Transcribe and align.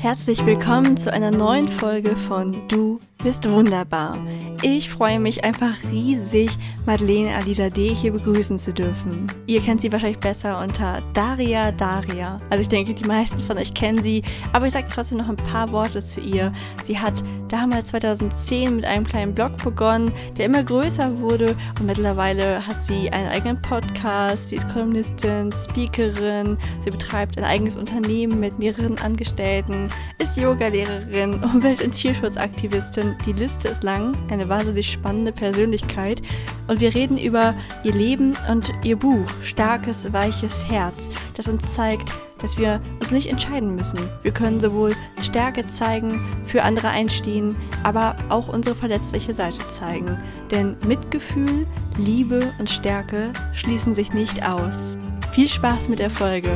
Herzlich 0.00 0.46
willkommen 0.46 0.96
zu 0.96 1.12
einer 1.12 1.30
neuen 1.30 1.68
Folge 1.68 2.16
von 2.16 2.56
Du 2.68 3.00
bist 3.22 3.48
wunderbar. 3.50 4.16
Ich 4.62 4.90
freue 4.90 5.20
mich 5.20 5.44
einfach 5.44 5.74
riesig, 5.90 6.50
Madeleine 6.86 7.34
Alida 7.34 7.70
D. 7.70 7.94
hier 7.94 8.12
begrüßen 8.12 8.58
zu 8.58 8.72
dürfen. 8.72 9.30
Ihr 9.46 9.60
kennt 9.60 9.80
sie 9.80 9.92
wahrscheinlich 9.92 10.18
besser 10.18 10.60
unter 10.60 11.02
Daria 11.14 11.72
Daria. 11.72 12.38
Also 12.50 12.62
ich 12.62 12.68
denke, 12.68 12.94
die 12.94 13.04
meisten 13.04 13.40
von 13.40 13.58
euch 13.58 13.74
kennen 13.74 14.02
sie, 14.02 14.22
aber 14.52 14.66
ich 14.66 14.72
sage 14.72 14.86
trotzdem 14.92 15.18
noch 15.18 15.28
ein 15.28 15.36
paar 15.36 15.70
Worte 15.72 16.02
zu 16.02 16.20
ihr. 16.20 16.52
Sie 16.84 16.98
hat 16.98 17.22
damals 17.48 17.88
2010 17.88 18.76
mit 18.76 18.84
einem 18.84 19.06
kleinen 19.06 19.34
Blog 19.34 19.56
begonnen, 19.62 20.12
der 20.36 20.46
immer 20.46 20.62
größer 20.62 21.18
wurde 21.20 21.56
und 21.78 21.86
mittlerweile 21.86 22.66
hat 22.66 22.84
sie 22.84 23.10
einen 23.10 23.28
eigenen 23.28 23.60
Podcast, 23.60 24.50
sie 24.50 24.56
ist 24.56 24.68
Kolumnistin, 24.68 25.52
Speakerin, 25.52 26.56
sie 26.80 26.90
betreibt 26.90 27.38
ein 27.38 27.44
eigenes 27.44 27.76
Unternehmen 27.76 28.40
mit 28.40 28.58
mehreren 28.58 28.98
Angestellten, 28.98 29.88
ist 30.18 30.36
Yogalehrerin, 30.36 31.42
Umwelt- 31.42 31.82
und 31.82 31.92
Tierschutzaktivistin. 31.92 33.09
Die 33.26 33.32
Liste 33.32 33.68
ist 33.68 33.82
lang, 33.82 34.16
eine 34.30 34.48
wahnsinnig 34.48 34.90
spannende 34.90 35.32
Persönlichkeit 35.32 36.22
und 36.66 36.80
wir 36.80 36.94
reden 36.94 37.18
über 37.18 37.54
ihr 37.84 37.92
Leben 37.92 38.34
und 38.48 38.72
ihr 38.82 38.96
Buch 38.96 39.26
Starkes, 39.42 40.12
weiches 40.12 40.64
Herz, 40.68 41.10
das 41.34 41.48
uns 41.48 41.74
zeigt, 41.74 42.12
dass 42.40 42.58
wir 42.58 42.80
uns 43.00 43.10
nicht 43.10 43.28
entscheiden 43.28 43.74
müssen. 43.74 43.98
Wir 44.22 44.32
können 44.32 44.60
sowohl 44.60 44.94
Stärke 45.20 45.66
zeigen, 45.66 46.26
für 46.44 46.62
andere 46.62 46.88
einstehen, 46.88 47.56
aber 47.82 48.16
auch 48.28 48.48
unsere 48.48 48.74
verletzliche 48.74 49.34
Seite 49.34 49.66
zeigen. 49.68 50.18
Denn 50.50 50.76
Mitgefühl, 50.86 51.66
Liebe 51.98 52.52
und 52.58 52.70
Stärke 52.70 53.32
schließen 53.52 53.94
sich 53.94 54.12
nicht 54.12 54.44
aus. 54.44 54.96
Viel 55.32 55.48
Spaß 55.48 55.88
mit 55.88 55.98
der 55.98 56.10
Folge! 56.10 56.50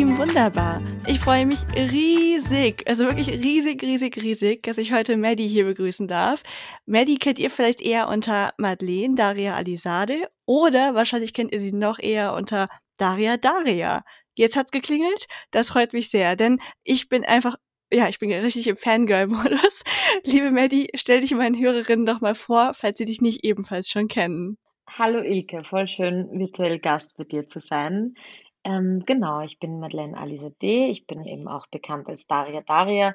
Team 0.00 0.16
Wunderbar! 0.16 0.80
Ich 1.06 1.20
freue 1.20 1.44
mich 1.44 1.58
riesig, 1.74 2.84
also 2.88 3.04
wirklich 3.04 3.28
riesig, 3.28 3.82
riesig, 3.82 4.16
riesig, 4.16 4.62
dass 4.62 4.78
ich 4.78 4.94
heute 4.94 5.18
Maddie 5.18 5.46
hier 5.46 5.66
begrüßen 5.66 6.08
darf. 6.08 6.42
Maddie 6.86 7.18
kennt 7.18 7.38
ihr 7.38 7.50
vielleicht 7.50 7.82
eher 7.82 8.08
unter 8.08 8.54
Madeleine 8.56 9.14
Daria 9.14 9.56
Alisade 9.56 10.30
oder 10.46 10.94
wahrscheinlich 10.94 11.34
kennt 11.34 11.52
ihr 11.52 11.60
sie 11.60 11.74
noch 11.74 11.98
eher 11.98 12.32
unter 12.32 12.68
Daria 12.96 13.36
Daria. 13.36 14.02
Jetzt 14.34 14.56
hat's 14.56 14.70
geklingelt, 14.70 15.26
das 15.50 15.68
freut 15.68 15.92
mich 15.92 16.08
sehr, 16.08 16.34
denn 16.34 16.60
ich 16.82 17.10
bin 17.10 17.22
einfach 17.22 17.56
ja, 17.92 18.08
ich 18.08 18.18
bin 18.18 18.32
richtig 18.32 18.68
im 18.68 18.78
Fangirl-Modus. 18.78 19.82
Liebe 20.24 20.50
Maddie, 20.50 20.88
stell 20.94 21.20
dich 21.20 21.34
meinen 21.34 21.60
Hörerinnen 21.60 22.06
doch 22.06 22.22
mal 22.22 22.34
vor, 22.34 22.72
falls 22.72 22.96
sie 22.96 23.04
dich 23.04 23.20
nicht 23.20 23.44
ebenfalls 23.44 23.90
schon 23.90 24.08
kennen. 24.08 24.56
Hallo 24.88 25.18
Ilke, 25.18 25.62
voll 25.62 25.86
schön 25.86 26.30
virtuell 26.32 26.78
Gast 26.78 27.14
bei 27.18 27.24
dir 27.24 27.46
zu 27.46 27.60
sein. 27.60 28.14
Ähm, 28.64 29.04
genau, 29.06 29.40
ich 29.40 29.58
bin 29.58 29.80
Madeleine 29.80 30.16
Alizadeh. 30.18 30.88
Ich 30.90 31.06
bin 31.06 31.24
eben 31.24 31.48
auch 31.48 31.66
bekannt 31.68 32.08
als 32.08 32.26
Daria 32.26 32.60
Daria 32.60 33.14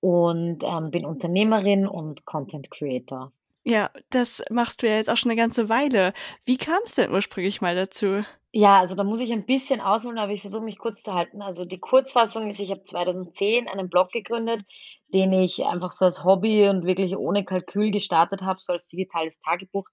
und 0.00 0.62
ähm, 0.62 0.90
bin 0.90 1.04
Unternehmerin 1.04 1.86
und 1.86 2.24
Content 2.24 2.70
Creator. 2.70 3.32
Ja, 3.64 3.90
das 4.10 4.44
machst 4.48 4.82
du 4.82 4.86
ja 4.86 4.94
jetzt 4.94 5.10
auch 5.10 5.16
schon 5.16 5.32
eine 5.32 5.40
ganze 5.40 5.68
Weile. 5.68 6.12
Wie 6.44 6.56
kam 6.56 6.78
es 6.84 6.94
denn 6.94 7.10
ursprünglich 7.10 7.60
mal 7.60 7.74
dazu? 7.74 8.24
Ja, 8.52 8.78
also 8.78 8.94
da 8.94 9.04
muss 9.04 9.20
ich 9.20 9.32
ein 9.32 9.44
bisschen 9.44 9.80
ausholen, 9.80 10.18
aber 10.18 10.32
ich 10.32 10.40
versuche 10.40 10.62
mich 10.62 10.78
kurz 10.78 11.02
zu 11.02 11.12
halten. 11.12 11.42
Also 11.42 11.64
die 11.64 11.80
Kurzfassung 11.80 12.48
ist, 12.48 12.60
ich 12.60 12.70
habe 12.70 12.84
2010 12.84 13.68
einen 13.68 13.90
Blog 13.90 14.12
gegründet, 14.12 14.62
den 15.08 15.32
ich 15.32 15.64
einfach 15.64 15.92
so 15.92 16.04
als 16.04 16.24
Hobby 16.24 16.68
und 16.68 16.84
wirklich 16.84 17.16
ohne 17.16 17.44
Kalkül 17.44 17.90
gestartet 17.90 18.42
habe, 18.42 18.58
so 18.60 18.72
als 18.72 18.86
digitales 18.86 19.38
Tagebuch. 19.38 19.86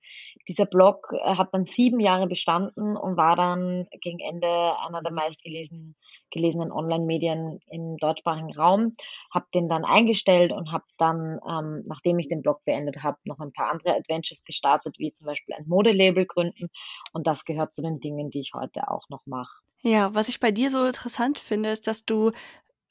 Dieser 0.48 0.66
Blog 0.66 1.14
äh, 1.14 1.36
hat 1.36 1.54
dann 1.54 1.66
sieben 1.66 2.00
Jahre 2.00 2.28
bestanden 2.28 2.98
und 2.98 3.18
war 3.18 3.36
dann 3.36 3.88
gegen 4.02 4.20
Ende 4.20 4.48
einer 4.48 5.02
der 5.02 5.12
meistgelesenen 5.12 5.96
gelesenen 6.32 6.72
Online-Medien 6.72 7.60
im 7.70 7.98
deutschsprachigen 7.98 8.54
Raum. 8.56 8.94
Habe 9.32 9.46
den 9.54 9.70
dann 9.70 9.86
eingestellt 9.86 10.52
und 10.52 10.72
habe 10.72 10.86
dann, 10.98 11.40
ähm, 11.48 11.84
nachdem 11.88 12.20
ich 12.20 12.28
den 12.28 12.42
Blog 12.42 12.64
beendet 12.66 13.04
habe, 13.04 13.18
noch 13.26 13.40
ein 13.40 13.54
paar 13.54 13.72
andere 13.72 13.96
Adventures 13.96 14.44
gestartet, 14.44 14.96
wie 14.98 15.14
zum 15.14 15.28
Beispiel 15.28 15.56
ein 15.56 15.68
Modelabel 15.68 16.26
gründen. 16.26 16.70
Und 17.12 17.28
das 17.28 17.46
gehört 17.46 17.74
zu 17.74 17.82
den 17.82 18.00
Dingen, 18.00 18.30
die 18.30 18.42
ich 18.42 18.54
heute 18.56 18.90
auch 18.90 19.08
noch 19.10 19.26
mache. 19.26 19.62
Ja, 19.86 20.14
was 20.14 20.30
ich 20.30 20.40
bei 20.40 20.52
dir 20.52 20.70
so 20.70 20.86
interessant 20.86 21.40
finde, 21.40 21.70
ist, 21.70 21.88
dass 21.88 22.06
du 22.06 22.32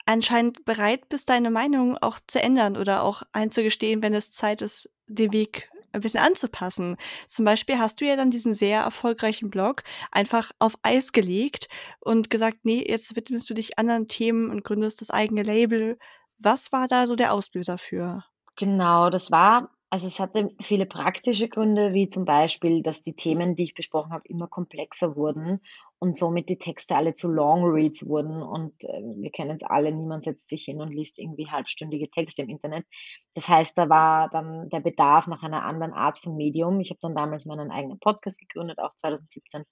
anscheinend 0.06 0.64
bereit 0.64 1.08
bist, 1.08 1.28
deine 1.28 1.50
Meinung 1.50 1.96
auch 1.98 2.18
zu 2.26 2.40
ändern 2.40 2.76
oder 2.76 3.02
auch 3.02 3.22
einzugestehen, 3.32 4.02
wenn 4.02 4.14
es 4.14 4.30
Zeit 4.30 4.62
ist, 4.62 4.90
den 5.06 5.32
Weg 5.32 5.70
ein 5.92 6.00
bisschen 6.00 6.20
anzupassen. 6.20 6.96
Zum 7.28 7.44
Beispiel 7.44 7.78
hast 7.78 8.00
du 8.00 8.06
ja 8.06 8.16
dann 8.16 8.30
diesen 8.30 8.54
sehr 8.54 8.80
erfolgreichen 8.80 9.50
Blog 9.50 9.82
einfach 10.10 10.50
auf 10.58 10.74
Eis 10.82 11.12
gelegt 11.12 11.68
und 12.00 12.30
gesagt, 12.30 12.58
nee, 12.62 12.84
jetzt 12.86 13.14
widmest 13.14 13.48
du 13.50 13.54
dich 13.54 13.78
anderen 13.78 14.08
Themen 14.08 14.50
und 14.50 14.64
gründest 14.64 15.00
das 15.00 15.10
eigene 15.10 15.42
Label. 15.42 15.98
Was 16.38 16.72
war 16.72 16.88
da 16.88 17.06
so 17.06 17.14
der 17.14 17.32
Auslöser 17.32 17.78
für? 17.78 18.24
Genau, 18.56 19.10
das 19.10 19.30
war 19.30 19.70
also 19.92 20.06
es 20.06 20.18
hatte 20.20 20.48
viele 20.58 20.86
praktische 20.86 21.50
Gründe, 21.50 21.92
wie 21.92 22.08
zum 22.08 22.24
Beispiel, 22.24 22.82
dass 22.82 23.02
die 23.02 23.12
Themen, 23.12 23.56
die 23.56 23.64
ich 23.64 23.74
besprochen 23.74 24.10
habe, 24.14 24.26
immer 24.26 24.48
komplexer 24.48 25.16
wurden 25.16 25.60
und 25.98 26.16
somit 26.16 26.48
die 26.48 26.56
Texte 26.56 26.96
alle 26.96 27.12
zu 27.12 27.28
Long 27.28 27.62
Reads 27.62 28.08
wurden. 28.08 28.42
Und 28.42 28.72
äh, 28.84 29.02
wir 29.16 29.30
kennen 29.30 29.54
es 29.56 29.62
alle, 29.62 29.92
niemand 29.92 30.24
setzt 30.24 30.48
sich 30.48 30.64
hin 30.64 30.80
und 30.80 30.94
liest 30.94 31.18
irgendwie 31.18 31.46
halbstündige 31.46 32.08
Texte 32.10 32.40
im 32.40 32.48
Internet. 32.48 32.86
Das 33.34 33.50
heißt, 33.50 33.76
da 33.76 33.90
war 33.90 34.30
dann 34.30 34.70
der 34.70 34.80
Bedarf 34.80 35.26
nach 35.26 35.42
einer 35.42 35.62
anderen 35.62 35.92
Art 35.92 36.18
von 36.18 36.38
Medium. 36.38 36.80
Ich 36.80 36.88
habe 36.88 37.00
dann 37.02 37.14
damals 37.14 37.44
meinen 37.44 37.70
eigenen 37.70 37.98
Podcast 37.98 38.40
gegründet, 38.40 38.78
auch 38.78 38.94
2017, 38.96 39.64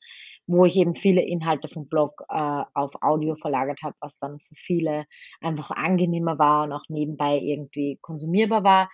wo 0.46 0.66
ich 0.66 0.76
eben 0.76 0.96
viele 0.96 1.22
Inhalte 1.22 1.66
vom 1.66 1.88
Blog 1.88 2.24
äh, 2.28 2.62
auf 2.74 2.92
Audio 3.00 3.36
verlagert 3.36 3.80
habe, 3.82 3.96
was 4.00 4.18
dann 4.18 4.38
für 4.40 4.54
viele 4.54 5.06
einfach 5.40 5.70
angenehmer 5.70 6.38
war 6.38 6.64
und 6.64 6.74
auch 6.74 6.84
nebenbei 6.90 7.38
irgendwie 7.38 7.98
konsumierbar 8.02 8.64
war 8.64 8.90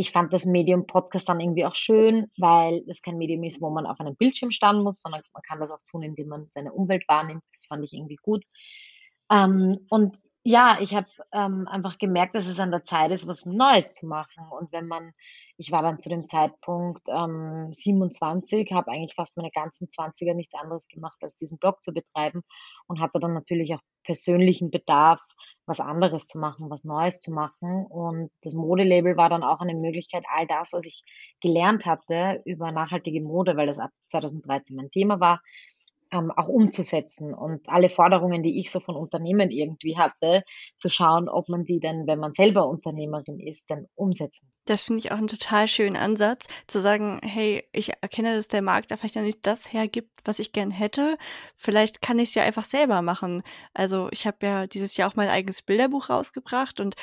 ich 0.00 0.12
fand 0.12 0.32
das 0.32 0.46
Medium 0.46 0.86
Podcast 0.86 1.28
dann 1.28 1.40
irgendwie 1.40 1.64
auch 1.64 1.74
schön, 1.74 2.30
weil 2.38 2.84
es 2.86 3.02
kein 3.02 3.18
Medium 3.18 3.42
ist, 3.42 3.60
wo 3.60 3.68
man 3.68 3.84
auf 3.84 3.98
einem 3.98 4.14
Bildschirm 4.14 4.52
standen 4.52 4.84
muss, 4.84 5.02
sondern 5.02 5.22
man 5.32 5.42
kann 5.42 5.58
das 5.58 5.72
auch 5.72 5.80
tun, 5.90 6.04
indem 6.04 6.28
man 6.28 6.46
seine 6.50 6.72
Umwelt 6.72 7.02
wahrnimmt. 7.08 7.42
Das 7.52 7.66
fand 7.66 7.84
ich 7.84 7.92
irgendwie 7.92 8.14
gut. 8.22 8.44
Ähm, 9.28 9.76
und 9.90 10.16
ja, 10.48 10.78
ich 10.80 10.94
habe 10.94 11.08
ähm, 11.34 11.68
einfach 11.68 11.98
gemerkt, 11.98 12.34
dass 12.34 12.48
es 12.48 12.58
an 12.58 12.70
der 12.70 12.82
Zeit 12.82 13.10
ist, 13.10 13.28
was 13.28 13.44
Neues 13.44 13.92
zu 13.92 14.06
machen. 14.06 14.46
Und 14.48 14.72
wenn 14.72 14.86
man, 14.86 15.12
ich 15.58 15.70
war 15.72 15.82
dann 15.82 16.00
zu 16.00 16.08
dem 16.08 16.26
Zeitpunkt 16.26 17.02
ähm, 17.10 17.68
27, 17.70 18.72
habe 18.72 18.90
eigentlich 18.90 19.14
fast 19.14 19.36
meine 19.36 19.50
ganzen 19.50 19.88
20er 19.88 20.32
nichts 20.32 20.54
anderes 20.54 20.88
gemacht, 20.88 21.18
als 21.20 21.36
diesen 21.36 21.58
Blog 21.58 21.82
zu 21.82 21.92
betreiben 21.92 22.40
und 22.86 22.98
hatte 22.98 23.20
dann 23.20 23.34
natürlich 23.34 23.74
auch 23.74 23.82
persönlichen 24.04 24.70
Bedarf, 24.70 25.20
was 25.66 25.80
anderes 25.80 26.26
zu 26.26 26.38
machen, 26.38 26.70
was 26.70 26.82
Neues 26.82 27.20
zu 27.20 27.30
machen. 27.30 27.84
Und 27.84 28.30
das 28.40 28.54
Modelabel 28.54 29.18
war 29.18 29.28
dann 29.28 29.42
auch 29.42 29.60
eine 29.60 29.74
Möglichkeit, 29.74 30.24
all 30.34 30.46
das, 30.46 30.72
was 30.72 30.86
ich 30.86 31.04
gelernt 31.42 31.84
hatte 31.84 32.40
über 32.46 32.72
nachhaltige 32.72 33.20
Mode, 33.20 33.54
weil 33.58 33.66
das 33.66 33.78
ab 33.78 33.90
2013 34.06 34.76
mein 34.76 34.90
Thema 34.90 35.20
war, 35.20 35.42
ähm, 36.12 36.30
auch 36.30 36.48
umzusetzen 36.48 37.34
und 37.34 37.68
alle 37.68 37.88
Forderungen, 37.88 38.42
die 38.42 38.60
ich 38.60 38.70
so 38.70 38.80
von 38.80 38.96
Unternehmen 38.96 39.50
irgendwie 39.50 39.96
hatte, 39.96 40.42
zu 40.76 40.88
schauen, 40.88 41.28
ob 41.28 41.48
man 41.48 41.64
die 41.64 41.80
dann, 41.80 42.06
wenn 42.06 42.18
man 42.18 42.32
selber 42.32 42.68
Unternehmerin 42.68 43.38
ist, 43.40 43.70
dann 43.70 43.86
umsetzen. 43.94 44.50
Das 44.64 44.82
finde 44.82 45.00
ich 45.00 45.12
auch 45.12 45.18
einen 45.18 45.28
total 45.28 45.66
schönen 45.68 45.96
Ansatz, 45.96 46.46
zu 46.66 46.80
sagen, 46.80 47.20
hey, 47.22 47.64
ich 47.72 47.92
erkenne, 48.00 48.34
dass 48.36 48.48
der 48.48 48.62
Markt 48.62 48.90
da 48.90 48.96
vielleicht 48.96 49.16
noch 49.16 49.22
nicht 49.22 49.46
das 49.46 49.72
hergibt, 49.72 50.10
was 50.24 50.38
ich 50.38 50.52
gern 50.52 50.70
hätte. 50.70 51.16
Vielleicht 51.56 52.02
kann 52.02 52.18
ich 52.18 52.30
es 52.30 52.34
ja 52.34 52.42
einfach 52.42 52.64
selber 52.64 53.02
machen. 53.02 53.42
Also 53.74 54.08
ich 54.10 54.26
habe 54.26 54.38
ja 54.42 54.66
dieses 54.66 54.96
Jahr 54.96 55.10
auch 55.10 55.16
mein 55.16 55.28
eigenes 55.28 55.62
Bilderbuch 55.62 56.10
rausgebracht 56.10 56.80
und 56.80 56.94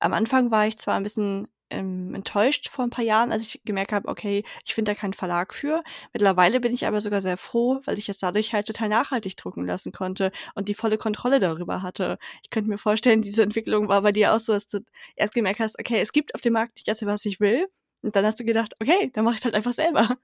am 0.00 0.12
Anfang 0.12 0.50
war 0.50 0.66
ich 0.66 0.78
zwar 0.78 0.96
ein 0.96 1.02
bisschen 1.02 1.48
ähm, 1.70 2.14
enttäuscht 2.14 2.68
vor 2.68 2.84
ein 2.84 2.90
paar 2.90 3.04
Jahren, 3.04 3.32
als 3.32 3.42
ich 3.42 3.60
gemerkt 3.64 3.92
habe, 3.92 4.08
okay, 4.08 4.44
ich 4.64 4.74
finde 4.74 4.92
da 4.92 4.94
keinen 4.94 5.14
Verlag 5.14 5.54
für. 5.54 5.82
Mittlerweile 6.12 6.60
bin 6.60 6.72
ich 6.72 6.86
aber 6.86 7.00
sogar 7.00 7.20
sehr 7.20 7.36
froh, 7.36 7.80
weil 7.84 7.98
ich 7.98 8.08
es 8.08 8.18
dadurch 8.18 8.52
halt 8.52 8.66
total 8.66 8.88
nachhaltig 8.88 9.36
drucken 9.36 9.66
lassen 9.66 9.92
konnte 9.92 10.32
und 10.54 10.68
die 10.68 10.74
volle 10.74 10.98
Kontrolle 10.98 11.38
darüber 11.38 11.82
hatte. 11.82 12.18
Ich 12.42 12.50
könnte 12.50 12.70
mir 12.70 12.78
vorstellen, 12.78 13.22
diese 13.22 13.42
Entwicklung 13.42 13.88
war 13.88 14.02
bei 14.02 14.12
dir 14.12 14.34
auch 14.34 14.40
so, 14.40 14.52
dass 14.52 14.66
du 14.66 14.80
erst 15.16 15.34
gemerkt 15.34 15.60
hast, 15.60 15.78
okay, 15.78 16.00
es 16.00 16.12
gibt 16.12 16.34
auf 16.34 16.40
dem 16.40 16.52
Markt 16.54 16.76
nicht 16.76 16.88
das, 16.88 17.04
was 17.04 17.24
ich 17.24 17.40
will. 17.40 17.66
Und 18.02 18.14
dann 18.16 18.24
hast 18.24 18.38
du 18.38 18.44
gedacht, 18.44 18.74
okay, 18.80 19.10
dann 19.12 19.24
mache 19.24 19.34
ich 19.34 19.40
es 19.40 19.44
halt 19.44 19.54
einfach 19.54 19.72
selber. 19.72 20.18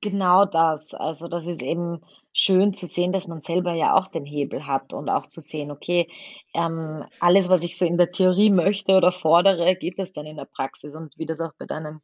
Genau 0.00 0.44
das. 0.44 0.94
Also 0.94 1.28
das 1.28 1.46
ist 1.46 1.62
eben 1.62 2.00
schön 2.32 2.72
zu 2.74 2.86
sehen, 2.86 3.12
dass 3.12 3.28
man 3.28 3.40
selber 3.40 3.74
ja 3.74 3.96
auch 3.96 4.08
den 4.08 4.24
Hebel 4.24 4.66
hat 4.66 4.92
und 4.92 5.10
auch 5.10 5.26
zu 5.26 5.40
sehen, 5.40 5.70
okay, 5.70 6.08
ähm, 6.54 7.04
alles, 7.18 7.48
was 7.48 7.62
ich 7.62 7.76
so 7.78 7.84
in 7.84 7.96
der 7.96 8.10
Theorie 8.10 8.50
möchte 8.50 8.96
oder 8.96 9.12
fordere, 9.12 9.76
geht 9.76 9.98
das 9.98 10.12
dann 10.12 10.26
in 10.26 10.36
der 10.36 10.44
Praxis. 10.44 10.94
Und 10.94 11.16
wie 11.18 11.26
das 11.26 11.40
auch 11.40 11.52
bei 11.58 11.66
deinem 11.66 12.00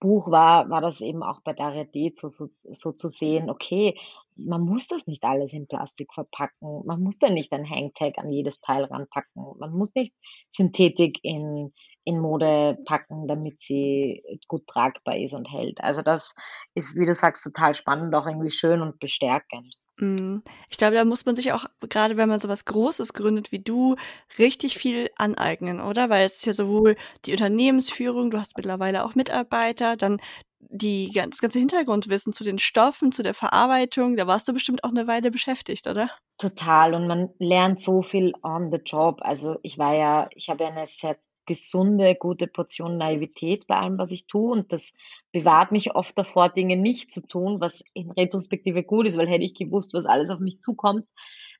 Buch 0.00 0.30
war, 0.30 0.68
war 0.70 0.80
das 0.80 1.00
eben 1.00 1.22
auch 1.22 1.40
bei 1.42 1.54
Daria 1.54 1.84
D 1.84 2.12
so, 2.14 2.28
so, 2.28 2.48
so 2.58 2.92
zu 2.92 3.08
sehen, 3.08 3.48
okay, 3.48 3.96
man 4.36 4.62
muss 4.62 4.88
das 4.88 5.06
nicht 5.06 5.24
alles 5.24 5.52
in 5.52 5.66
Plastik 5.66 6.12
verpacken. 6.12 6.82
Man 6.84 7.00
muss 7.00 7.18
da 7.18 7.30
nicht 7.30 7.52
ein 7.52 7.68
Hangtag 7.68 8.18
an 8.18 8.30
jedes 8.30 8.60
Teil 8.60 8.84
ranpacken. 8.84 9.44
Man 9.58 9.72
muss 9.72 9.94
nicht 9.94 10.12
Synthetik 10.50 11.20
in, 11.22 11.72
in 12.04 12.20
Mode 12.20 12.78
packen, 12.86 13.26
damit 13.28 13.60
sie 13.60 14.22
gut 14.48 14.66
tragbar 14.66 15.16
ist 15.18 15.34
und 15.34 15.46
hält. 15.50 15.80
Also 15.82 16.02
das 16.02 16.34
ist, 16.74 16.96
wie 16.98 17.06
du 17.06 17.14
sagst, 17.14 17.44
total 17.44 17.74
spannend, 17.74 18.14
auch 18.14 18.26
irgendwie 18.26 18.50
schön 18.50 18.82
und 18.82 18.98
bestärkend. 19.00 19.74
Mhm. 19.98 20.42
Ich 20.70 20.76
glaube, 20.78 20.94
da 20.96 21.04
muss 21.04 21.24
man 21.24 21.36
sich 21.36 21.52
auch, 21.52 21.66
gerade 21.88 22.16
wenn 22.16 22.28
man 22.28 22.40
so 22.40 22.48
was 22.48 22.64
Großes 22.64 23.12
gründet 23.12 23.52
wie 23.52 23.60
du, 23.60 23.94
richtig 24.38 24.76
viel 24.76 25.08
aneignen, 25.16 25.80
oder? 25.80 26.10
Weil 26.10 26.26
es 26.26 26.34
ist 26.36 26.46
ja 26.46 26.52
sowohl 26.52 26.96
die 27.26 27.32
Unternehmensführung, 27.32 28.30
du 28.30 28.38
hast 28.38 28.56
mittlerweile 28.56 29.04
auch 29.04 29.14
Mitarbeiter, 29.14 29.96
dann 29.96 30.18
die 30.58 31.12
das 31.14 31.38
ganze 31.40 31.58
Hintergrundwissen 31.60 32.32
zu 32.32 32.42
den 32.42 32.58
Stoffen, 32.58 33.12
zu 33.12 33.22
der 33.22 33.34
Verarbeitung, 33.34 34.16
da 34.16 34.26
warst 34.26 34.48
du 34.48 34.52
bestimmt 34.52 34.82
auch 34.82 34.90
'ne 34.90 35.06
Weile 35.06 35.30
beschäftigt, 35.30 35.86
oder? 35.86 36.10
Total 36.40 36.94
und 36.94 37.06
man 37.06 37.30
lernt 37.38 37.78
so 37.80 38.02
viel 38.02 38.32
on 38.42 38.72
the 38.72 38.78
job. 38.84 39.18
Also, 39.22 39.56
ich 39.62 39.78
war 39.78 39.94
ja 39.94 40.28
ich 40.34 40.48
habe 40.48 40.64
ja 40.64 40.70
'ne 40.72 40.84
sehr 40.86 41.16
gesunde, 41.46 42.14
gute 42.14 42.46
Portion 42.46 42.98
Naivität 42.98 43.66
bei 43.66 43.76
allem, 43.76 43.98
was 43.98 44.10
ich 44.10 44.26
tue 44.26 44.52
und 44.52 44.72
das 44.72 44.94
bewahrt 45.32 45.72
mich 45.72 45.94
oft 45.94 46.16
davor, 46.16 46.48
Dinge 46.48 46.76
nicht 46.76 47.10
zu 47.10 47.26
tun, 47.26 47.60
was 47.60 47.84
in 47.94 48.10
Retrospektive 48.10 48.82
gut 48.82 49.06
ist, 49.06 49.16
weil 49.16 49.28
hätte 49.28 49.44
ich 49.44 49.54
gewusst, 49.54 49.94
was 49.94 50.06
alles 50.06 50.30
auf 50.30 50.40
mich 50.40 50.60
zukommt 50.60 51.06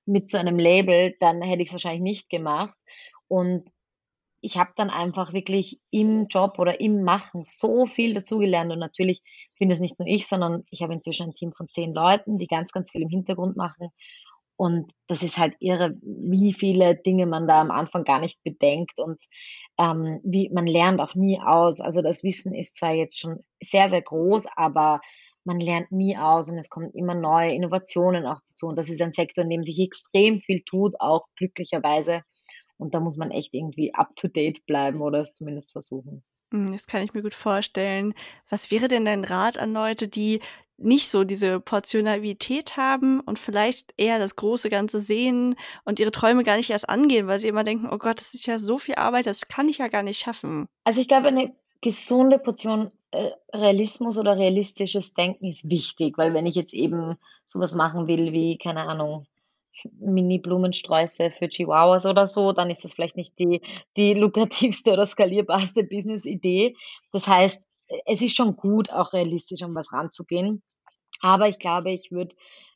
mit 0.06 0.30
so 0.30 0.38
einem 0.38 0.58
Label, 0.58 1.14
dann 1.20 1.42
hätte 1.42 1.62
ich's 1.62 1.72
wahrscheinlich 1.72 2.02
nicht 2.02 2.30
gemacht. 2.30 2.76
Und 3.28 3.70
ich 4.44 4.58
habe 4.58 4.72
dann 4.76 4.90
einfach 4.90 5.32
wirklich 5.32 5.80
im 5.90 6.26
Job 6.28 6.58
oder 6.58 6.78
im 6.78 7.02
Machen 7.02 7.42
so 7.42 7.86
viel 7.86 8.12
dazugelernt 8.12 8.70
und 8.70 8.78
natürlich 8.78 9.22
bin 9.58 9.70
das 9.70 9.80
nicht 9.80 9.98
nur 9.98 10.06
ich, 10.06 10.26
sondern 10.26 10.64
ich 10.70 10.82
habe 10.82 10.92
inzwischen 10.92 11.28
ein 11.28 11.34
Team 11.34 11.50
von 11.52 11.70
10 11.70 11.94
Leuten, 11.94 12.36
die 12.36 12.46
ganz, 12.46 12.70
ganz 12.70 12.90
viel 12.90 13.00
im 13.00 13.08
Hintergrund 13.08 13.56
machen. 13.56 13.88
Und 14.56 14.90
das 15.08 15.22
ist 15.22 15.38
halt 15.38 15.54
irre, 15.58 15.94
wie 16.02 16.52
viele 16.52 16.94
Dinge 16.96 17.26
man 17.26 17.48
da 17.48 17.60
am 17.60 17.70
Anfang 17.70 18.04
gar 18.04 18.20
nicht 18.20 18.42
bedenkt 18.44 19.00
und, 19.00 19.18
ähm, 19.78 20.20
wie 20.22 20.48
man 20.50 20.66
lernt 20.66 21.00
auch 21.00 21.14
nie 21.14 21.40
aus. 21.40 21.80
Also, 21.80 22.02
das 22.02 22.22
Wissen 22.22 22.54
ist 22.54 22.76
zwar 22.76 22.92
jetzt 22.92 23.18
schon 23.18 23.40
sehr, 23.60 23.88
sehr 23.88 24.02
groß, 24.02 24.46
aber 24.56 25.00
man 25.44 25.60
lernt 25.60 25.92
nie 25.92 26.16
aus 26.16 26.48
und 26.48 26.58
es 26.58 26.70
kommen 26.70 26.90
immer 26.94 27.14
neue 27.14 27.52
Innovationen 27.52 28.26
auch 28.26 28.40
dazu. 28.48 28.66
Und 28.66 28.76
das 28.76 28.88
ist 28.88 29.02
ein 29.02 29.12
Sektor, 29.12 29.44
in 29.44 29.50
dem 29.50 29.64
sich 29.64 29.78
extrem 29.78 30.40
viel 30.40 30.62
tut, 30.64 30.94
auch 31.00 31.26
glücklicherweise. 31.36 32.22
Und 32.76 32.94
da 32.94 33.00
muss 33.00 33.16
man 33.16 33.30
echt 33.30 33.54
irgendwie 33.54 33.94
up 33.94 34.14
to 34.16 34.28
date 34.28 34.64
bleiben 34.66 35.02
oder 35.02 35.20
es 35.20 35.34
zumindest 35.34 35.72
versuchen. 35.72 36.24
Hm, 36.52 36.72
das 36.72 36.86
kann 36.86 37.02
ich 37.02 37.14
mir 37.14 37.22
gut 37.22 37.34
vorstellen. 37.34 38.14
Was 38.48 38.70
wäre 38.70 38.88
denn 38.88 39.04
dein 39.04 39.24
Rat 39.24 39.58
an 39.58 39.72
Leute, 39.72 40.08
die 40.08 40.40
nicht 40.84 41.08
so 41.08 41.24
diese 41.24 41.60
Portion 41.60 42.04
Naivität 42.04 42.76
haben 42.76 43.20
und 43.20 43.38
vielleicht 43.38 43.92
eher 43.96 44.18
das 44.18 44.36
große 44.36 44.70
Ganze 44.70 45.00
sehen 45.00 45.56
und 45.84 45.98
ihre 45.98 46.10
Träume 46.10 46.44
gar 46.44 46.56
nicht 46.56 46.70
erst 46.70 46.88
angehen, 46.88 47.26
weil 47.26 47.38
sie 47.38 47.48
immer 47.48 47.64
denken: 47.64 47.88
„Oh 47.90 47.98
Gott, 47.98 48.18
das 48.18 48.34
ist 48.34 48.46
ja 48.46 48.58
so 48.58 48.78
viel 48.78 48.96
Arbeit, 48.96 49.26
das 49.26 49.48
kann 49.48 49.68
ich 49.68 49.78
ja 49.78 49.88
gar 49.88 50.02
nicht 50.02 50.20
schaffen.“ 50.20 50.68
Also, 50.84 51.00
ich 51.00 51.08
glaube, 51.08 51.28
eine 51.28 51.54
gesunde 51.80 52.38
Portion, 52.38 52.90
äh, 53.10 53.30
Realismus 53.52 54.18
oder 54.18 54.36
realistisches 54.38 55.14
Denken 55.14 55.46
ist 55.46 55.68
wichtig, 55.68 56.18
weil 56.18 56.34
wenn 56.34 56.46
ich 56.46 56.54
jetzt 56.54 56.74
eben 56.74 57.16
so 57.46 57.60
was 57.60 57.74
machen 57.74 58.06
will 58.06 58.32
wie, 58.32 58.58
keine 58.58 58.82
Ahnung, 58.82 59.26
Mini-Blumensträuße 59.98 61.30
für 61.30 61.48
Chihuahuas 61.48 62.06
oder 62.06 62.28
so, 62.28 62.52
dann 62.52 62.70
ist 62.70 62.84
das 62.84 62.94
vielleicht 62.94 63.16
nicht 63.16 63.38
die 63.38 63.60
die 63.96 64.14
lukrativste 64.14 64.92
oder 64.92 65.06
skalierbarste 65.06 65.84
Businessidee. 65.84 66.76
Das 67.12 67.26
heißt, 67.26 67.66
es 68.06 68.22
ist 68.22 68.36
schon 68.36 68.56
gut, 68.56 68.90
auch 68.90 69.12
realistisch 69.12 69.62
an 69.62 69.74
was 69.74 69.92
ranzugehen. 69.92 70.62
Aber 71.20 71.48
ich 71.48 71.58
glaube, 71.58 71.90
ich 71.90 72.10
würde 72.10 72.34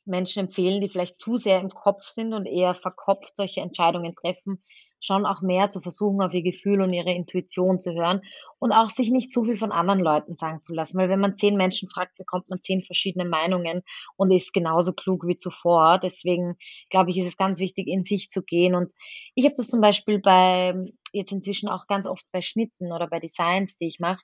Menschen 0.09 0.47
empfehlen, 0.47 0.81
die 0.81 0.89
vielleicht 0.89 1.21
zu 1.21 1.37
sehr 1.37 1.61
im 1.61 1.69
Kopf 1.69 2.05
sind 2.05 2.33
und 2.33 2.47
eher 2.47 2.75
verkopft 2.75 3.37
solche 3.37 3.61
Entscheidungen 3.61 4.15
treffen, 4.17 4.63
schon 5.01 5.27
auch 5.27 5.43
mehr 5.43 5.71
zu 5.71 5.81
versuchen, 5.81 6.23
auf 6.23 6.35
ihr 6.35 6.43
Gefühl 6.43 6.81
und 6.81 6.93
ihre 6.93 7.13
Intuition 7.13 7.79
zu 7.79 7.93
hören 7.93 8.23
und 8.59 8.73
auch 8.73 8.91
sich 8.91 9.11
nicht 9.11 9.33
zu 9.33 9.45
viel 9.45 9.57
von 9.57 9.71
anderen 9.71 10.01
Leuten 10.01 10.35
sagen 10.35 10.63
zu 10.63 10.73
lassen. 10.75 10.99
Weil 10.99 11.09
wenn 11.09 11.21
man 11.21 11.37
10 11.37 11.57
Menschen 11.57 11.89
fragt, 11.89 12.17
bekommt 12.17 12.49
man 12.49 12.63
10 12.63 12.83
verschiedene 12.83 13.25
Meinungen 13.25 13.83
und 14.17 14.33
ist 14.33 14.53
genauso 14.53 14.93
klug 14.93 15.27
wie 15.27 15.37
zuvor. 15.37 15.99
Deswegen 15.99 16.57
glaube 16.91 17.11
ich, 17.11 17.19
ist 17.19 17.29
es 17.29 17.37
ganz 17.37 17.61
wichtig, 17.61 17.87
in 17.87 18.03
sich 18.03 18.31
zu 18.31 18.43
gehen. 18.43 18.75
Und 18.75 18.93
ich 19.35 19.45
habe 19.45 19.55
das 19.57 19.69
zum 19.69 19.81
Beispiel 19.81 20.19
bei 20.21 20.75
jetzt 21.13 21.33
inzwischen 21.33 21.69
auch 21.69 21.87
ganz 21.87 22.07
oft 22.07 22.25
bei 22.33 22.43
Schnitten 22.43 22.93
oder 22.93 23.09
bei 23.09 23.21
Designs, 23.21 23.77
die 23.77 23.89
ich 23.89 24.01
mache, 24.01 24.23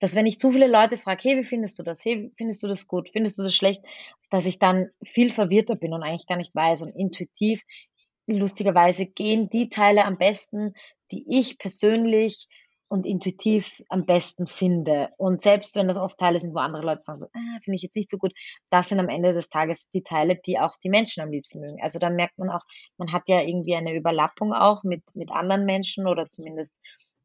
dass 0.00 0.14
wenn 0.16 0.26
ich 0.26 0.38
zu 0.38 0.52
viele 0.52 0.66
Leute 0.68 0.98
frage: 0.98 1.22
„Hey, 1.24 1.36
wie 1.38 1.44
findest 1.44 1.78
du 1.78 1.82
das? 1.82 2.04
Hey, 2.04 2.32
findest 2.36 2.62
du 2.62 2.68
das 2.68 2.88
gut? 2.88 3.10
Findest 3.12 3.38
du 3.38 3.42
das 3.44 3.54
schlecht?“ 3.54 3.82
Dass 4.30 4.46
ich 4.46 4.58
dann 4.58 4.90
viel 5.04 5.30
verwirrter 5.30 5.76
bin 5.76 5.92
und 5.94 6.02
eigentlich 6.02 6.26
gar 6.26 6.36
nicht 6.38 6.54
weiß. 6.54 6.82
Und 6.82 6.90
intuitiv, 6.96 7.62
lustigerweise 8.26 9.06
gehen 9.06 9.48
die 9.50 9.68
Teile 9.68 10.04
am 10.04 10.18
besten, 10.18 10.74
die 11.10 11.24
ich 11.28 11.58
persönlich 11.58 12.46
und 12.88 13.06
intuitiv 13.06 13.82
am 13.88 14.04
besten 14.04 14.46
finde. 14.48 15.10
Und 15.16 15.40
selbst 15.42 15.76
wenn 15.76 15.86
das 15.86 15.96
oft 15.96 16.18
Teile 16.18 16.40
sind, 16.40 16.54
wo 16.54 16.58
andere 16.58 16.84
Leute 16.84 17.00
sagen 17.00 17.18
so: 17.18 17.26
„Ah, 17.32 17.58
finde 17.64 17.76
ich 17.76 17.82
jetzt 17.82 17.96
nicht 17.96 18.10
so 18.10 18.18
gut“, 18.18 18.32
das 18.70 18.88
sind 18.88 18.98
am 19.00 19.08
Ende 19.08 19.32
des 19.32 19.48
Tages 19.48 19.90
die 19.90 20.02
Teile, 20.02 20.36
die 20.44 20.58
auch 20.58 20.76
die 20.82 20.88
Menschen 20.90 21.22
am 21.22 21.30
liebsten 21.30 21.60
mögen. 21.60 21.78
Also, 21.82 21.98
da 21.98 22.10
merkt 22.10 22.38
man 22.38 22.50
auch, 22.50 22.62
man 22.98 23.12
hat 23.12 23.28
ja 23.28 23.40
irgendwie 23.42 23.76
eine 23.76 23.94
Überlappung 23.94 24.52
auch 24.52 24.82
mit 24.84 25.02
mit 25.14 25.30
anderen 25.30 25.64
Menschen 25.66 26.06
oder 26.08 26.28
zumindest 26.28 26.74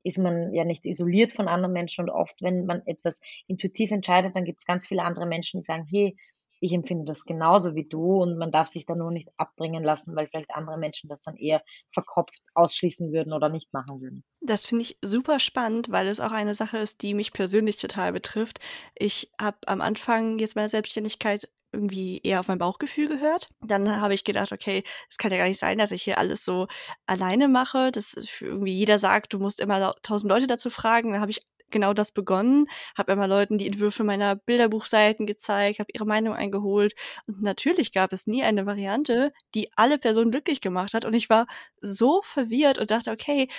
ist 0.06 0.18
man 0.20 0.54
ja 0.54 0.64
nicht 0.66 0.86
isoliert 0.86 1.32
von 1.34 1.48
anderen 1.50 1.74
Menschen 1.74 2.04
und 2.06 2.10
oft, 2.12 2.42
wenn 2.42 2.66
man 2.66 2.82
etwas 2.86 3.22
intuitiv 3.48 3.92
entscheidet, 3.92 4.36
dann 4.36 4.46
gibt's 4.46 4.66
ganz 4.66 4.88
viele 4.88 5.04
andere 5.04 5.26
Menschen, 5.26 5.60
die 5.62 5.66
sagen: 5.66 5.86
„Hey, 5.90 6.16
ich 6.62 6.74
empfinde 6.74 7.06
das 7.06 7.26
genauso 7.26 7.76
wie 7.76 7.88
du“ 7.88 8.22
und 8.22 8.38
man 8.38 8.52
darf 8.52 8.68
sich 8.70 8.86
da 8.86 8.96
nur 8.96 9.12
nicht 9.12 9.30
abbringen 9.38 9.84
lassen, 9.84 10.16
weil 10.16 10.28
vielleicht 10.28 10.52
andere 10.52 10.78
Menschen 10.78 11.10
das 11.10 11.22
dann 11.22 11.36
eher 11.38 11.64
verkopft 11.92 12.40
ausschließen 12.54 13.12
würden 13.12 13.34
oder 13.34 13.50
nicht 13.50 13.74
machen 13.74 14.02
würden. 14.02 14.24
Das 14.42 14.66
finde 14.68 14.84
ich 14.84 14.98
super 15.02 15.40
spannend, 15.40 15.90
weil 15.92 16.08
es 16.08 16.20
auch 16.20 16.32
eine 16.32 16.54
Sache 16.54 16.78
ist, 16.78 17.02
die 17.02 17.14
mich 17.14 17.34
persönlich 17.34 17.78
total 17.78 18.14
betrifft. 18.14 18.60
Ich 18.94 19.32
habe 19.42 19.58
am 19.68 19.82
Anfang 19.82 20.38
jetzt 20.40 20.56
meiner 20.56 20.70
Selbstständigkeit 20.70 21.50
irgendwie 21.76 22.22
eher 22.24 22.40
auf 22.42 22.48
mein 22.48 22.58
Bauchgefühl 22.60 23.08
gehört. 23.10 23.50
Dann 23.62 24.02
habe 24.02 24.14
ich 24.16 24.24
gedacht: 24.26 24.52
„Okay, 24.54 24.84
es 25.10 25.18
kann 25.18 25.32
ja 25.32 25.38
gar 25.38 25.48
nicht 25.48 25.60
sein, 25.60 25.78
dass 25.78 25.92
ich 25.92 26.04
hier 26.04 26.18
alles 26.20 26.46
so 26.46 26.68
alleine 27.08 27.48
mache, 27.50 27.92
für 28.28 28.48
irgendwie 28.48 28.74
jeder 28.76 29.00
sagt, 29.00 29.34
du 29.34 29.40
musst 29.40 29.60
immer 29.62 29.96
1.000 30.04 30.30
Leute 30.30 30.48
dazu 30.48 30.70
fragen.“ 30.72 31.12
Dann 31.12 31.22
habe 31.22 31.32
ich 31.32 31.42
genau 31.72 31.94
das 31.94 32.12
begonnen, 32.12 32.68
habe 32.98 33.12
immer 33.14 33.28
Leuten 33.28 33.58
die 33.58 33.68
Entwürfe 33.68 34.04
meiner 34.04 34.36
Bilderbuchseiten 34.36 35.26
gezeigt, 35.28 35.80
habe 35.80 35.92
ihre 35.94 36.06
Meinung 36.06 36.34
eingeholt. 36.36 36.96
Und 37.28 37.42
natürlich 37.42 37.92
gab 37.92 38.14
es 38.14 38.28
nie 38.28 38.44
eine 38.44 38.66
Variante, 38.66 39.34
die 39.56 39.70
alle 39.76 39.98
Personen 39.98 40.32
glücklich 40.32 40.62
gemacht 40.62 40.94
hat. 40.94 41.06
Und 41.06 41.14
ich 41.16 41.30
war 41.30 41.48
so 41.82 42.22
verwirrt 42.24 42.80
und 42.80 42.92
dachte: 42.92 43.12
„Okay, 43.12 43.50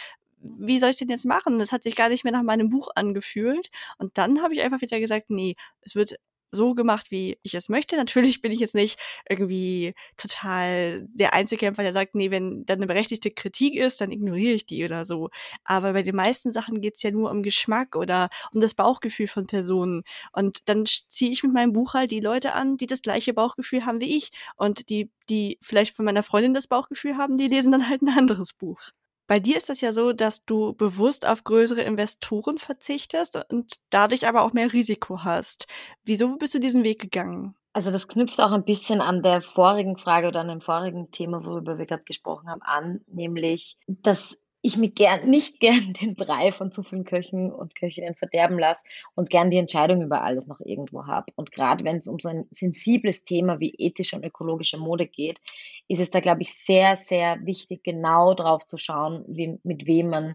wie 0.41 0.79
soll 0.79 0.91
ich's 0.91 0.99
denn 0.99 1.09
jetzt 1.11 1.25
machen?“ 1.27 1.59
Das 1.59 1.73
hat 1.73 1.83
sich 1.83 1.97
gar 1.97 2.09
nicht 2.11 2.25
mehr 2.25 2.33
nach 2.33 2.43
meinem 2.43 2.71
Buch 2.71 2.89
angefühlt. 2.95 3.71
Und 3.99 4.17
dann 4.19 4.43
habe 4.43 4.55
ich 4.55 4.63
einfach 4.63 4.81
wieder 4.83 5.01
gesagt: 5.01 5.31
„Ne, 5.31 5.55
es 5.83 5.95
wird 5.97 6.17
so 6.52 6.75
gemacht, 6.75 7.10
wie 7.10 7.38
ich 7.43 7.54
es 7.54 7.69
möchte.“ 7.69 7.96
Natürlich 7.96 8.43
bin 8.43 8.52
ich 8.52 8.60
jetzt 8.60 8.75
nicht 8.75 8.98
irgendwie 9.28 9.94
total 10.17 11.06
der 11.12 11.34
Einzelkämpfer, 11.34 11.82
der 11.82 11.93
sagt: 11.93 12.15
„Ne, 12.15 12.31
wenn 12.31 12.65
da 12.67 12.76
'ne 12.76 12.86
berechtigte 12.86 13.31
Kritik 13.31 13.74
ist, 13.76 14.00
dann 14.00 14.10
ignoriere 14.12 14.55
ich 14.55 14.67
die“ 14.67 14.84
oder 14.84 15.05
so. 15.05 15.31
Aber 15.65 15.93
bei 15.94 16.03
den 16.03 16.17
meisten 16.17 16.53
Sachen 16.53 16.81
geht's 16.81 17.03
ja 17.03 17.10
nur 17.10 17.31
um 17.31 17.43
Geschmack 17.43 17.96
oder 17.96 18.29
um 18.53 18.60
das 18.60 18.74
Bauchgefühl 18.74 19.29
von 19.29 19.46
Personen. 19.46 20.03
Und 20.32 20.69
dann 20.69 20.84
ziehe 20.86 21.31
ich 21.32 21.43
mit 21.43 21.53
meinem 21.53 21.72
Buch 21.72 21.94
halt 21.94 22.10
die 22.10 22.20
Leute 22.20 22.53
an, 22.55 22.76
die 22.76 22.86
das 22.86 23.03
gleiche 23.03 23.34
Bauchgefühl 23.34 23.84
haben 23.86 24.00
wie 24.00 24.17
ich. 24.17 24.31
Und 24.56 24.88
die 24.91 25.10
die 25.29 25.58
vielleicht 25.60 25.96
von 25.96 26.05
meiner 26.05 26.22
Freundin 26.22 26.55
das 26.55 26.69
Bauchgefühl 26.69 27.17
haben, 27.17 27.36
die 27.36 27.48
lesen 27.48 27.72
dann 27.72 27.88
halt 27.88 28.03
'n 28.03 28.08
anderes 28.17 28.53
Buch. 28.53 28.81
Bei 29.27 29.41
dir 29.41 29.56
ist 29.56 29.69
das 29.69 29.81
ja 29.81 29.93
so, 29.93 30.13
dass 30.13 30.45
du 30.45 30.73
bewusst 30.75 31.27
auf 31.27 31.43
größere 31.43 31.83
Investoren 31.83 32.59
verzichtest 32.59 33.41
und 33.51 33.75
dadurch 33.91 34.29
aber 34.29 34.43
auch 34.43 34.53
mehr 34.53 34.73
Risiko 34.73 35.25
hast. 35.25 35.67
Wieso 36.05 36.37
bist 36.37 36.55
du 36.55 36.61
diesen 36.61 36.85
Weg 36.85 37.01
gegangen? 37.01 37.56
Also, 37.73 37.91
das 37.91 38.09
knüpft 38.09 38.41
auch 38.41 38.53
ein 38.53 38.65
bisschen 38.65 39.03
an 39.03 39.23
der 39.23 39.43
vorigen 39.43 39.99
Frage 39.99 40.29
oder 40.29 40.41
an 40.41 40.49
dem 40.49 40.61
vorigen 40.63 41.11
Thema, 41.11 41.45
worüber 41.45 41.77
wir 41.77 41.85
grad 41.85 42.06
gesprochen 42.06 42.49
haben, 42.49 42.63
an, 42.63 43.01
nämlich, 43.06 43.77
dass 43.87 44.41
ich 44.67 44.77
mir 44.77 44.91
gern 44.91 45.29
nicht 45.31 45.61
gern 45.61 45.93
den 45.93 46.15
Brei 46.15 46.53
von 46.53 46.73
zu 46.73 46.82
vielen 46.82 47.05
Köchen 47.05 47.53
und 47.53 47.75
Köchinnen 47.75 48.15
verderben 48.15 48.58
lasse 48.58 48.85
und 49.15 49.31
gern 49.31 49.51
die 49.51 49.56
Entscheidung 49.56 50.03
über 50.03 50.23
alles 50.23 50.46
noch 50.46 50.61
irgendwo 50.61 51.06
habe. 51.06 51.32
Und 51.37 51.53
grad 51.53 51.85
wenn's 51.85 52.08
um 52.08 52.19
so 52.19 52.29
ein 52.29 52.46
sensibles 52.51 53.25
Thema 53.25 53.61
wie 53.61 53.75
ethische 53.79 54.17
und 54.17 54.25
ökologische 54.25 54.79
Mode 54.79 55.06
geht, 55.06 55.41
ist 55.89 56.01
es 56.01 56.11
da, 56.11 56.20
glaube 56.20 56.43
ich, 56.43 56.55
sehr, 56.55 56.96
sehr 56.96 57.39
wichtig, 57.44 57.85
genau 57.85 58.35
drauf 58.35 58.65
zu 58.65 58.77
schauen, 58.77 59.25
wie 59.29 59.58
mit 59.63 59.87
wem 59.87 60.11
man, 60.11 60.35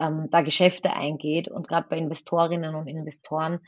ähm, 0.00 0.26
da 0.30 0.42
Geschäfte 0.42 0.94
eingeht. 0.94 1.48
Und 1.48 1.68
grad 1.68 1.88
bei 1.88 1.98
Investorinnen 1.98 2.74
und 2.74 2.88
Investoren, 2.88 3.60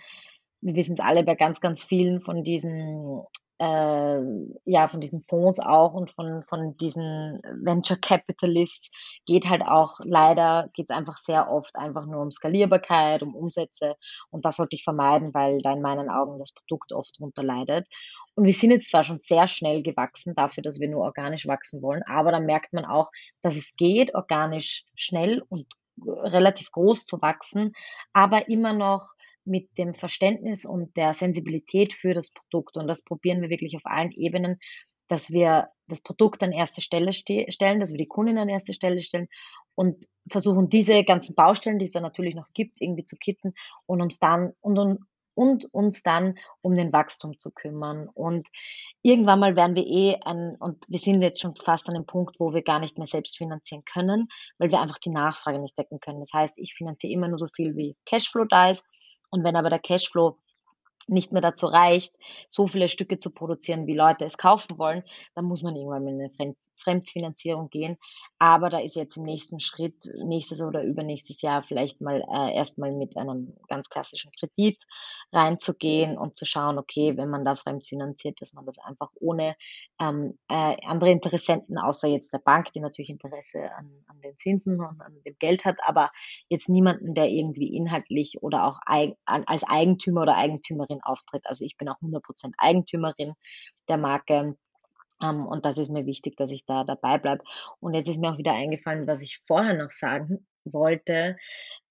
wir 0.61 0.75
wissen's 0.75 1.01
alle, 1.01 1.23
bei 1.23 1.35
ganz, 1.35 1.61
ganz 1.61 1.85
vielen 1.85 2.21
von 2.21 2.43
diesen 2.43 3.23
äh, 3.59 4.21
ja, 4.65 4.89
von 4.89 5.01
diesen 5.01 5.25
Fonds 5.29 5.59
auch 5.59 5.95
und 5.95 6.11
von 6.11 6.45
von 6.49 6.77
diesen 6.77 7.41
Venture 7.63 7.97
Capitalists 7.97 8.91
geht 9.27 9.49
halt 9.49 9.63
auch 9.63 9.99
leider 10.05 10.69
geht's 10.75 10.91
einfach 10.91 11.17
sehr 11.17 11.51
oft 11.51 11.77
einfach 11.77 12.07
nur 12.07 12.23
um 12.23 12.31
Skalierbarkeit, 12.31 13.23
um 13.23 13.35
Umsätze. 13.35 13.97
Und 14.31 14.45
das 14.45 14.59
wollte 14.59 14.77
ich 14.77 14.85
vermeiden, 14.85 15.35
weil 15.35 15.61
da 15.63 15.73
in 15.73 15.83
meinen 15.83 16.09
Augen 16.09 16.39
das 16.39 16.53
Produkt 16.53 16.93
oft 16.93 17.19
drunter 17.19 17.43
leidet. 17.43 17.87
Und 18.35 18.45
wir 18.45 18.53
sind 18.53 18.71
jetzt 18.71 18.91
zwar 18.91 19.05
schon 19.05 19.19
sehr 19.19 19.49
schnell 19.49 19.83
gewachsen 19.83 20.35
dafür, 20.35 20.63
dass 20.63 20.81
wir 20.81 20.89
nur 20.89 21.03
organisch 21.03 21.47
wachsen 21.47 21.83
wollen, 21.83 22.03
aber 22.07 22.33
da 22.33 22.41
merkt 22.41 22.73
man 22.73 22.85
auch, 22.85 23.11
dass 23.43 23.57
es 23.57 23.77
geht, 23.77 24.15
organisch 24.15 24.85
schnell 24.95 25.43
und 25.49 25.67
relativ 26.07 26.71
groß 26.71 27.05
zu 27.05 27.21
wachsen, 27.21 27.73
aber 28.13 28.49
immer 28.49 28.73
noch 28.73 29.15
mit 29.45 29.77
dem 29.79 29.95
Verständnis 29.95 30.65
und 30.65 30.97
der 30.97 31.15
Sensibilität 31.15 31.93
für 31.93 32.15
das 32.15 32.31
Produkt. 32.31 32.77
Und 32.77 32.87
das 32.87 33.03
probieren 33.03 33.41
wir 33.41 33.51
wirklich 33.51 33.77
auf 33.77 33.87
allen 33.87 34.13
Ebenen, 34.13 34.59
dass 35.09 35.31
wir 35.31 35.69
das 35.87 36.03
Produkt 36.03 36.43
an 36.43 36.53
erste 36.53 36.83
Stelle 36.83 37.13
stellen, 37.13 37.81
dass 37.81 37.93
wir 37.93 37.99
die 37.99 38.07
Kundin 38.07 38.39
an 38.39 38.49
erste 38.49 38.75
Stelle 38.75 39.01
stellen 39.01 39.29
und 39.75 40.05
versuchen, 40.31 40.69
diese 40.69 41.03
ganzen 41.05 41.35
Baustellen, 41.35 41.79
die 41.79 41.87
es 41.87 41.93
da 41.93 42.01
natürlich 42.01 42.35
noch 42.35 42.53
gibt, 42.53 42.81
irgendwie 42.81 43.07
zu 43.07 43.17
kitten 43.17 43.55
und 43.87 44.03
uns 44.03 44.19
dann 44.19 44.53
und, 44.61 44.99
und, 45.39 45.73
uns 45.73 46.03
dann 46.03 46.37
um 46.63 46.75
den 46.77 46.93
Wachstum 46.93 47.39
zu 47.39 47.53
kümmern. 47.53 48.09
Und 48.13 48.49
irgendwann 49.03 49.39
mal 49.39 49.55
werden 49.55 49.77
wir 49.77 49.87
eh 49.87 50.17
ein, 50.25 50.57
und 50.57 50.85
wir 50.89 50.99
sind 50.99 51.23
jetzt 51.23 51.41
schon 51.41 51.55
fast 51.55 51.89
an 51.89 51.95
dem 51.95 52.07
Punkt, 52.07 52.41
wo 52.41 52.53
wir 52.53 52.63
gar 52.63 52.81
nicht 52.81 52.99
mehr 52.99 53.07
selbst 53.07 53.39
finanzieren 53.39 53.85
können, 53.85 54.29
weil 54.59 54.73
wir 54.73 54.83
einfach 54.83 54.99
die 54.99 55.11
Nachfrage 55.11 55.61
nicht 55.61 55.79
decken 55.79 56.01
können. 56.01 56.19
Das 56.19 56.33
heißt, 56.33 56.59
ich 56.59 56.75
finanziere 56.75 57.13
immer 57.13 57.29
nur 57.29 57.39
so 57.39 57.47
viel 57.55 57.77
wie 57.77 57.97
Cashflow 58.05 58.47
da 58.47 58.71
ist. 58.71 58.85
Und 59.31 59.45
wenn 59.45 59.55
aber 59.55 59.71
der 59.71 59.79
Cashflow 59.79 60.37
nicht 61.07 61.31
mehr 61.33 61.43
dazu 61.43 61.67
reicht, 61.67 62.15
so 62.49 62.67
viele 62.67 62.89
Stücke 62.89 63.21
zu 63.21 63.31
produzieren, 63.31 63.87
wie 63.87 63.95
Leute 63.95 64.25
es 64.25 64.39
kaufen 64.39 64.77
wollen, 64.77 65.05
dann 65.37 65.45
muss 65.45 65.63
man 65.63 65.77
irgendwann 65.77 66.05
mit 66.05 66.15
einer 66.41 66.55
Fremdfinanzierung 66.79 67.71
gehen. 67.71 67.97
Aber 68.39 68.71
da 68.71 68.79
ist 68.79 68.97
jetzt 68.97 69.17
im 69.17 69.25
nächsten 69.25 69.61
Schritt, 69.61 69.97
nächstes 70.25 70.61
oder 70.61 70.83
übernächstes 70.83 71.43
Jahr 71.43 71.63
vielleicht 71.63 72.01
mal 72.01 72.23
äh, 72.33 72.55
erstmal 72.55 72.93
mit 72.93 73.17
einem 73.17 73.55
ganz 73.69 73.89
klassischen 73.89 74.33
Kredit 74.39 74.83
reinzugehen 75.33 76.17
und 76.17 76.37
zu 76.37 76.45
schauen, 76.45 76.79
okay, 76.79 77.17
wenn 77.17 77.31
man 77.31 77.45
da 77.45 77.57
fremdfinanziert, 77.57 78.41
dass 78.41 78.55
man 78.55 78.65
das 78.65 78.79
einfach 78.79 79.11
ohne 79.21 79.57
ähm, 80.01 80.39
äh, 80.49 80.77
andere 80.87 81.11
Interessenten, 81.11 81.79
außer 81.79 82.09
jetzt 82.09 82.33
der 82.33 82.39
Bank, 82.39 82.73
die 82.73 82.81
natürlich 82.81 83.11
Interesse 83.11 83.73
an, 83.75 83.91
an 84.07 84.21
den 84.21 84.37
Zinsen 84.39 84.81
und 84.81 85.01
an 85.01 85.21
dem 85.25 85.37
Geld 85.39 85.65
hat, 85.65 85.77
aber 85.83 86.11
jetzt 86.49 86.69
niemanden, 86.69 87.15
der 87.15 87.29
irgendwie 87.29 87.75
inhaltlich 87.75 88.39
oder 88.41 88.65
auch 88.65 88.81
eig 88.87 89.17
als 89.25 89.65
Eigentümer 89.65 90.23
oder 90.23 90.37
Eigentümerin 90.37 91.01
auftritt. 91.03 91.45
Also 91.47 91.65
ich 91.65 91.77
bin 91.77 91.89
auch 91.89 92.01
100% 92.01 92.53
Eigentümerin 92.59 93.35
der 93.89 93.99
Marke 93.99 94.57
und 95.21 95.65
das 95.65 95.79
ist 95.79 95.91
mir 95.91 96.07
wichtig, 96.07 96.37
dass 96.37 96.51
ich 96.51 96.65
da 96.65 96.85
dabei 96.85 97.19
bleibe. 97.19 97.43
Und 97.81 97.95
jetzt 97.95 98.09
ist 98.09 98.21
mir 98.21 98.33
auch 98.33 98.39
wieder 98.39 98.53
eingefallen, 98.53 99.07
was 99.07 99.23
ich 99.23 99.43
vorher 99.47 99.77
noch 99.77 99.91
sagen 99.91 100.47
wollte. 100.65 101.37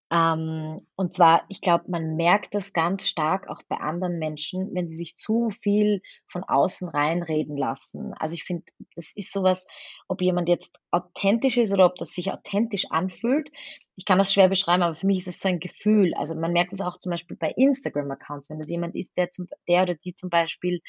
Ähm, 0.10 0.78
und 0.96 1.14
zwar, 1.14 1.44
ich 1.50 1.60
glaube, 1.60 1.86
man 1.90 2.16
merkt 2.16 2.56
das 2.56 2.72
ganz 2.72 3.10
stark 3.10 3.50
auch 3.50 3.62
bei 3.68 3.76
anderen 3.78 4.20
Menschen, 4.20 4.74
wenn 4.74 4.88
sie 4.88 4.96
sich 4.96 5.18
zu 5.18 5.50
viel 5.50 6.02
von 6.28 6.46
außen 6.46 6.88
reinreden 6.88 7.58
lassen. 7.58 8.14
Also 8.18 8.34
ich 8.34 8.46
finde, 8.46 8.64
das 8.96 9.12
ist 9.14 9.34
sowas, 9.34 9.68
ob 10.08 10.22
jemand 10.22 10.48
jetzt 10.48 10.78
authentisch 10.92 11.58
ist 11.58 11.74
oder 11.74 11.86
ob 11.86 11.96
das 11.96 12.12
sich 12.12 12.32
authentisch 12.32 12.90
anfühlt. 12.90 13.52
Ich 13.98 14.06
kann 14.06 14.18
das 14.18 14.32
schwer 14.34 14.48
beschreiben, 14.48 14.84
aber 14.84 14.96
für 14.96 15.08
mich 15.08 15.20
ist 15.20 15.28
es 15.28 15.40
so 15.42 15.50
ein 15.50 15.60
Gefühl. 15.60 16.14
Also 16.14 16.36
man 16.36 16.54
merkt 16.54 16.72
es 16.72 16.80
auch 16.80 16.98
zum 17.00 17.10
Beispiel 17.10 17.36
bei 17.36 17.52
Instagram-Accounts, 17.52 18.50
wenn 18.50 18.60
das 18.60 18.70
jemand 18.70 18.96
ist, 18.96 19.18
der, 19.18 19.32
zum, 19.32 19.48
der 19.68 19.84
oder 19.84 19.96
die 19.96 20.16
zum 20.16 20.30
Beispiel 20.30 20.82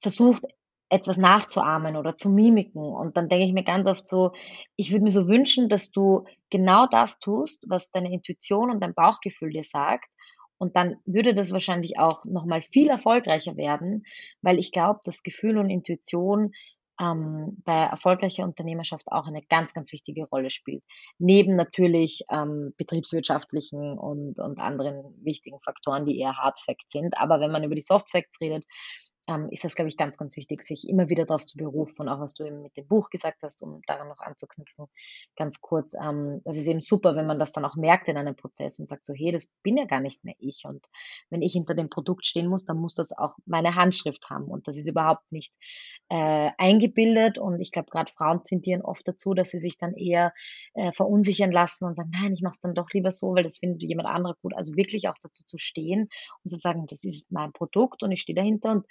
versucht, 0.00 0.42
etwas 0.92 1.16
nachzuahmen 1.16 1.96
oder 1.96 2.16
zu 2.16 2.28
mimiken. 2.28 2.82
Und 2.82 3.16
dann 3.16 3.28
denke 3.28 3.46
ich 3.46 3.54
mir 3.54 3.64
ganz 3.64 3.86
oft 3.86 4.06
so, 4.06 4.32
ich 4.76 4.92
würde 4.92 5.04
mir 5.04 5.10
so 5.10 5.26
wünschen, 5.26 5.68
dass 5.70 5.90
du 5.90 6.24
genau 6.50 6.86
das 6.86 7.18
tust, 7.18 7.64
was 7.68 7.90
deine 7.90 8.12
Intuition 8.12 8.70
und 8.70 8.82
dein 8.82 8.94
Bauchgefühl 8.94 9.50
dir 9.50 9.64
sagt. 9.64 10.04
Und 10.58 10.76
dann 10.76 10.96
würde 11.06 11.32
das 11.32 11.50
wahrscheinlich 11.50 11.98
auch 11.98 12.24
nochmal 12.26 12.62
viel 12.62 12.88
erfolgreicher 12.88 13.56
werden, 13.56 14.04
weil 14.42 14.58
ich 14.58 14.70
glaube, 14.70 15.00
dass 15.04 15.22
Gefühl 15.22 15.56
und 15.56 15.70
Intuition 15.70 16.52
ähm, 17.00 17.56
bei 17.64 17.74
erfolgreicher 17.74 18.44
Unternehmerschaft 18.44 19.10
auch 19.10 19.26
eine 19.26 19.42
ganz, 19.42 19.72
ganz 19.72 19.92
wichtige 19.92 20.26
Rolle 20.26 20.50
spielt. 20.50 20.84
Neben 21.18 21.56
natürlich 21.56 22.22
ähm, 22.30 22.74
betriebswirtschaftlichen 22.76 23.98
und, 23.98 24.38
und 24.38 24.60
anderen 24.60 25.02
wichtigen 25.24 25.58
Faktoren, 25.60 26.04
die 26.04 26.18
eher 26.18 26.36
Hard 26.36 26.60
Facts 26.60 26.92
sind. 26.92 27.16
Aber 27.16 27.40
wenn 27.40 27.50
man 27.50 27.64
über 27.64 27.74
die 27.74 27.84
Soft 27.84 28.10
Facts 28.10 28.40
redet, 28.40 28.64
ähm, 29.28 29.48
ist 29.50 29.64
das, 29.64 29.74
glaube 29.74 29.88
ich, 29.88 29.96
ganz, 29.96 30.16
ganz 30.16 30.36
wichtig, 30.36 30.62
sich 30.64 30.88
immer 30.88 31.08
wieder 31.08 31.24
darauf 31.24 31.44
zu 31.46 31.56
berufen, 31.56 32.08
auch 32.08 32.18
was 32.18 32.34
du 32.34 32.44
eben 32.44 32.62
mit 32.62 32.76
dem 32.76 32.86
Buch 32.86 33.08
gesagt 33.08 33.42
hast, 33.42 33.62
um 33.62 33.80
daran 33.86 34.08
noch 34.08 34.20
anzuknüpfen, 34.20 34.86
ganz 35.36 35.60
kurz. 35.60 35.94
Ähm, 35.94 36.40
das 36.44 36.56
ist 36.56 36.66
eben 36.66 36.80
super, 36.80 37.14
wenn 37.14 37.26
man 37.26 37.38
das 37.38 37.52
dann 37.52 37.64
auch 37.64 37.76
merkt 37.76 38.08
in 38.08 38.16
einem 38.16 38.34
Prozess 38.34 38.80
und 38.80 38.88
sagt 38.88 39.06
so, 39.06 39.14
hey, 39.14 39.30
das 39.30 39.52
bin 39.62 39.76
ja 39.76 39.84
gar 39.84 40.00
nicht 40.00 40.24
mehr 40.24 40.34
ich. 40.38 40.64
Und 40.66 40.86
wenn 41.30 41.42
ich 41.42 41.52
hinter 41.52 41.74
dem 41.74 41.88
Produkt 41.88 42.26
stehen 42.26 42.48
muss, 42.48 42.64
dann 42.64 42.78
muss 42.78 42.94
das 42.94 43.16
auch 43.16 43.36
meine 43.46 43.76
Handschrift 43.76 44.28
haben. 44.28 44.46
Und 44.46 44.66
das 44.66 44.76
ist 44.76 44.88
überhaupt 44.88 45.30
nicht 45.30 45.54
äh, 46.08 46.50
eingebildet. 46.58 47.38
Und 47.38 47.60
ich 47.60 47.70
glaube, 47.70 47.90
gerade 47.90 48.10
Frauen 48.10 48.42
tendieren 48.42 48.82
oft 48.82 49.06
dazu, 49.06 49.34
dass 49.34 49.50
sie 49.50 49.60
sich 49.60 49.78
dann 49.78 49.94
eher 49.94 50.32
äh, 50.74 50.90
verunsichern 50.90 51.52
lassen 51.52 51.84
und 51.84 51.94
sagen, 51.94 52.10
nein, 52.12 52.32
ich 52.32 52.42
mache 52.42 52.52
es 52.52 52.60
dann 52.60 52.74
doch 52.74 52.90
lieber 52.92 53.12
so, 53.12 53.34
weil 53.34 53.44
das 53.44 53.58
findet 53.58 53.82
jemand 53.82 54.08
anderer 54.08 54.34
gut. 54.42 54.54
Also 54.54 54.74
wirklich 54.74 55.08
auch 55.08 55.16
dazu 55.22 55.44
zu 55.44 55.58
stehen 55.58 56.08
und 56.42 56.50
zu 56.50 56.56
sagen, 56.56 56.86
das 56.86 57.04
ist 57.04 57.30
mein 57.30 57.52
Produkt 57.52 58.02
und 58.02 58.10
ich 58.10 58.22
stehe 58.22 58.34
dahinter 58.34 58.72
und 58.72 58.86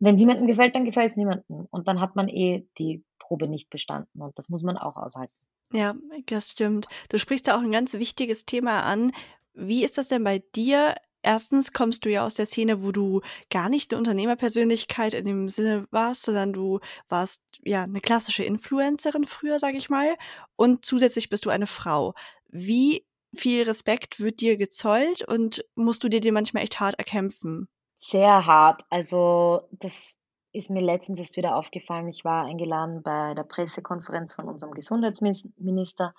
wenn 0.00 0.14
es 0.14 0.20
niemandem 0.20 0.46
gefällt, 0.46 0.74
dann 0.74 0.84
gefällt 0.84 1.12
es 1.12 1.16
niemandem. 1.16 1.66
Und 1.70 1.88
dann 1.88 2.00
hat 2.00 2.16
man 2.16 2.28
eh 2.28 2.66
die 2.78 3.04
Probe 3.18 3.48
nicht 3.48 3.70
bestanden. 3.70 4.20
Und 4.20 4.36
das 4.38 4.48
muss 4.48 4.62
man 4.62 4.76
auch 4.76 4.96
aushalten. 4.96 5.34
Ja, 5.72 5.94
das 6.26 6.50
stimmt. 6.50 6.86
Du 7.10 7.18
sprichst 7.18 7.46
da 7.46 7.56
auch 7.56 7.62
ein 7.62 7.72
ganz 7.72 7.94
wichtiges 7.94 8.46
Thema 8.46 8.84
an. 8.84 9.12
Wie 9.52 9.84
ist 9.84 9.98
das 9.98 10.08
denn 10.08 10.24
bei 10.24 10.42
dir? 10.54 10.94
Erstens 11.20 11.72
kommst 11.72 12.04
du 12.04 12.10
ja 12.10 12.24
aus 12.24 12.36
der 12.36 12.46
Szene, 12.46 12.82
wo 12.82 12.92
du 12.92 13.20
gar 13.50 13.68
nicht 13.68 13.92
eine 13.92 13.98
Unternehmerpersönlichkeit 13.98 15.14
in 15.14 15.24
dem 15.24 15.48
Sinne 15.48 15.86
warst, 15.90 16.22
sondern 16.22 16.52
du 16.52 16.78
warst 17.08 17.42
ja 17.64 17.82
eine 17.82 18.00
klassische 18.00 18.44
Influencerin 18.44 19.24
früher, 19.24 19.58
sage 19.58 19.76
ich 19.76 19.90
mal. 19.90 20.16
Und 20.56 20.84
zusätzlich 20.84 21.28
bist 21.28 21.44
du 21.44 21.50
eine 21.50 21.66
Frau. 21.66 22.14
Wie 22.48 23.04
viel 23.34 23.64
Respekt 23.64 24.20
wird 24.20 24.40
dir 24.40 24.56
gezollt 24.56 25.26
und 25.26 25.64
musst 25.74 26.02
du 26.02 26.08
dir 26.08 26.20
den 26.20 26.34
manchmal 26.34 26.62
echt 26.62 26.80
hart 26.80 26.98
erkämpfen? 26.98 27.68
Sehr 27.98 28.46
hart. 28.46 28.84
Also, 28.90 29.62
das 29.72 30.18
ist 30.52 30.70
mir 30.70 30.80
letztens 30.80 31.18
erst 31.18 31.36
wieder 31.36 31.56
aufgefallen. 31.56 32.08
Ich 32.08 32.24
war 32.24 32.46
eingeladen 32.46 33.02
bei 33.02 33.34
der 33.34 33.42
Pressekonferenz 33.42 34.34
von 34.34 34.48
unserem 34.48 34.72
Gesundheitsminister 34.72 36.14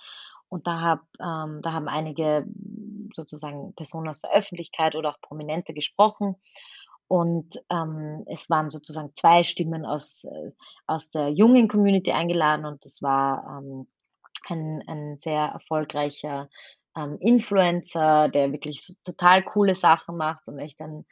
und 0.50 0.67
da, 0.67 0.81
hab, 0.81 1.01
ähm, 1.19 1.62
da 1.62 1.71
haben 1.74 1.88
einige 1.88 2.45
sozusagen 3.13 3.74
Personen 3.75 4.09
aus 4.09 4.21
der 4.21 4.33
Öffentlichkeit 4.33 4.95
oder 4.95 5.09
auch 5.09 5.21
Prominente 5.21 5.74
gesprochen. 5.74 6.36
Und 7.07 7.59
ähm, 7.71 8.24
es 8.27 8.50
waren 8.50 8.69
sozusagen 8.69 9.12
zwei 9.15 9.43
Stimmen 9.43 9.86
aus, 9.86 10.25
äh, 10.25 10.51
aus 10.86 11.09
der 11.09 11.29
jungen 11.29 11.67
Community 11.67 12.12
eingeladen 12.12 12.65
und 12.65 12.86
das 12.86 13.01
war 13.01 13.62
ähm, 13.63 13.88
ein, 14.48 14.83
ein 14.88 15.17
sehr 15.17 15.45
erfolgreicher 15.45 16.50
ähm, 16.95 17.17
Influencer, 17.19 18.29
der 18.29 18.51
wirklich 18.51 18.98
total 19.03 19.43
coole 19.43 19.75
Sachen 19.75 20.17
macht 20.17 20.48
und 20.48 20.59
echt 20.59 20.79
ein 20.81 21.05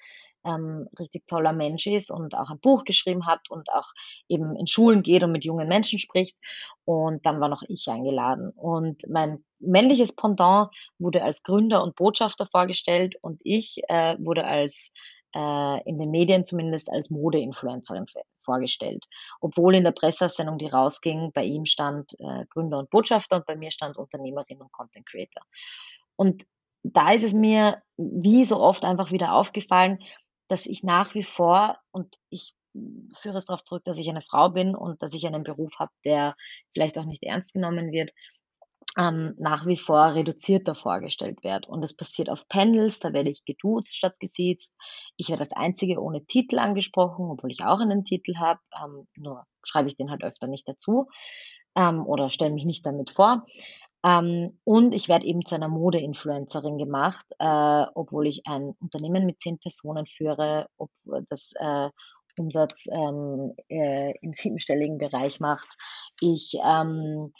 ähm, 0.43 0.87
richtig 0.99 1.27
toller 1.27 1.53
Mensch 1.53 1.87
ist 1.87 2.09
und 2.09 2.35
auch 2.35 2.49
ein 2.49 2.59
Buch 2.59 2.83
geschrieben 2.83 3.25
hat 3.25 3.49
und 3.49 3.69
auch 3.71 3.91
eben 4.27 4.55
in 4.55 4.67
Schulen 4.67 5.03
geht 5.03 5.23
und 5.23 5.31
mit 5.31 5.43
jungen 5.43 5.67
Menschen 5.67 5.99
spricht. 5.99 6.37
Und 6.85 7.25
dann 7.25 7.39
war 7.39 7.49
noch 7.49 7.63
ich 7.67 7.87
eingeladen. 7.87 8.51
Und 8.51 9.03
mein 9.09 9.43
männliches 9.59 10.15
Pendant 10.15 10.69
wurde 10.99 11.23
als 11.23 11.43
Gründer 11.43 11.83
und 11.83 11.95
Botschafter 11.95 12.47
vorgestellt 12.47 13.15
und 13.21 13.41
ich 13.43 13.81
äh, 13.89 14.15
wurde 14.19 14.45
als 14.45 14.91
äh, 15.35 15.89
in 15.89 15.97
den 15.99 16.11
Medien 16.11 16.45
zumindest 16.45 16.89
als 16.91 17.09
Modeinfluencerin 17.09 18.05
vorgestellt. 18.41 19.05
Obwohl 19.41 19.75
in 19.75 19.83
der 19.83 19.91
Pressesendung, 19.91 20.57
die 20.57 20.67
rausging, 20.67 21.31
bei 21.33 21.43
ihm 21.43 21.65
stand 21.65 22.13
äh, 22.19 22.45
Gründer 22.49 22.79
und 22.79 22.89
Botschafter 22.89 23.37
und 23.37 23.45
bei 23.45 23.55
mir 23.55 23.71
stand 23.71 23.97
Unternehmerin 23.97 24.61
und 24.61 24.71
Content 24.71 25.05
Creator. 25.05 25.43
Und 26.15 26.45
da 26.83 27.11
ist 27.11 27.23
es 27.23 27.33
mir 27.33 27.81
wie 27.97 28.45
so 28.45 28.59
oft 28.59 28.85
einfach 28.85 29.11
wieder 29.11 29.33
aufgefallen, 29.33 29.99
dass 30.47 30.65
ich 30.65 30.83
nach 30.83 31.13
wie 31.15 31.23
vor, 31.23 31.77
und 31.91 32.15
ich 32.29 32.53
führe 33.15 33.37
es 33.37 33.45
darauf 33.45 33.63
zurück, 33.63 33.83
dass 33.85 33.97
ich 33.97 34.09
eine 34.09 34.21
Frau 34.21 34.49
bin 34.49 34.75
und 34.75 35.01
dass 35.01 35.13
ich 35.13 35.25
einen 35.25 35.43
Beruf 35.43 35.73
habe, 35.79 35.91
der 36.05 36.35
vielleicht 36.73 36.97
auch 36.97 37.05
nicht 37.05 37.23
ernst 37.23 37.53
genommen 37.53 37.91
wird, 37.91 38.11
ähm, 38.97 39.33
nach 39.37 39.65
wie 39.65 39.77
vor 39.77 40.15
reduzierter 40.15 40.73
vorgestellt 40.75 41.43
werde. 41.43 41.67
Und 41.69 41.81
das 41.81 41.95
passiert 41.95 42.29
auf 42.29 42.47
Panels, 42.47 42.99
da 42.99 43.13
werde 43.13 43.29
ich 43.29 43.45
geduzt 43.45 43.95
statt 43.95 44.19
gesiezt. 44.19 44.75
Ich 45.17 45.29
werde 45.29 45.41
als 45.41 45.53
Einzige 45.53 46.01
ohne 46.01 46.25
Titel 46.25 46.59
angesprochen, 46.59 47.29
obwohl 47.29 47.51
ich 47.51 47.63
auch 47.63 47.79
einen 47.79 48.05
Titel 48.05 48.37
habe, 48.37 48.59
ähm, 48.83 49.07
nur 49.15 49.45
schreibe 49.63 49.89
ich 49.89 49.97
den 49.97 50.09
halt 50.09 50.23
öfter 50.23 50.47
nicht 50.47 50.67
dazu 50.67 51.05
ähm, 51.75 52.05
oder 52.05 52.29
stelle 52.29 52.53
mich 52.53 52.65
nicht 52.65 52.85
damit 52.85 53.11
vor. 53.11 53.45
Ähm, 54.03 54.47
und 54.63 54.93
ich 54.93 55.09
werde 55.09 55.25
eben 55.25 55.45
zu 55.45 55.55
einer 55.55 55.69
Mode-Influencerin 55.69 56.77
gemacht, 56.77 57.25
äh, 57.39 57.85
obwohl 57.95 58.27
ich 58.27 58.41
ein 58.45 58.75
Unternehmen 58.79 59.25
mit 59.25 59.41
zehn 59.41 59.57
Personen 59.57 60.05
führe, 60.05 60.67
ob 60.77 60.91
das 61.29 61.53
äh, 61.59 61.89
Umsatz 62.37 62.87
ähm, 62.91 63.53
äh, 63.69 64.13
im 64.21 64.33
siebenstelligen 64.33 64.97
Bereich 64.97 65.39
macht. 65.39 65.67
Ich 66.19 66.53
ähm, 66.63 67.33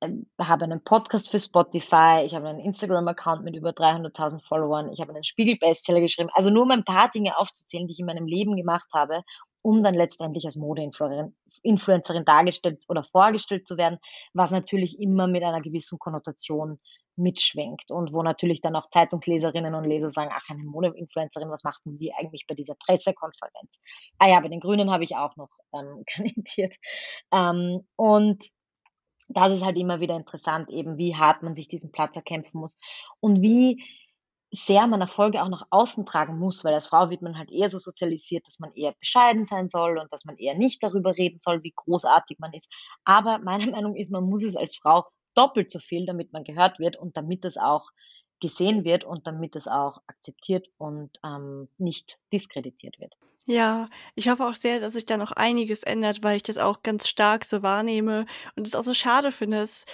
äh, 0.00 0.08
habe 0.40 0.64
einen 0.64 0.82
Podcast 0.82 1.30
für 1.30 1.38
Spotify, 1.38 2.22
ich 2.24 2.34
habe 2.34 2.48
einen 2.48 2.60
Instagram-Account 2.60 3.44
mit 3.44 3.56
über 3.56 3.70
300.000 3.70 4.42
Followern, 4.42 4.90
ich 4.92 5.00
habe 5.00 5.12
einen 5.12 5.24
Spiegel-Bestseller 5.24 6.00
geschrieben. 6.00 6.30
Also 6.34 6.50
nur 6.50 6.62
um 6.62 6.70
ein 6.70 6.84
paar 6.84 7.10
Dinge 7.10 7.36
aufzuzählen, 7.36 7.86
die 7.86 7.92
ich 7.92 8.00
in 8.00 8.06
meinem 8.06 8.26
Leben 8.26 8.56
gemacht 8.56 8.88
habe 8.94 9.22
um 9.66 9.82
dann 9.82 9.94
letztendlich 9.94 10.44
als 10.44 10.54
Modeinfluencerin 10.54 12.24
dargestellt 12.24 12.84
oder 12.88 13.02
vorgestellt 13.02 13.66
zu 13.66 13.76
werden, 13.76 13.98
was 14.32 14.52
natürlich 14.52 15.00
immer 15.00 15.26
mit 15.26 15.42
einer 15.42 15.60
gewissen 15.60 15.98
Konnotation 15.98 16.78
mitschwenkt 17.16 17.90
und 17.90 18.12
wo 18.12 18.22
natürlich 18.22 18.60
dann 18.60 18.76
auch 18.76 18.88
Zeitungsleserinnen 18.88 19.74
und 19.74 19.82
Leser 19.82 20.08
sagen, 20.08 20.30
ach, 20.32 20.48
eine 20.50 20.62
Modeinfluencerin, 20.62 21.50
was 21.50 21.64
macht 21.64 21.80
denn 21.84 21.98
die 21.98 22.14
eigentlich 22.14 22.46
bei 22.46 22.54
dieser 22.54 22.76
Pressekonferenz? 22.76 23.80
Ah 24.18 24.28
ja, 24.28 24.38
bei 24.38 24.48
den 24.48 24.60
Grünen 24.60 24.92
habe 24.92 25.02
ich 25.02 25.16
auch 25.16 25.34
noch 25.34 25.50
ähm, 25.74 26.04
kandidiert. 26.06 26.76
Ähm, 27.32 27.88
und 27.96 28.44
das 29.26 29.50
ist 29.50 29.64
halt 29.64 29.76
immer 29.76 29.98
wieder 29.98 30.14
interessant, 30.14 30.70
eben 30.70 30.96
wie 30.96 31.16
hart 31.16 31.42
man 31.42 31.56
sich 31.56 31.66
diesen 31.66 31.90
Platz 31.90 32.14
erkämpfen 32.14 32.60
muss 32.60 32.78
und 33.18 33.42
wie 33.42 33.82
sehr 34.50 34.86
man 34.86 35.00
Erfolge 35.00 35.42
auch 35.42 35.48
nach 35.48 35.66
außen 35.70 36.06
tragen 36.06 36.38
muss, 36.38 36.64
weil 36.64 36.74
als 36.74 36.86
Frau 36.86 37.10
wird 37.10 37.22
man 37.22 37.36
halt 37.36 37.50
eher 37.50 37.68
so 37.68 37.78
sozialisiert, 37.78 38.46
dass 38.46 38.60
man 38.60 38.72
eher 38.74 38.94
bescheiden 38.98 39.44
sein 39.44 39.68
soll 39.68 39.98
und 39.98 40.12
dass 40.12 40.24
man 40.24 40.36
eher 40.36 40.54
nicht 40.54 40.82
darüber 40.82 41.16
reden 41.16 41.38
soll, 41.40 41.62
wie 41.62 41.72
großartig 41.74 42.38
man 42.38 42.52
ist. 42.52 42.72
Aber 43.04 43.38
meine 43.38 43.66
Meinung 43.70 43.96
ist, 43.96 44.10
man 44.10 44.24
muss 44.24 44.44
es 44.44 44.56
als 44.56 44.76
Frau 44.76 45.04
doppelt 45.34 45.70
so 45.70 45.78
viel, 45.78 46.06
damit 46.06 46.32
man 46.32 46.44
gehört 46.44 46.78
wird 46.78 46.96
und 46.96 47.16
damit 47.16 47.44
es 47.44 47.56
auch 47.56 47.90
gesehen 48.40 48.84
wird 48.84 49.04
und 49.04 49.26
damit 49.26 49.56
es 49.56 49.66
auch 49.66 49.98
akzeptiert 50.06 50.66
und 50.78 51.18
ähm, 51.24 51.68
nicht 51.78 52.18
diskreditiert 52.32 52.98
wird. 52.98 53.14
Ja, 53.48 53.88
ich 54.16 54.28
hoffe 54.28 54.44
auch 54.44 54.56
sehr, 54.56 54.80
dass 54.80 54.94
sich 54.94 55.06
da 55.06 55.16
noch 55.16 55.30
einiges 55.30 55.84
ändert, 55.84 56.24
weil 56.24 56.36
ich 56.36 56.42
das 56.42 56.58
auch 56.58 56.82
ganz 56.82 57.06
stark 57.06 57.44
so 57.44 57.62
wahrnehme 57.62 58.26
und 58.56 58.66
es 58.66 58.74
auch 58.74 58.82
so 58.82 58.92
schade 58.92 59.30
finde, 59.30 59.58
dass 59.58 59.84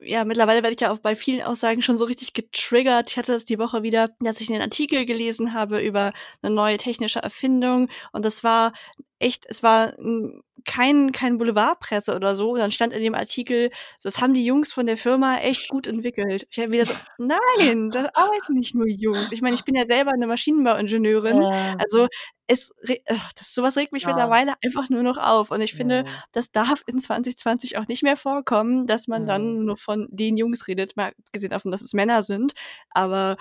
ja, 0.00 0.24
mittlerweile 0.24 0.62
werde 0.62 0.74
ich 0.74 0.80
ja 0.80 0.92
auch 0.92 0.98
bei 0.98 1.16
vielen 1.16 1.42
Aussagen 1.42 1.82
schon 1.82 1.96
so 1.96 2.04
richtig 2.04 2.32
getriggert. 2.32 3.10
Ich 3.10 3.16
hatte 3.16 3.32
das 3.32 3.44
die 3.44 3.58
Woche 3.58 3.82
wieder, 3.82 4.10
dass 4.20 4.40
ich 4.40 4.50
einen 4.52 4.62
Artikel 4.62 5.06
gelesen 5.06 5.54
habe 5.54 5.80
über 5.80 6.12
eine 6.42 6.54
neue 6.54 6.76
technische 6.76 7.20
Erfindung 7.20 7.88
und 8.12 8.24
das 8.24 8.44
war 8.44 8.72
echt, 9.18 9.46
es 9.48 9.62
war 9.62 9.94
kein, 10.64 11.12
kein 11.12 11.38
Boulevardpresse 11.38 12.14
oder 12.14 12.34
so. 12.34 12.56
Dann 12.56 12.72
stand 12.72 12.92
in 12.92 13.02
dem 13.02 13.14
Artikel, 13.14 13.70
das 14.02 14.20
haben 14.20 14.34
die 14.34 14.44
Jungs 14.44 14.72
von 14.72 14.86
der 14.86 14.96
Firma 14.96 15.38
echt 15.38 15.68
gut 15.68 15.86
entwickelt. 15.86 16.46
Ich 16.50 16.58
habe 16.58 16.72
wieder 16.72 16.86
so, 16.86 16.94
nein, 17.18 17.90
da 17.90 18.08
arbeiten 18.14 18.54
nicht 18.54 18.74
nur 18.74 18.88
Jungs. 18.88 19.32
Ich 19.32 19.42
meine, 19.42 19.54
ich 19.54 19.64
bin 19.64 19.74
ja 19.74 19.84
selber 19.86 20.12
eine 20.12 20.26
Maschinenbauingenieurin. 20.26 21.42
Ja. 21.42 21.76
Also 21.78 22.08
es, 22.46 22.72
das, 23.36 23.54
sowas 23.54 23.76
regt 23.76 23.92
mich 23.92 24.02
ja. 24.02 24.08
mittlerweile 24.08 24.54
einfach 24.62 24.88
nur 24.90 25.02
noch 25.02 25.18
auf. 25.18 25.50
Und 25.50 25.60
ich 25.60 25.74
finde, 25.74 26.04
ja. 26.06 26.12
das 26.32 26.52
darf 26.52 26.82
in 26.86 26.98
2020 26.98 27.78
auch 27.78 27.88
nicht 27.88 28.02
mehr 28.02 28.16
vorkommen, 28.16 28.86
dass 28.86 29.08
man 29.08 29.26
dann 29.26 29.64
nur 29.64 29.76
von 29.76 30.08
den 30.10 30.36
Jungs 30.36 30.68
redet, 30.68 30.96
mal 30.96 31.12
gesehen 31.32 31.50
davon, 31.50 31.70
dass 31.72 31.82
es 31.82 31.94
Männer 31.94 32.22
sind. 32.22 32.52
Aber 32.90 33.36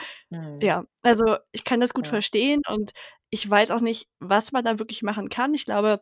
ja, 0.61 0.85
also 1.01 1.37
ich 1.51 1.63
kann 1.63 1.79
das 1.79 1.93
gut 1.93 2.07
verstehen 2.07 2.61
und 2.67 2.91
ich 3.29 3.49
weiß 3.49 3.71
auch 3.71 3.81
nicht, 3.81 4.07
was 4.19 4.51
man 4.51 4.63
da 4.63 4.77
wirklich 4.77 5.01
machen 5.01 5.27
kann. 5.27 5.53
Ich 5.53 5.65
glaube, 5.65 6.01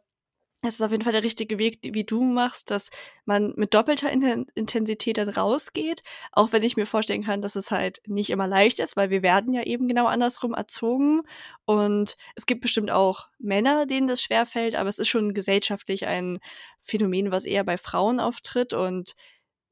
es 0.63 0.75
ist 0.75 0.81
auf 0.81 0.91
jeden 0.91 1.03
Fall 1.03 1.13
der 1.13 1.23
richtige 1.23 1.57
Weg, 1.57 1.79
wie 1.81 2.03
du 2.03 2.21
machst, 2.21 2.69
dass 2.69 2.91
man 3.25 3.53
mit 3.55 3.73
doppelter 3.73 4.11
Intensität 4.11 5.17
dann 5.17 5.29
rausgeht. 5.29 6.03
Auch 6.31 6.51
wenn 6.51 6.61
ich 6.61 6.77
mir 6.77 6.85
vorstellen 6.85 7.23
kann, 7.23 7.41
dass 7.41 7.55
es 7.55 7.71
halt 7.71 8.01
nicht 8.05 8.29
immer 8.29 8.47
leicht 8.47 8.79
ist, 8.79 8.95
weil 8.95 9.09
wir 9.09 9.23
werden 9.23 9.53
ja 9.53 9.63
eben 9.63 9.87
genau 9.87 10.05
andersrum 10.05 10.53
erzogen. 10.53 11.21
Und 11.65 12.15
es 12.35 12.45
gibt 12.45 12.61
bestimmt 12.61 12.91
auch 12.91 13.27
Männer, 13.39 13.87
denen 13.87 14.07
das 14.07 14.21
schwerfällt, 14.21 14.75
aber 14.75 14.87
es 14.87 14.99
ist 14.99 15.07
schon 15.07 15.33
gesellschaftlich 15.33 16.05
ein 16.05 16.39
Phänomen, 16.79 17.31
was 17.31 17.45
eher 17.45 17.63
bei 17.63 17.79
Frauen 17.79 18.19
auftritt. 18.19 18.73
Und 18.73 19.15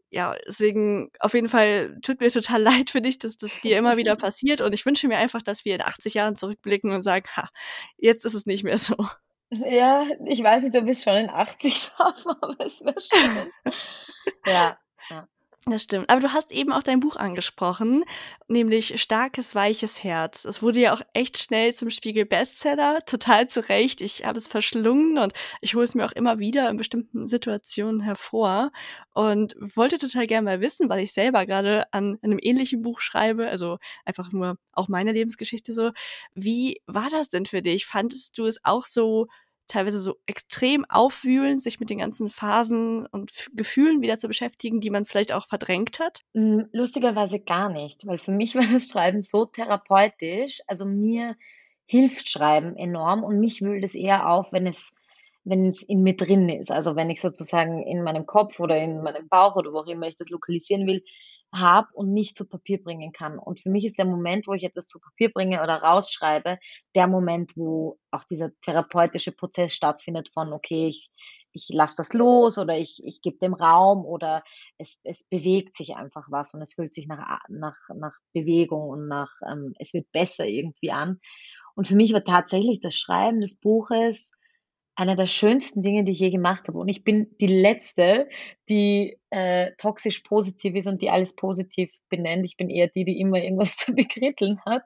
ja, 0.09 0.35
deswegen 0.47 1.11
auf 1.19 1.35
jeden 1.35 1.49
Fall 1.49 1.99
tut 2.01 2.19
mir 2.19 2.31
total 2.31 2.61
leid 2.63 2.89
für 2.89 3.01
dich, 3.01 3.19
dass 3.19 3.37
das 3.37 3.61
dir 3.61 3.77
immer 3.77 3.97
wieder 3.97 4.15
passiert. 4.15 4.61
Und 4.61 4.73
ich 4.73 4.85
wünsche 4.87 5.07
mir 5.07 5.17
einfach, 5.17 5.43
dass 5.43 5.65
wir 5.65 5.75
in 5.75 5.81
80 5.81 6.15
Jahren 6.15 6.35
zurückblicken 6.35 6.91
und 6.91 7.03
sagen, 7.03 7.27
ha, 7.35 7.49
jetzt 7.97 8.25
ist 8.25 8.33
es 8.33 8.47
nicht 8.47 8.63
mehr 8.63 8.79
so. 8.79 8.95
Ja, 9.51 10.05
ich 10.25 10.43
weiß 10.43 10.63
nicht, 10.63 10.75
ob 10.75 10.85
wir 10.85 10.91
es 10.91 11.03
schon 11.03 11.15
in 11.15 11.29
80 11.29 11.75
schaffen, 11.97 12.31
aber 12.41 12.65
es 12.65 12.81
wäre 12.81 13.01
schön. 13.01 13.51
ja, 14.45 14.77
ja. 15.09 15.27
Das 15.65 15.83
stimmt. 15.83 16.09
Aber 16.09 16.21
du 16.21 16.31
hast 16.31 16.51
eben 16.51 16.71
auch 16.71 16.81
dein 16.81 17.01
Buch 17.01 17.15
angesprochen, 17.15 18.03
nämlich 18.47 18.99
Starkes, 18.99 19.55
weiches 19.55 20.03
Herz. 20.03 20.45
Es 20.45 20.63
wurde 20.63 20.79
ja 20.79 20.93
auch 20.93 21.01
echt 21.13 21.37
schnell 21.37 21.73
zum 21.75 21.89
Spiegel-Bestseller, 21.89 23.05
total 23.05 23.49
zu 23.49 23.67
Recht. 23.67 24.01
Ich 24.01 24.25
habe 24.25 24.37
es 24.37 24.47
verschlungen 24.47 25.17
und 25.17 25.33
ich 25.61 25.75
hole 25.75 25.83
es 25.83 25.95
mir 25.95 26.05
auch 26.05 26.13
immer 26.13 26.39
wieder 26.39 26.69
in 26.69 26.77
bestimmten 26.77 27.27
Situationen 27.27 27.99
hervor 27.99 28.71
und 29.13 29.55
wollte 29.75 29.97
total 29.97 30.27
gerne 30.27 30.45
mal 30.45 30.61
wissen, 30.61 30.89
weil 30.89 31.03
ich 31.03 31.13
selber 31.13 31.45
gerade 31.45 31.83
an 31.91 32.17
einem 32.23 32.39
ähnlichen 32.41 32.81
Buch 32.81 33.01
schreibe, 33.01 33.47
also 33.49 33.77
einfach 34.05 34.31
nur 34.31 34.57
auch 34.71 34.87
meine 34.87 35.11
Lebensgeschichte 35.11 35.73
so. 35.73 35.91
Wie 36.33 36.81
war 36.87 37.09
das 37.11 37.29
denn 37.29 37.45
für 37.45 37.61
dich? 37.61 37.85
Fandest 37.85 38.37
du 38.37 38.45
es 38.45 38.59
auch 38.63 38.85
so 38.85 39.27
teilweise 39.69 39.99
so 39.99 40.17
extrem 40.25 40.83
aufwühlen, 40.89 41.59
sich 41.59 41.79
mit 41.79 41.89
den 41.89 41.99
ganzen 41.99 42.29
Phasen 42.29 43.05
und 43.05 43.31
Gefühlen 43.53 44.01
wieder 44.01 44.19
zu 44.19 44.27
beschäftigen, 44.27 44.81
die 44.81 44.89
man 44.89 45.05
vielleicht 45.05 45.31
auch 45.31 45.47
verdrängt 45.47 45.99
hat? 45.99 46.23
Hm, 46.33 46.67
lustigerweise 46.73 47.39
gar 47.39 47.69
nicht, 47.69 48.05
weil 48.05 48.19
für 48.19 48.31
mich 48.31 48.55
war 48.55 48.65
das 48.71 48.87
Schreiben 48.87 49.21
so 49.21 49.45
therapeutisch. 49.45 50.61
Also 50.67 50.85
mir 50.85 51.35
hilft 51.85 52.29
Schreiben 52.29 52.75
enorm 52.75 53.23
und 53.23 53.39
mich 53.39 53.61
wühlt 53.61 53.83
es 53.83 53.95
eher 53.95 54.29
auf, 54.29 54.51
wenn 54.51 54.67
es 54.67 54.93
wenn 55.49 55.67
es 55.67 55.81
in 55.83 56.03
mir 56.03 56.15
drin 56.15 56.47
ist. 56.47 56.71
Also 56.71 56.95
wenn 56.95 57.09
ich 57.09 57.21
sozusagen 57.21 57.81
in 57.83 58.03
meinem 58.03 58.25
Kopf 58.25 58.59
oder 58.59 58.77
in 58.77 59.01
meinem 59.01 59.27
Bauch 59.27 59.55
oder 59.55 59.73
wo 59.73 59.79
auch 59.79 59.87
immer 59.87 60.07
ich 60.07 60.17
das 60.17 60.29
lokalisieren 60.29 60.87
will, 60.87 61.03
habe 61.51 61.87
und 61.93 62.13
nicht 62.13 62.37
zu 62.37 62.45
Papier 62.45 62.81
bringen 62.81 63.11
kann. 63.11 63.39
Und 63.39 63.59
für 63.59 63.69
mich 63.69 63.83
ist 63.83 63.97
der 63.97 64.05
Moment, 64.05 64.47
wo 64.47 64.53
ich 64.53 64.63
etwas 64.63 64.85
zu 64.85 64.99
Papier 64.99 65.31
bringe 65.33 65.63
oder 65.63 65.77
rausschreibe, 65.81 66.59
der 66.93 67.07
Moment, 67.07 67.53
wo 67.55 67.97
auch 68.11 68.23
dieser 68.23 68.51
therapeutische 68.61 69.31
Prozess 69.31 69.73
stattfindet 69.73 70.29
von, 70.29 70.53
okay, 70.53 70.87
ich, 70.87 71.09
ich 71.51 71.67
lasse 71.69 71.95
das 71.97 72.13
los 72.13 72.59
oder 72.59 72.77
ich, 72.77 73.01
ich 73.03 73.21
gebe 73.23 73.39
dem 73.39 73.55
Raum 73.55 74.05
oder 74.05 74.43
es, 74.77 74.99
es 75.03 75.23
bewegt 75.23 75.73
sich 75.73 75.95
einfach 75.95 76.27
was 76.29 76.53
und 76.53 76.61
es 76.61 76.75
fühlt 76.75 76.93
sich 76.93 77.07
nach, 77.07 77.39
nach, 77.49 77.77
nach 77.95 78.15
Bewegung 78.33 78.87
und 78.87 79.07
nach, 79.07 79.31
ähm, 79.51 79.73
es 79.79 79.95
wird 79.95 80.11
besser 80.11 80.45
irgendwie 80.45 80.91
an. 80.91 81.19
Und 81.73 81.87
für 81.87 81.95
mich 81.95 82.13
war 82.13 82.23
tatsächlich 82.23 82.79
das 82.81 82.93
Schreiben 82.93 83.41
des 83.41 83.59
Buches 83.59 84.33
einer 84.99 85.15
der 85.15 85.27
schönsten 85.27 85.81
Dinge, 85.81 86.03
die 86.03 86.11
ich 86.11 86.19
je 86.19 86.29
gemacht 86.29 86.67
habe. 86.67 86.77
Und 86.77 86.89
ich 86.89 87.05
bin 87.05 87.33
die 87.39 87.47
Letzte, 87.47 88.27
die 88.67 89.17
äh, 89.29 89.71
toxisch 89.77 90.19
positiv 90.19 90.75
ist 90.75 90.87
und 90.87 91.01
die 91.01 91.09
alles 91.09 91.37
positiv 91.37 91.89
benennt. 92.09 92.45
Ich 92.45 92.57
bin 92.57 92.69
eher 92.69 92.89
die, 92.89 93.05
die 93.05 93.19
immer 93.19 93.41
irgendwas 93.41 93.75
zu 93.77 93.95
bekritteln 93.95 94.59
hat. 94.65 94.83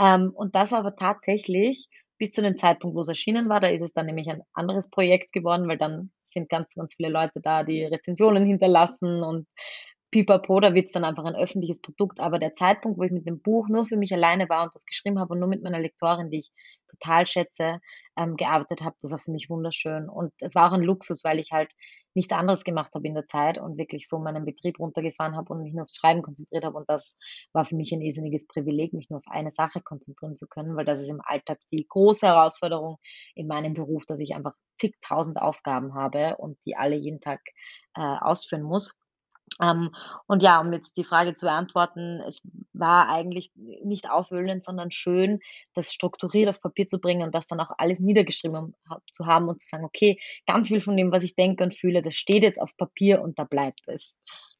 Ähm, 0.00 0.32
und 0.34 0.56
das 0.56 0.72
war 0.72 0.80
aber 0.80 0.96
tatsächlich 0.96 1.86
bis 2.18 2.32
zu 2.32 2.42
dem 2.42 2.58
Zeitpunkt, 2.58 2.96
wo 2.96 3.00
es 3.00 3.08
erschienen 3.08 3.48
war. 3.48 3.60
Da 3.60 3.68
ist 3.68 3.82
es 3.82 3.92
dann 3.92 4.06
nämlich 4.06 4.28
ein 4.28 4.42
anderes 4.54 4.90
Projekt 4.90 5.32
geworden, 5.32 5.68
weil 5.68 5.78
dann 5.78 6.10
sind 6.24 6.48
ganz, 6.48 6.74
ganz 6.74 6.94
viele 6.94 7.10
Leute 7.10 7.40
da, 7.40 7.62
die 7.62 7.84
Rezensionen 7.84 8.44
hinterlassen 8.44 9.22
und 9.22 9.46
pipapo, 10.14 10.60
da 10.60 10.74
wird 10.74 10.86
es 10.86 10.92
dann 10.92 11.02
einfach 11.02 11.24
ein 11.24 11.34
öffentliches 11.34 11.80
Produkt. 11.80 12.20
Aber 12.20 12.38
der 12.38 12.52
Zeitpunkt, 12.52 12.98
wo 12.98 13.02
ich 13.02 13.10
mit 13.10 13.26
dem 13.26 13.42
Buch 13.42 13.68
nur 13.68 13.84
für 13.84 13.96
mich 13.96 14.14
alleine 14.14 14.48
war 14.48 14.62
und 14.62 14.72
das 14.72 14.86
geschrieben 14.86 15.18
habe 15.18 15.32
und 15.32 15.40
nur 15.40 15.48
mit 15.48 15.60
meiner 15.64 15.80
Lektorin, 15.80 16.30
die 16.30 16.38
ich 16.38 16.52
total 16.86 17.26
schätze, 17.26 17.80
ähm, 18.16 18.36
gearbeitet 18.36 18.82
habe, 18.82 18.94
das 19.02 19.10
war 19.10 19.18
für 19.18 19.32
mich 19.32 19.50
wunderschön. 19.50 20.08
Und 20.08 20.32
es 20.38 20.54
war 20.54 20.68
auch 20.68 20.72
ein 20.72 20.84
Luxus, 20.84 21.24
weil 21.24 21.40
ich 21.40 21.50
halt 21.50 21.72
nichts 22.14 22.32
anderes 22.32 22.62
gemacht 22.62 22.94
habe 22.94 23.08
in 23.08 23.14
der 23.14 23.26
Zeit 23.26 23.58
und 23.58 23.76
wirklich 23.76 24.08
so 24.08 24.20
meinen 24.20 24.44
Betrieb 24.44 24.78
runtergefahren 24.78 25.34
habe 25.34 25.52
und 25.52 25.62
mich 25.62 25.74
nur 25.74 25.82
aufs 25.82 25.96
Schreiben 25.96 26.22
konzentriert 26.22 26.64
habe. 26.64 26.76
Und 26.76 26.88
das 26.88 27.18
war 27.52 27.64
für 27.64 27.74
mich 27.74 27.90
ein 27.90 28.00
irrsinniges 28.00 28.46
Privileg, 28.46 28.92
mich 28.92 29.10
nur 29.10 29.18
auf 29.18 29.26
eine 29.26 29.50
Sache 29.50 29.82
konzentrieren 29.82 30.36
zu 30.36 30.46
können, 30.46 30.76
weil 30.76 30.84
das 30.84 31.00
ist 31.00 31.08
im 31.08 31.22
Alltag 31.24 31.58
die 31.72 31.86
große 31.88 32.24
Herausforderung 32.24 32.98
in 33.34 33.48
meinem 33.48 33.74
Beruf, 33.74 34.06
dass 34.06 34.20
ich 34.20 34.36
einfach 34.36 34.54
zigtausend 34.76 35.42
Aufgaben 35.42 35.94
habe 35.94 36.36
und 36.36 36.56
die 36.66 36.76
alle 36.76 36.94
jeden 36.94 37.20
Tag 37.20 37.40
äh, 37.96 38.00
ausführen 38.00 38.62
muss. 38.62 38.94
Ähm, 39.62 39.94
und 40.26 40.42
ja, 40.42 40.60
um 40.60 40.72
jetzt 40.72 40.96
die 40.96 41.04
Frage 41.04 41.34
zu 41.34 41.46
beantworten, 41.46 42.20
es 42.26 42.48
war 42.72 43.08
eigentlich 43.08 43.52
nicht 43.54 44.10
aufwühlend, 44.10 44.64
sondern 44.64 44.90
schön, 44.90 45.40
das 45.74 45.92
strukturiert 45.92 46.48
auf 46.48 46.60
Papier 46.60 46.88
zu 46.88 47.00
bringen 47.00 47.22
und 47.22 47.34
das 47.34 47.46
dann 47.46 47.60
auch 47.60 47.70
alles 47.78 48.00
niedergeschrieben 48.00 48.74
zu 49.10 49.26
haben 49.26 49.48
und 49.48 49.60
zu 49.60 49.68
sagen, 49.68 49.84
okay, 49.84 50.18
ganz 50.46 50.68
viel 50.68 50.80
von 50.80 50.96
dem, 50.96 51.12
was 51.12 51.22
ich 51.22 51.36
denke 51.36 51.64
und 51.64 51.76
fühle, 51.76 52.02
das 52.02 52.14
steht 52.14 52.42
jetzt 52.42 52.60
auf 52.60 52.76
Papier 52.76 53.22
und 53.22 53.38
da 53.38 53.44
bleibt 53.44 53.82
es. 53.86 54.16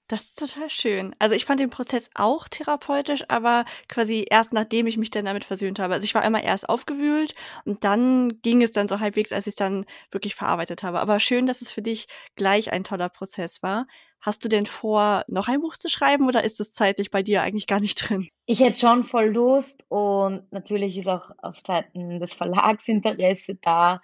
Das 0.08 0.24
ist 0.24 0.38
total 0.38 0.68
schön. 0.68 1.16
Also 1.18 1.34
ich 1.34 1.46
fand 1.46 1.60
den 1.60 1.70
Prozess 1.70 2.10
auch 2.14 2.46
therapeutisch, 2.46 3.24
aber 3.28 3.64
quasi 3.88 4.26
erst 4.28 4.52
nachdem 4.52 4.86
ich 4.86 4.98
mich 4.98 5.10
dann 5.10 5.24
damit 5.24 5.46
versöhnt 5.46 5.78
habe. 5.78 5.94
Also 5.94 6.04
ich 6.04 6.14
war 6.14 6.22
immer 6.24 6.42
erst 6.42 6.68
aufgewühlt 6.68 7.34
und 7.64 7.84
dann 7.84 8.42
ging 8.42 8.62
es 8.62 8.70
dann 8.70 8.86
so 8.86 9.00
halbwegs, 9.00 9.32
als 9.32 9.46
ich 9.46 9.52
es 9.52 9.56
dann 9.56 9.86
wirklich 10.10 10.34
verarbeitet 10.34 10.82
habe. 10.82 11.00
Aber 11.00 11.20
schön, 11.20 11.46
dass 11.46 11.62
es 11.62 11.70
für 11.70 11.80
dich 11.80 12.06
gleich 12.36 12.70
ein 12.70 12.84
toller 12.84 13.08
Prozess 13.08 13.62
war. 13.62 13.86
Hast 14.24 14.42
du 14.42 14.48
denn 14.48 14.64
vor, 14.64 15.22
noch 15.28 15.48
ein 15.48 15.60
Buch 15.60 15.76
zu 15.76 15.90
schreiben 15.90 16.26
oder 16.26 16.44
ist 16.44 16.58
es 16.58 16.72
zeitlich 16.72 17.10
bei 17.10 17.22
dir 17.22 17.42
eigentlich 17.42 17.66
gar 17.66 17.78
nicht 17.78 17.96
drin? 17.96 18.30
Ich 18.46 18.60
hätte 18.60 18.78
schon 18.78 19.04
voll 19.04 19.26
Lust 19.26 19.84
und 19.90 20.50
natürlich 20.50 20.96
ist 20.96 21.08
auch 21.08 21.30
auf 21.42 21.60
Seiten 21.60 22.20
des 22.20 22.32
Verlags 22.32 22.88
Interesse 22.88 23.56
da. 23.56 24.00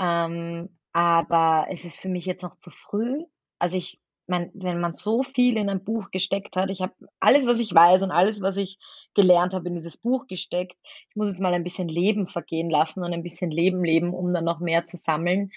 Ähm, 0.00 0.70
aber 0.94 1.66
es 1.68 1.84
ist 1.84 2.00
für 2.00 2.08
mich 2.08 2.24
jetzt 2.24 2.42
noch 2.42 2.58
zu 2.58 2.70
früh. 2.70 3.24
Also 3.58 3.76
ich 3.76 4.00
mein, 4.26 4.50
wenn 4.54 4.80
man 4.80 4.94
so 4.94 5.22
viel 5.22 5.58
in 5.58 5.68
ein 5.68 5.84
Buch 5.84 6.10
gesteckt 6.10 6.56
hat, 6.56 6.70
ich 6.70 6.80
habe 6.80 6.94
alles, 7.20 7.46
was 7.46 7.58
ich 7.58 7.74
weiß 7.74 8.02
und 8.02 8.10
alles, 8.10 8.40
was 8.40 8.56
ich 8.56 8.78
gelernt 9.12 9.52
habe, 9.52 9.68
in 9.68 9.74
dieses 9.74 9.98
Buch 9.98 10.26
gesteckt. 10.26 10.76
Ich 11.10 11.16
muss 11.16 11.28
jetzt 11.28 11.40
mal 11.40 11.52
ein 11.52 11.64
bisschen 11.64 11.88
Leben 11.88 12.26
vergehen 12.26 12.70
lassen 12.70 13.04
und 13.04 13.12
ein 13.12 13.22
bisschen 13.22 13.50
Leben 13.50 13.84
leben, 13.84 14.14
um 14.14 14.32
dann 14.32 14.44
noch 14.44 14.60
mehr 14.60 14.86
zu 14.86 14.96
sammeln. 14.96 15.50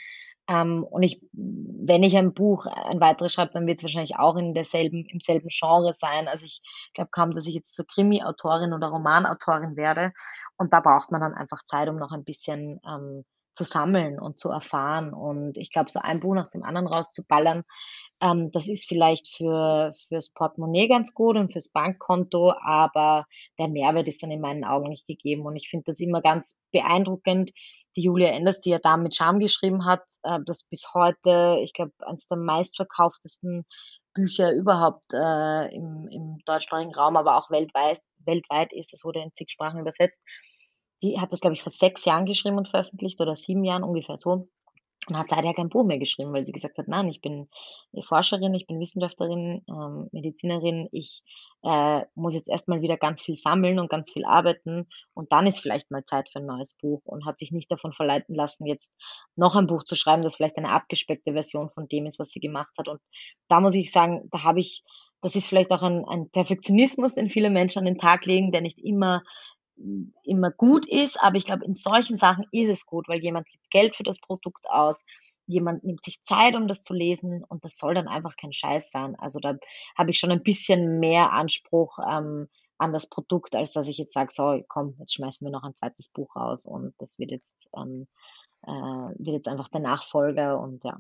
Ähm, 0.51 0.83
und 0.83 1.03
ich, 1.03 1.21
wenn 1.31 2.03
ich 2.03 2.17
ein 2.17 2.33
Buch, 2.33 2.65
ein 2.65 2.99
weiteres 2.99 3.31
schreibe, 3.31 3.53
dann 3.53 3.67
wird 3.67 3.79
es 3.79 3.83
wahrscheinlich 3.83 4.17
auch 4.17 4.35
in 4.35 4.53
derselben, 4.53 5.05
im 5.05 5.21
selben 5.21 5.47
Genre 5.47 5.93
sein. 5.93 6.27
Also 6.27 6.45
ich 6.45 6.61
glaube 6.93 7.09
kaum, 7.11 7.31
dass 7.31 7.47
ich 7.47 7.55
jetzt 7.55 7.73
zur 7.73 7.87
Krimi-Autorin 7.87 8.73
oder 8.73 8.87
Romanautorin 8.87 9.77
werde. 9.77 10.11
Und 10.57 10.73
da 10.73 10.81
braucht 10.81 11.09
man 11.09 11.21
dann 11.21 11.33
einfach 11.33 11.63
Zeit, 11.63 11.87
um 11.87 11.95
noch 11.95 12.11
ein 12.11 12.25
bisschen 12.25 12.81
ähm, 12.85 13.23
zu 13.53 13.63
sammeln 13.63 14.19
und 14.19 14.39
zu 14.39 14.49
erfahren. 14.49 15.13
Und 15.13 15.57
ich 15.57 15.71
glaube, 15.71 15.89
so 15.89 15.99
ein 16.01 16.19
Buch 16.19 16.35
nach 16.35 16.51
dem 16.51 16.63
anderen 16.63 16.87
rauszuballern, 16.87 17.63
ähm, 18.21 18.51
das 18.51 18.67
ist 18.67 18.87
vielleicht 18.87 19.27
für, 19.35 19.91
fürs 20.07 20.31
Portemonnaie 20.33 20.87
ganz 20.87 21.13
gut 21.13 21.35
und 21.37 21.51
fürs 21.51 21.69
Bankkonto, 21.69 22.53
aber 22.61 23.25
der 23.57 23.67
Mehrwert 23.67 24.07
ist 24.07 24.21
dann 24.21 24.31
in 24.31 24.41
meinen 24.41 24.63
Augen 24.63 24.89
nicht 24.89 25.07
gegeben. 25.07 25.45
Und 25.45 25.55
ich 25.55 25.69
finde 25.69 25.85
das 25.87 25.99
immer 25.99 26.21
ganz 26.21 26.59
beeindruckend. 26.71 27.51
Die 27.95 28.03
Julia 28.03 28.29
Enders, 28.29 28.61
die 28.61 28.69
ja 28.69 28.79
da 28.79 28.95
mit 28.97 29.15
Charme 29.15 29.39
geschrieben 29.39 29.85
hat, 29.85 30.03
äh, 30.23 30.39
das 30.45 30.67
bis 30.69 30.93
heute, 30.93 31.59
ich 31.63 31.73
glaube, 31.73 31.93
eines 31.99 32.27
der 32.27 32.37
meistverkauftesten 32.37 33.65
Bücher 34.13 34.53
überhaupt 34.53 35.13
äh, 35.13 35.73
im, 35.73 36.07
im 36.11 36.37
deutschsprachigen 36.45 36.93
Raum, 36.93 37.17
aber 37.17 37.37
auch 37.37 37.49
weltweit, 37.49 37.99
weltweit 38.25 38.71
ist. 38.73 38.93
Es 38.93 39.03
wurde 39.03 39.21
in 39.21 39.33
zig 39.33 39.49
Sprachen 39.49 39.79
übersetzt. 39.79 40.21
Die 41.01 41.19
hat 41.19 41.31
das, 41.31 41.41
glaube 41.41 41.55
ich, 41.55 41.63
vor 41.63 41.71
sechs 41.71 42.05
Jahren 42.05 42.27
geschrieben 42.27 42.57
und 42.57 42.67
veröffentlicht 42.67 43.19
oder 43.19 43.35
sieben 43.35 43.63
Jahren 43.63 43.83
ungefähr 43.83 44.17
so 44.17 44.47
und 45.07 45.17
hat 45.17 45.29
seither 45.29 45.53
kein 45.53 45.69
Buch 45.69 45.83
mehr 45.83 45.97
geschrieben, 45.97 46.31
weil 46.31 46.43
sie 46.43 46.51
gesagt 46.51 46.77
hat, 46.77 46.87
nein, 46.87 47.07
ich 47.09 47.21
bin 47.21 47.49
Forscherin, 48.03 48.53
ich 48.53 48.67
bin 48.67 48.79
Wissenschaftlerin, 48.79 49.63
ähm, 49.67 50.09
Medizinerin, 50.11 50.89
ich 50.91 51.23
äh, 51.63 52.01
muss 52.13 52.35
jetzt 52.35 52.49
erstmal 52.49 52.81
wieder 52.81 52.97
ganz 52.97 53.21
viel 53.21 53.33
sammeln 53.35 53.79
und 53.79 53.89
ganz 53.89 54.11
viel 54.11 54.25
arbeiten 54.25 54.87
und 55.13 55.31
dann 55.31 55.47
ist 55.47 55.59
vielleicht 55.59 55.89
mal 55.89 56.05
Zeit 56.05 56.29
für 56.29 56.39
ein 56.39 56.45
neues 56.45 56.73
Buch 56.79 57.01
und 57.05 57.25
hat 57.25 57.39
sich 57.39 57.51
nicht 57.51 57.71
davon 57.71 57.93
verleiten 57.93 58.35
lassen, 58.35 58.67
jetzt 58.67 58.93
noch 59.35 59.55
ein 59.55 59.67
Buch 59.67 59.83
zu 59.83 59.95
schreiben, 59.95 60.21
das 60.21 60.35
vielleicht 60.35 60.57
eine 60.57 60.69
abgespeckte 60.69 61.33
Version 61.33 61.71
von 61.71 61.87
dem 61.87 62.05
ist, 62.05 62.19
was 62.19 62.29
sie 62.29 62.39
gemacht 62.39 62.73
hat. 62.77 62.87
Und 62.87 63.01
da 63.47 63.59
muss 63.59 63.73
ich 63.73 63.91
sagen, 63.91 64.29
da 64.31 64.43
habe 64.43 64.59
ich, 64.59 64.83
das 65.21 65.35
ist 65.35 65.47
vielleicht 65.47 65.71
auch 65.71 65.83
ein, 65.83 66.05
ein 66.05 66.29
Perfektionismus, 66.29 67.15
den 67.15 67.29
viele 67.29 67.49
Menschen 67.49 67.79
an 67.79 67.85
den 67.85 67.97
Tag 67.97 68.25
legen, 68.27 68.51
der 68.51 68.61
nicht 68.61 68.77
immer 68.77 69.23
immer 70.23 70.51
gut 70.51 70.87
ist, 70.87 71.19
aber 71.21 71.37
ich 71.37 71.45
glaube, 71.45 71.65
in 71.65 71.75
solchen 71.75 72.17
Sachen 72.17 72.45
ist 72.51 72.69
es 72.69 72.85
gut, 72.85 73.07
weil 73.07 73.21
jemand 73.21 73.47
gibt 73.47 73.69
Geld 73.69 73.95
für 73.95 74.03
das 74.03 74.19
Produkt 74.19 74.69
aus, 74.69 75.05
jemand 75.45 75.83
nimmt 75.83 76.03
sich 76.03 76.23
Zeit, 76.23 76.55
um 76.55 76.67
das 76.67 76.83
zu 76.83 76.93
lesen 76.93 77.43
und 77.43 77.65
das 77.65 77.77
soll 77.77 77.93
dann 77.93 78.07
einfach 78.07 78.35
kein 78.35 78.53
Scheiß 78.53 78.91
sein. 78.91 79.15
Also 79.17 79.39
da 79.39 79.55
habe 79.97 80.11
ich 80.11 80.19
schon 80.19 80.31
ein 80.31 80.43
bisschen 80.43 80.99
mehr 80.99 81.31
Anspruch 81.33 81.99
ähm, 81.99 82.47
an 82.77 82.93
das 82.93 83.07
Produkt, 83.07 83.55
als 83.55 83.73
dass 83.73 83.87
ich 83.87 83.97
jetzt 83.97 84.13
sage, 84.13 84.31
so, 84.31 84.63
komm, 84.67 84.95
jetzt 84.99 85.13
schmeißen 85.13 85.45
wir 85.45 85.51
noch 85.51 85.63
ein 85.63 85.75
zweites 85.75 86.09
Buch 86.09 86.35
raus 86.35 86.65
und 86.65 86.93
das 86.97 87.19
wird 87.19 87.31
jetzt 87.31 87.69
ähm, 87.77 88.07
äh, 88.07 88.40
wird 88.63 89.35
jetzt 89.35 89.47
einfach 89.47 89.69
der 89.69 89.81
Nachfolger 89.81 90.59
und 90.59 90.83
ja. 90.83 90.99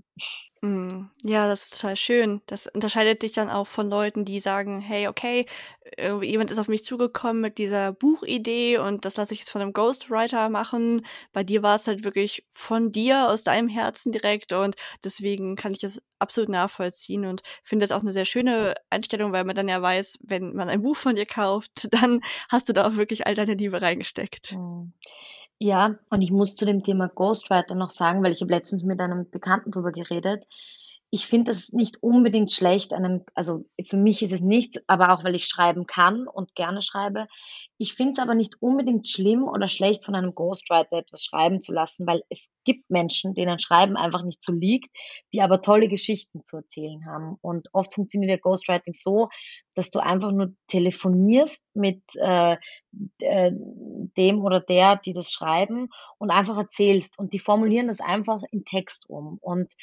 Mm, 0.61 1.09
ja, 1.23 1.47
das 1.47 1.63
ist 1.65 1.81
total 1.81 1.95
schön. 1.95 2.41
Das 2.45 2.67
unterscheidet 2.67 3.23
dich 3.23 3.31
dann 3.31 3.49
auch 3.49 3.67
von 3.67 3.89
Leuten, 3.89 4.25
die 4.25 4.39
sagen, 4.39 4.79
hey, 4.79 5.07
okay, 5.07 5.45
jemand 6.21 6.51
ist 6.51 6.59
auf 6.59 6.67
mich 6.67 6.83
zugekommen 6.83 7.41
mit 7.41 7.57
dieser 7.57 7.93
Buchidee 7.93 8.77
und 8.77 9.05
das 9.05 9.17
lasse 9.17 9.33
ich 9.33 9.39
jetzt 9.39 9.49
von 9.49 9.61
einem 9.61 9.73
Ghostwriter 9.73 10.49
machen. 10.49 11.05
Bei 11.33 11.43
dir 11.43 11.63
war 11.63 11.75
es 11.75 11.87
halt 11.87 12.03
wirklich 12.03 12.45
von 12.51 12.91
dir, 12.91 13.29
aus 13.29 13.43
deinem 13.43 13.67
Herzen 13.67 14.11
direkt 14.11 14.53
und 14.53 14.75
deswegen 15.03 15.55
kann 15.55 15.71
ich 15.71 15.79
das 15.79 16.01
absolut 16.19 16.49
nachvollziehen 16.49 17.25
und 17.25 17.41
finde 17.63 17.83
das 17.83 17.91
auch 17.91 18.01
eine 18.01 18.11
sehr 18.11 18.25
schöne 18.25 18.75
Einstellung, 18.91 19.31
weil 19.31 19.43
man 19.43 19.55
dann 19.55 19.67
ja 19.67 19.81
weiß, 19.81 20.19
wenn 20.21 20.53
man 20.53 20.69
ein 20.69 20.83
Buch 20.83 20.95
von 20.95 21.15
dir 21.15 21.25
kauft, 21.25 21.87
dann 21.91 22.21
hast 22.49 22.69
du 22.69 22.73
da 22.73 22.87
auch 22.87 22.95
wirklich 22.95 23.25
all 23.25 23.33
deine 23.33 23.55
Liebe 23.55 23.81
reingesteckt. 23.81 24.53
Mhm. 24.53 24.93
Ja, 25.63 25.99
und 26.09 26.23
ich 26.23 26.31
muss 26.31 26.55
zu 26.55 26.65
dem 26.65 26.81
Thema 26.81 27.07
Ghostwriter 27.07 27.75
noch 27.75 27.91
sagen, 27.91 28.23
weil 28.23 28.31
ich 28.31 28.41
habe 28.41 28.51
letztens 28.51 28.83
mit 28.83 28.99
einem 28.99 29.29
Bekannten 29.29 29.69
drüber 29.69 29.91
geredet 29.91 30.43
ich 31.13 31.27
finde 31.27 31.51
es 31.51 31.73
nicht 31.73 32.01
unbedingt 32.01 32.53
schlecht, 32.53 32.93
einen, 32.93 33.25
also 33.33 33.65
für 33.85 33.97
mich 33.97 34.21
ist 34.21 34.31
es 34.31 34.41
nicht, 34.41 34.81
aber 34.87 35.11
auch 35.11 35.25
weil 35.25 35.35
ich 35.35 35.45
schreiben 35.45 35.85
kann 35.85 36.25
und 36.25 36.55
gerne 36.55 36.81
schreibe. 36.81 37.27
Ich 37.77 37.95
finde 37.95 38.13
es 38.13 38.19
aber 38.19 38.33
nicht 38.33 38.61
unbedingt 38.61 39.09
schlimm 39.09 39.43
oder 39.43 39.67
schlecht, 39.67 40.05
von 40.05 40.15
einem 40.15 40.33
Ghostwriter 40.33 40.99
etwas 40.99 41.23
schreiben 41.23 41.59
zu 41.59 41.73
lassen, 41.73 42.07
weil 42.07 42.23
es 42.29 42.53
gibt 42.63 42.89
Menschen, 42.89 43.33
denen 43.33 43.59
Schreiben 43.59 43.97
einfach 43.97 44.23
nicht 44.23 44.41
so 44.41 44.53
liegt, 44.53 44.87
die 45.33 45.41
aber 45.41 45.61
tolle 45.61 45.89
Geschichten 45.89 46.45
zu 46.45 46.57
erzählen 46.57 47.05
haben. 47.05 47.35
Und 47.41 47.67
oft 47.73 47.93
funktioniert 47.93 48.29
der 48.29 48.39
Ghostwriting 48.39 48.93
so, 48.93 49.27
dass 49.75 49.91
du 49.91 49.99
einfach 49.99 50.31
nur 50.31 50.53
telefonierst 50.67 51.65
mit 51.73 52.03
äh, 52.21 52.55
äh, 53.19 53.51
dem 53.51 54.41
oder 54.41 54.61
der, 54.61 54.95
die 54.95 55.13
das 55.13 55.29
schreiben 55.29 55.89
und 56.19 56.29
einfach 56.29 56.57
erzählst. 56.57 57.19
Und 57.19 57.33
die 57.33 57.39
formulieren 57.39 57.87
das 57.87 57.99
einfach 57.99 58.43
in 58.51 58.63
Text 58.63 59.09
um. 59.09 59.39
Und 59.41 59.73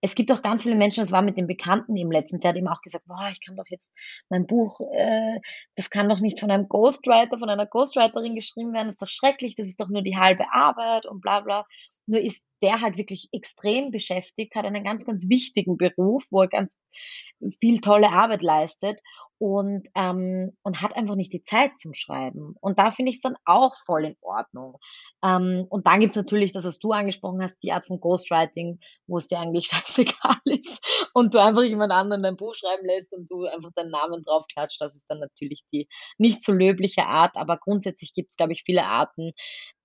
es 0.00 0.14
gibt 0.14 0.30
auch 0.30 0.42
ganz 0.42 0.62
viele 0.62 0.76
Menschen, 0.76 1.00
das 1.00 1.12
war 1.12 1.22
mit 1.22 1.36
den 1.36 1.46
Bekannten 1.46 1.96
im 1.96 2.10
letzten 2.10 2.38
Jahr, 2.40 2.52
die 2.52 2.60
haben 2.60 2.68
auch 2.68 2.82
gesagt, 2.82 3.06
boah, 3.06 3.28
ich 3.30 3.44
kann 3.44 3.56
doch 3.56 3.66
jetzt 3.68 3.92
mein 4.28 4.46
Buch, 4.46 4.80
äh, 4.92 5.40
das 5.74 5.90
kann 5.90 6.08
doch 6.08 6.20
nicht 6.20 6.38
von 6.40 6.50
einem 6.50 6.68
Ghostwriter, 6.68 7.38
von 7.38 7.50
einer 7.50 7.66
Ghostwriterin 7.66 8.34
geschrieben 8.34 8.72
werden, 8.72 8.86
das 8.86 8.96
ist 8.96 9.02
doch 9.02 9.08
schrecklich, 9.08 9.54
das 9.54 9.66
ist 9.66 9.80
doch 9.80 9.88
nur 9.88 10.02
die 10.02 10.16
halbe 10.16 10.52
Arbeit 10.52 11.06
und 11.06 11.20
bla 11.20 11.40
bla. 11.40 11.66
Nur 12.06 12.20
ist 12.20 12.46
der 12.62 12.80
halt 12.80 12.96
wirklich 12.96 13.28
extrem 13.32 13.90
beschäftigt, 13.90 14.54
hat 14.54 14.64
einen 14.64 14.84
ganz, 14.84 15.04
ganz 15.04 15.28
wichtigen 15.28 15.76
Beruf, 15.76 16.24
wo 16.30 16.42
er 16.42 16.48
ganz 16.48 16.76
viel 17.60 17.80
tolle 17.80 18.10
Arbeit 18.10 18.42
leistet 18.42 19.00
und, 19.38 19.88
ähm, 19.94 20.56
und 20.62 20.82
hat 20.82 20.96
einfach 20.96 21.14
nicht 21.14 21.32
die 21.32 21.42
Zeit 21.42 21.78
zum 21.78 21.94
Schreiben. 21.94 22.56
Und 22.60 22.78
da 22.78 22.90
finde 22.90 23.10
ich 23.10 23.16
es 23.16 23.20
dann 23.20 23.36
auch 23.44 23.74
voll 23.86 24.04
in 24.04 24.16
Ordnung. 24.20 24.78
Ähm, 25.24 25.66
und 25.70 25.86
dann 25.86 26.00
gibt 26.00 26.16
es 26.16 26.22
natürlich 26.22 26.52
das, 26.52 26.64
was 26.64 26.80
du 26.80 26.90
angesprochen 26.90 27.40
hast, 27.40 27.62
die 27.62 27.72
Art 27.72 27.86
von 27.86 28.00
Ghostwriting, 28.00 28.80
wo 29.06 29.18
es 29.18 29.28
dir 29.28 29.38
eigentlich 29.38 29.66
scheißegal 29.72 30.40
ist 30.44 30.84
und 31.14 31.34
du 31.34 31.38
einfach 31.38 31.62
jemand 31.62 31.92
anderen 31.92 32.22
dein 32.22 32.36
Buch 32.36 32.54
schreiben 32.54 32.86
lässt 32.86 33.14
und 33.14 33.30
du 33.30 33.44
einfach 33.44 33.70
deinen 33.76 33.90
Namen 33.90 34.22
drauf 34.24 34.44
klatscht. 34.52 34.80
Das 34.80 34.96
ist 34.96 35.06
dann 35.08 35.20
natürlich 35.20 35.62
die 35.72 35.88
nicht 36.18 36.42
so 36.42 36.52
löbliche 36.52 37.06
Art, 37.06 37.36
aber 37.36 37.58
grundsätzlich 37.58 38.14
gibt 38.14 38.30
es, 38.30 38.36
glaube 38.36 38.52
ich, 38.52 38.64
viele 38.66 38.84
Arten, 38.84 39.32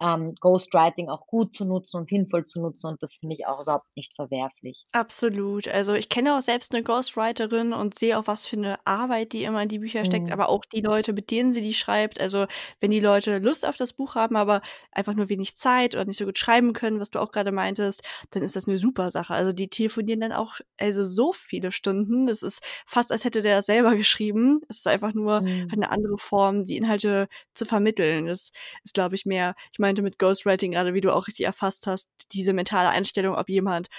ähm, 0.02 0.34
Ghostwriting 0.40 1.10
auch 1.10 1.28
gut 1.28 1.54
zu 1.56 1.66
nutzen 1.66 1.98
und 1.98 2.08
sinnvoll 2.08 2.46
zu 2.46 2.60
nutzen 2.64 2.88
und 2.88 3.04
das 3.04 3.18
finde 3.20 3.36
ich 3.36 3.46
auch 3.46 3.62
überhaupt 3.62 3.96
nicht 3.96 4.16
verwerflich. 4.16 4.86
Absolut. 4.92 5.68
Also 5.68 5.94
ich 5.94 6.10
kenne 6.10 6.36
auch 6.36 6.42
selbst 6.42 6.74
eine 6.74 6.84
Ghostwriterin 6.84 7.74
und 7.74 7.98
sehe 7.98 8.18
auch, 8.18 8.28
was 8.28 8.48
für 8.48 8.58
eine 8.58 8.86
Arbeit 8.86 9.34
die 9.34 9.44
immer 9.44 9.64
in 9.64 9.70
die 9.70 9.80
Bücher 9.80 10.06
steckt, 10.06 10.28
mhm. 10.28 10.34
aber 10.34 10.50
auch 10.50 10.66
die 10.66 10.82
Leute, 10.82 11.14
mit 11.14 11.32
denen 11.32 11.54
sie 11.54 11.62
die 11.62 11.74
schreibt. 11.74 12.20
Also 12.20 12.48
wenn 12.80 12.92
die 12.92 13.00
Leute 13.00 13.40
Lust 13.40 13.68
auf 13.68 13.78
das 13.78 13.94
Buch 13.94 14.16
haben, 14.16 14.36
aber 14.36 14.62
einfach 14.92 15.14
nur 15.14 15.30
wenig 15.30 15.56
Zeit 15.56 15.96
oder 15.96 16.06
nicht 16.06 16.18
so 16.18 16.26
gut 16.26 16.38
schreiben 16.38 16.74
können, 16.74 17.00
was 17.00 17.12
du 17.12 17.20
auch 17.20 17.32
gerade 17.32 17.52
meintest, 17.52 18.04
dann 18.32 18.44
ist 18.44 18.56
das 18.56 18.68
eine 18.68 18.78
super 18.78 19.12
Sache. 19.12 19.34
Also 19.34 19.54
die 19.54 19.70
telefonieren 19.70 20.22
dann 20.22 20.32
auch 20.32 20.60
also 20.78 21.06
so 21.06 21.34
viele 21.34 21.72
Stunden. 21.72 22.28
Das 22.28 22.42
ist 22.42 22.62
fast, 22.86 23.12
als 23.12 23.24
hätte 23.24 23.42
der 23.42 23.58
das 23.58 23.66
selber 23.66 23.96
geschrieben. 23.96 24.62
Es 24.70 24.78
ist 24.78 24.88
einfach 24.88 25.14
nur 25.14 25.42
mhm. 25.42 25.70
eine 25.72 25.92
andere 25.92 26.18
Form, 26.18 26.66
die 26.66 26.78
Inhalte 26.78 27.28
zu 27.54 27.66
vermitteln. 27.66 28.28
Das 28.28 28.52
ist, 28.84 28.94
glaube 28.94 29.16
ich, 29.16 29.26
mehr, 29.26 29.56
ich 29.72 29.80
meinte 29.80 30.02
mit 30.02 30.20
Ghostwriting 30.20 30.72
gerade, 30.72 30.94
wie 30.94 31.02
du 31.02 31.14
auch 31.14 31.28
richtig 31.28 31.46
erfasst 31.46 31.88
hast, 31.88 32.10
diese 32.32 32.53
mentale 32.54 32.90
Einstellung, 32.90 33.36
ob 33.36 33.50
jemand 33.50 33.90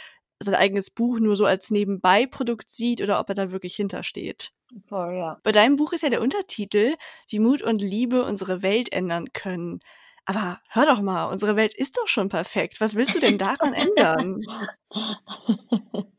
sein 0.40 0.54
eigenes 0.54 0.90
Buch 0.90 1.20
nur 1.20 1.36
so 1.36 1.46
als 1.46 1.70
Nebenbei-Produkt 1.70 2.68
sieht 2.68 3.00
oder 3.00 3.20
ob 3.20 3.28
er 3.28 3.34
da 3.34 3.52
wirklich 3.52 3.76
hintersteht. 3.76 4.52
Voll, 4.88 5.16
ja. 5.16 5.38
Bei 5.42 5.52
deinem 5.52 5.76
Buch 5.76 5.92
ist 5.92 6.02
ja 6.02 6.10
der 6.10 6.20
Untertitel, 6.20 6.94
wie 7.28 7.38
Mut 7.38 7.62
und 7.62 7.80
Liebe 7.80 8.24
unsere 8.24 8.62
Welt 8.62 8.92
ändern 8.92 9.32
können. 9.32 9.78
Aber 10.26 10.58
hör 10.68 10.86
doch 10.86 11.00
mal, 11.00 11.26
unsere 11.26 11.54
Welt 11.54 11.74
ist 11.74 11.96
doch 11.98 12.08
schon 12.08 12.28
perfekt. 12.28 12.80
Was 12.80 12.94
willst 12.94 13.14
du 13.14 13.20
denn 13.20 13.38
daran 13.38 13.74
ändern? 13.74 14.40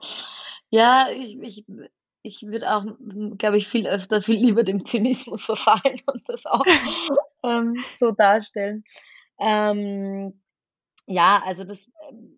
Ja, 0.76 1.08
ich, 1.10 1.40
ich, 1.42 1.66
ich 2.22 2.42
würde 2.44 2.76
auch, 2.76 2.84
glaube 3.38 3.58
ich, 3.58 3.68
viel 3.68 3.88
öfter, 3.88 4.22
viel 4.22 4.36
lieber 4.36 4.64
dem 4.64 4.86
Zynismus 4.86 5.46
verfallen 5.46 6.02
und 6.08 6.28
das 6.28 6.46
auch 6.46 6.64
ähm, 7.44 7.76
so 7.96 8.12
darstellen. 8.12 8.84
Ähm, 9.40 10.42
ja, 11.08 11.42
also 11.46 11.64
das, 11.64 11.90
ähm, 12.10 12.38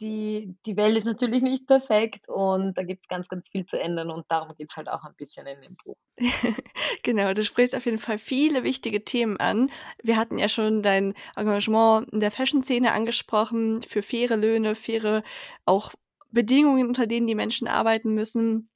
die, 0.00 0.54
die 0.66 0.76
Welt 0.76 0.96
ist 0.96 1.06
natürlich 1.06 1.42
nicht 1.42 1.66
perfekt 1.66 2.28
und 2.28 2.74
da 2.76 2.82
gibt 2.82 3.04
es 3.04 3.08
ganz, 3.08 3.28
ganz 3.28 3.48
viel 3.48 3.66
zu 3.66 3.80
ändern 3.80 4.10
und 4.10 4.26
darum 4.28 4.54
geht 4.56 4.70
es 4.70 4.76
halt 4.76 4.88
auch 4.88 5.02
ein 5.04 5.14
bisschen 5.16 5.46
in 5.46 5.60
dem 5.62 5.76
Buch. 5.82 5.96
genau, 7.02 7.32
du 7.32 7.42
sprichst 7.44 7.74
auf 7.74 7.84
jeden 7.86 7.98
Fall 7.98 8.18
viele 8.18 8.64
wichtige 8.64 9.04
Themen 9.04 9.38
an. 9.38 9.70
Wir 10.02 10.16
hatten 10.16 10.38
ja 10.38 10.48
schon 10.48 10.82
dein 10.82 11.14
Engagement 11.36 12.10
in 12.12 12.20
der 12.20 12.30
Fashion-Szene 12.30 12.92
angesprochen, 12.92 13.82
für 13.82 14.02
faire 14.02 14.36
Löhne, 14.36 14.74
faire 14.74 15.22
auch 15.64 15.92
Bedingungen, 16.30 16.88
unter 16.88 17.06
denen 17.06 17.26
die 17.26 17.34
Menschen 17.34 17.66
arbeiten 17.66 18.14
müssen 18.14 18.70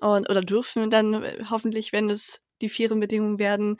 und 0.00 0.30
oder 0.30 0.40
dürfen 0.40 0.90
dann 0.90 1.22
äh, 1.22 1.44
hoffentlich, 1.50 1.92
wenn 1.92 2.08
es 2.10 2.40
die 2.60 2.68
fairen 2.68 3.00
Bedingungen 3.00 3.38
werden. 3.38 3.78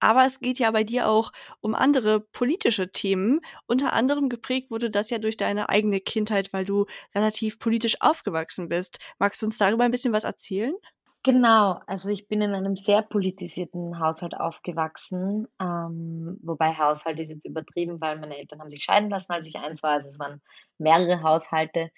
Aber 0.00 0.24
es 0.26 0.40
geht 0.40 0.58
ja 0.58 0.70
bei 0.70 0.84
dir 0.84 1.08
auch 1.08 1.32
um 1.60 1.74
andere 1.74 2.20
politische 2.20 2.90
Themen. 2.90 3.40
Unter 3.66 3.92
anderem 3.92 4.28
geprägt 4.28 4.70
wurde 4.70 4.90
das 4.90 5.10
ja 5.10 5.18
durch 5.18 5.36
deine 5.36 5.68
eigene 5.68 6.00
Kindheit, 6.00 6.52
weil 6.52 6.64
du 6.64 6.86
relativ 7.14 7.58
politisch 7.58 8.00
aufgewachsen 8.00 8.68
bist. 8.68 8.98
Magst 9.18 9.42
du 9.42 9.46
uns 9.46 9.58
darüber 9.58 9.84
ein 9.84 9.90
bisschen 9.90 10.12
was 10.12 10.24
erzählen? 10.24 10.74
Genau, 11.22 11.80
also 11.86 12.08
ich 12.08 12.28
bin 12.28 12.40
in 12.40 12.54
einem 12.54 12.76
sehr 12.76 13.02
politisierten 13.02 14.00
Haushalt 14.00 14.34
aufgewachsen, 14.34 15.46
ähm, 15.60 16.38
wobei 16.42 16.72
Haushalt 16.72 17.20
ist 17.20 17.28
jetzt 17.28 17.44
übertrieben, 17.44 18.00
weil 18.00 18.18
meine 18.18 18.38
Eltern 18.38 18.58
haben 18.60 18.70
sich 18.70 18.82
scheiden 18.82 19.10
lassen, 19.10 19.32
als 19.32 19.46
ich 19.46 19.56
eins 19.56 19.82
war. 19.82 19.90
Also 19.92 20.08
es 20.08 20.18
waren 20.18 20.40
mehrere 20.78 21.22
Haushalte. 21.22 21.90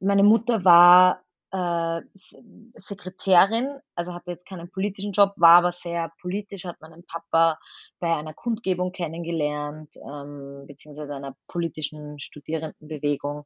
Meine 0.00 0.24
Mutter 0.24 0.64
war 0.64 1.22
äh, 1.54 2.00
Sekretärin, 2.74 3.78
also 3.94 4.12
hatte 4.12 4.32
jetzt 4.32 4.44
keinen 4.44 4.68
politischen 4.72 5.12
Job, 5.12 5.34
war 5.36 5.58
aber 5.58 5.70
sehr 5.70 6.10
politisch, 6.20 6.64
hat 6.64 6.80
meinen 6.80 7.04
Papa 7.06 7.60
bei 8.00 8.12
einer 8.12 8.34
Kundgebung 8.34 8.90
kennengelernt, 8.90 9.94
ähm, 9.96 10.64
beziehungsweise 10.66 11.14
einer 11.14 11.36
politischen 11.46 12.18
Studierendenbewegung 12.18 13.44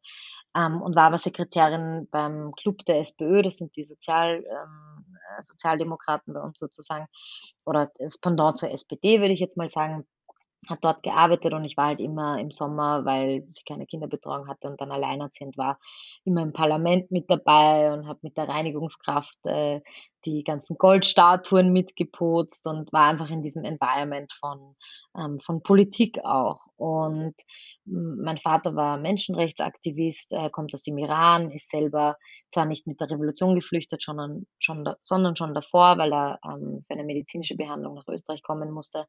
ähm, 0.56 0.80
und 0.80 0.96
war 0.96 1.04
aber 1.04 1.18
Sekretärin 1.18 2.08
beim 2.10 2.52
Club 2.52 2.82
der 2.86 3.00
SPÖ, 3.00 3.42
das 3.42 3.58
sind 3.58 3.76
die 3.76 3.84
Sozial, 3.84 4.42
ähm, 4.42 5.04
Sozialdemokraten 5.40 6.32
bei 6.32 6.40
uns 6.40 6.58
sozusagen, 6.58 7.06
oder 7.66 7.92
das 7.98 8.18
Pendant 8.18 8.56
zur 8.56 8.70
SPD, 8.70 9.20
würde 9.20 9.34
ich 9.34 9.40
jetzt 9.40 9.58
mal 9.58 9.68
sagen 9.68 10.06
hat 10.68 10.84
dort 10.84 11.02
gearbeitet 11.02 11.52
und 11.54 11.64
ich 11.64 11.76
war 11.76 11.86
halt 11.86 12.00
immer 12.00 12.38
im 12.38 12.50
Sommer, 12.50 13.04
weil 13.04 13.46
sie 13.50 13.62
keine 13.66 13.86
Kinderbetreuung 13.86 14.48
hatte 14.48 14.68
und 14.68 14.80
dann 14.80 14.90
alleinerziehend 14.90 15.56
war, 15.56 15.78
immer 16.24 16.42
im 16.42 16.52
Parlament 16.52 17.10
mit 17.10 17.30
dabei 17.30 17.92
und 17.92 18.06
habe 18.08 18.18
mit 18.22 18.36
der 18.36 18.48
Reinigungskraft 18.48 19.38
äh, 19.46 19.80
die 20.24 20.42
ganzen 20.42 20.76
Goldstatuen 20.78 21.72
mitgeputzt 21.72 22.66
und 22.66 22.92
war 22.92 23.09
einfach 23.09 23.31
in 23.31 23.42
diesem 23.42 23.64
Environment 23.64 24.33
von, 24.33 24.76
ähm, 25.16 25.38
von 25.38 25.62
Politik 25.62 26.18
auch. 26.24 26.66
Und 26.76 27.35
mein 27.85 28.37
Vater 28.37 28.74
war 28.74 28.98
Menschenrechtsaktivist, 28.98 30.33
er 30.33 30.50
kommt 30.50 30.74
aus 30.74 30.83
dem 30.83 30.98
Iran, 30.98 31.50
ist 31.50 31.70
selber 31.70 32.16
zwar 32.52 32.66
nicht 32.66 32.87
mit 32.87 33.00
der 33.00 33.11
Revolution 33.11 33.54
geflüchtet, 33.54 34.02
sondern 34.02 34.46
schon, 34.59 34.85
da, 34.85 34.96
sondern 35.00 35.37
schon 35.37 35.54
davor, 35.54 35.96
weil 35.98 36.12
er 36.12 36.38
ähm, 36.44 36.85
für 36.87 36.94
eine 36.94 37.04
medizinische 37.04 37.57
Behandlung 37.57 37.94
nach 37.94 38.09
Österreich 38.09 38.42
kommen 38.42 38.70
musste 38.70 39.07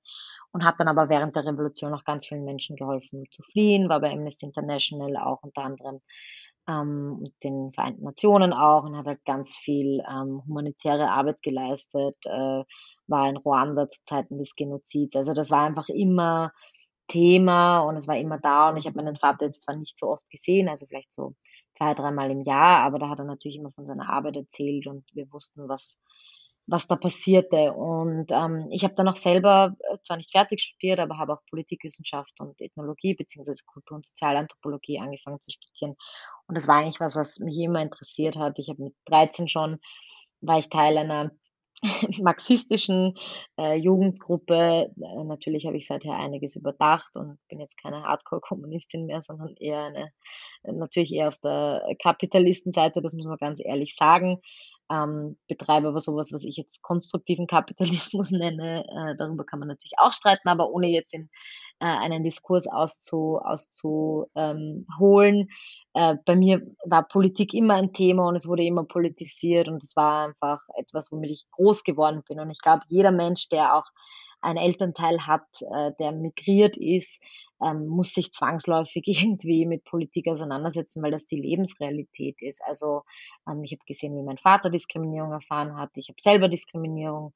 und 0.52 0.63
hat 0.63 0.76
dann 0.80 0.88
aber 0.88 1.10
während 1.10 1.36
der 1.36 1.45
Revolution 1.45 1.93
auch 1.93 2.06
ganz 2.06 2.28
vielen 2.28 2.45
Menschen 2.45 2.76
geholfen 2.76 3.26
zu 3.32 3.43
fliehen, 3.43 3.89
war 3.89 4.00
bei 4.00 4.12
Amnesty 4.12 4.45
International 4.45 5.17
auch 5.17 5.43
unter 5.43 5.63
anderem 5.63 6.02
ähm, 6.67 7.32
den 7.43 7.72
Vereinten 7.74 8.04
Nationen 8.04 8.54
auch 8.54 8.84
und 8.84 8.98
hat 8.98 9.08
halt 9.08 9.26
ganz 9.26 9.56
viel 9.56 10.04
ähm, 10.10 10.43
humanitäre 10.48 11.10
Arbeit 11.10 11.41
geleistet, 11.41 12.15
äh, 12.26 12.63
war 13.08 13.30
in 13.30 13.38
Ruanda 13.38 13.88
zu 13.89 14.04
Zeiten 14.06 14.38
des 14.38 14.56
Genozids. 14.56 15.15
Also 15.15 15.34
das 15.34 15.52
war 15.52 15.63
einfach 15.63 15.89
immer 15.89 16.52
Thema 17.08 17.80
und 17.82 17.95
es 17.95 18.08
war 18.08 18.17
immer 18.17 18.38
da 18.39 18.69
und 18.69 18.78
ich 18.78 18.86
habe 18.86 18.98
meinen 18.98 19.17
Vater 19.17 19.45
jetzt 19.45 19.63
zwar 19.63 19.76
nicht 19.76 19.98
so 19.98 20.08
oft 20.08 20.30
gesehen, 20.30 20.69
also 20.69 20.86
vielleicht 20.86 21.12
so 21.12 21.34
zwei, 21.74 21.93
dreimal 21.93 22.30
im 22.32 22.41
Jahr, 22.41 22.84
aber 22.84 23.00
da 23.00 23.10
hat 23.10 23.19
er 23.19 23.26
natürlich 23.26 23.58
immer 23.58 23.72
von 23.72 23.86
seiner 23.86 24.10
Arbeit 24.10 24.38
erzählt 24.38 24.86
und 24.88 25.04
wir 25.13 25.32
wussten, 25.32 25.67
was, 25.67 26.00
was 26.69 26.88
da 26.88 26.95
passierte. 26.95 27.73
Und 27.73 28.32
ähm, 28.32 28.67
ich 28.71 28.84
habe 28.84 28.93
dann 28.93 29.08
auch 29.08 29.15
selber 29.15 29.75
äh, 29.91 29.97
zwar 30.03 30.17
nicht 30.17 30.32
fertig 30.32 30.62
studiert, 30.62 30.99
aber 30.99 31.17
habe 31.17 31.34
auch 31.34 31.45
Politikwissenschaft 31.49 32.39
und 32.39 32.62
Ethnologie 32.62 33.15
beziehungsweise 33.15 33.63
Kultur- 33.65 33.97
und 33.97 34.05
Sozialanthropologie 34.05 34.99
angefangen 34.99 35.39
zu 35.39 35.51
studieren. 35.51 35.95
Und 36.47 36.55
das 36.55 36.67
war 36.67 36.77
eigentlich 36.77 36.99
was, 36.99 37.15
was 37.15 37.39
mich 37.39 37.58
immer 37.58 37.82
interessiert 37.82 38.38
hat. 38.38 38.60
Ich 38.60 38.69
habe 38.69 38.84
mit 38.84 38.95
13 39.05 39.47
schon, 39.47 39.79
war 40.41 40.60
ich 40.60 40.69
Teil 40.69 40.97
einer 40.97 41.32
marxistischen 42.21 43.15
äh, 43.58 43.75
Jugendgruppe. 43.75 44.91
Äh, 44.95 45.23
natürlich 45.23 45.65
habe 45.65 45.77
ich 45.77 45.88
seither 45.88 46.13
einiges 46.13 46.55
überdacht 46.55 47.15
und 47.15 47.39
bin 47.49 47.60
jetzt 47.60 47.82
keine 47.82 48.03
Hardcore-Kommunistin 48.03 49.05
mehr, 49.05 49.21
sondern 49.21 49.55
eher 49.55 49.86
eine, 49.86 50.12
natürlich 50.63 51.13
eher 51.13 51.29
auf 51.29 51.38
der 51.38 51.84
Kapitalistenseite, 52.01 53.01
das 53.01 53.13
muss 53.13 53.27
man 53.27 53.38
ganz 53.38 53.60
ehrlich 53.63 53.95
sagen. 53.95 54.39
Ähm, 54.91 55.38
betreibe 55.47 55.89
aber 55.89 56.02
sowas, 56.02 56.34
was 56.34 56.43
ich 56.43 56.58
jetzt 56.58 56.82
konstruktiven 56.82 57.47
Kapitalismus 57.47 58.32
nenne. 58.32 58.84
Äh, 58.86 59.15
darüber 59.17 59.43
kann 59.45 59.60
man 59.60 59.67
natürlich 59.67 59.93
auch 59.99 60.12
streiten, 60.12 60.49
aber 60.49 60.69
ohne 60.69 60.88
jetzt 60.88 61.13
in 61.13 61.30
äh, 61.80 61.86
einen 61.86 62.23
Diskurs 62.23 62.67
auszu, 62.67 63.39
auszuholen. 63.43 65.36
Ähm, 65.36 65.47
äh, 65.93 66.15
bei 66.25 66.36
mir 66.36 66.62
war 66.86 67.08
Politik 67.08 67.54
immer 67.54 67.75
ein 67.75 67.93
Thema 67.93 68.28
und 68.28 68.36
es 68.36 68.47
wurde 68.47 68.63
immer 68.63 68.84
politisiert 68.84 69.67
und 69.67 69.84
es 69.84 69.95
war 69.95 70.28
einfach 70.28 70.62
etwas, 70.75 71.12
womit 71.12 71.32
ich 71.32 71.45
groß 71.52 71.84
geworden 71.84 72.23
bin. 72.28 72.39
Und 72.39 72.49
ich 72.49 72.60
glaube, 72.60 72.84
jeder 72.88 73.12
Mensch, 73.12 73.49
der 73.49 73.75
auch 73.75 73.86
einen 74.41 74.58
Elternteil 74.58 75.25
hat, 75.28 75.47
äh, 75.62 75.91
der 75.99 76.12
migriert 76.12 76.78
ist, 76.78 77.21
ähm, 77.62 77.88
muss 77.88 78.13
sich 78.13 78.32
zwangsläufig 78.32 79.04
irgendwie 79.08 79.65
mit 79.65 79.84
Politik 79.84 80.28
auseinandersetzen, 80.28 81.04
weil 81.04 81.12
das 81.12 81.28
die 81.28 81.41
Lebensrealität 81.41 82.41
ist. 82.41 82.62
Also 82.65 83.04
ähm, 83.47 83.63
ich 83.63 83.71
habe 83.71 83.84
gesehen, 83.86 84.15
wie 84.15 84.23
mein 84.23 84.38
Vater 84.38 84.69
Diskriminierung 84.69 85.32
erfahren 85.32 85.75
hat. 85.78 85.91
Ich 85.95 86.10
habe 86.10 86.21
selber 86.21 86.47
Diskriminierung 86.47 87.34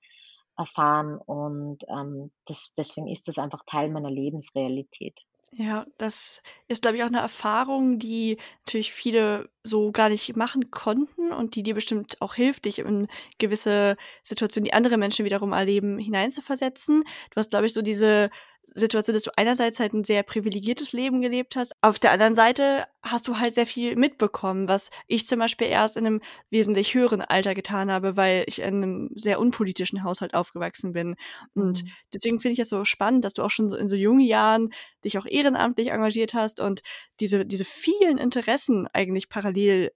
erfahren 0.57 1.17
und 1.17 1.79
ähm, 1.89 2.31
das, 2.45 2.73
deswegen 2.77 3.07
ist 3.07 3.27
das 3.27 3.39
einfach 3.39 3.63
Teil 3.65 3.89
meiner 3.89 4.11
Lebensrealität. 4.11 5.25
Ja, 5.55 5.85
das 5.99 6.41
ist, 6.67 6.81
glaube 6.81 6.97
ich, 6.97 7.03
auch 7.03 7.07
eine 7.07 7.19
Erfahrung, 7.19 7.99
die 7.99 8.37
natürlich 8.65 8.91
viele 8.91 9.49
so 9.61 9.91
gar 9.91 10.09
nicht 10.09 10.35
machen 10.35 10.71
konnten 10.71 11.31
und 11.31 11.55
die 11.55 11.61
dir 11.61 11.75
bestimmt 11.75 12.19
auch 12.21 12.33
hilft, 12.33 12.65
dich 12.65 12.79
in 12.79 13.07
gewisse 13.37 13.95
Situationen, 14.23 14.65
die 14.65 14.73
andere 14.73 14.97
Menschen 14.97 15.25
wiederum 15.25 15.53
erleben, 15.53 15.99
hineinzuversetzen. 15.99 17.03
Du 17.29 17.35
hast, 17.35 17.51
glaube 17.51 17.67
ich, 17.67 17.73
so 17.73 17.83
diese 17.83 18.31
Situation, 18.65 19.13
dass 19.13 19.23
du 19.23 19.31
einerseits 19.35 19.79
halt 19.79 19.93
ein 19.93 20.03
sehr 20.03 20.23
privilegiertes 20.23 20.93
Leben 20.93 21.21
gelebt 21.21 21.55
hast. 21.55 21.73
Auf 21.81 21.99
der 21.99 22.11
anderen 22.11 22.33
Seite 22.33 22.85
hast 23.03 23.27
du 23.27 23.37
halt 23.37 23.55
sehr 23.55 23.67
viel 23.67 23.95
mitbekommen, 23.95 24.67
was 24.67 24.89
ich 25.07 25.27
zum 25.27 25.39
Beispiel 25.39 25.67
erst 25.67 25.97
in 25.97 26.05
einem 26.05 26.21
wesentlich 26.49 26.93
höheren 26.93 27.21
Alter 27.21 27.55
getan 27.55 27.91
habe, 27.91 28.15
weil 28.17 28.43
ich 28.47 28.59
in 28.59 28.75
einem 28.75 29.09
sehr 29.15 29.39
unpolitischen 29.39 30.03
Haushalt 30.03 30.33
aufgewachsen 30.33 30.93
bin. 30.93 31.15
Und 31.53 31.83
mhm. 31.83 31.89
deswegen 32.13 32.39
finde 32.39 32.53
ich 32.53 32.59
es 32.59 32.69
so 32.69 32.85
spannend, 32.85 33.25
dass 33.25 33.33
du 33.33 33.43
auch 33.43 33.51
schon 33.51 33.69
so 33.69 33.75
in 33.75 33.87
so 33.87 33.95
jungen 33.95 34.25
Jahren 34.25 34.69
dich 35.03 35.17
auch 35.17 35.25
ehrenamtlich 35.25 35.89
engagiert 35.91 36.33
hast 36.33 36.59
und 36.59 36.81
diese, 37.19 37.45
diese 37.45 37.65
vielen 37.65 38.17
Interessen 38.17 38.87
eigentlich 38.93 39.29
parallel 39.29 39.91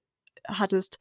hattest. 0.47 0.99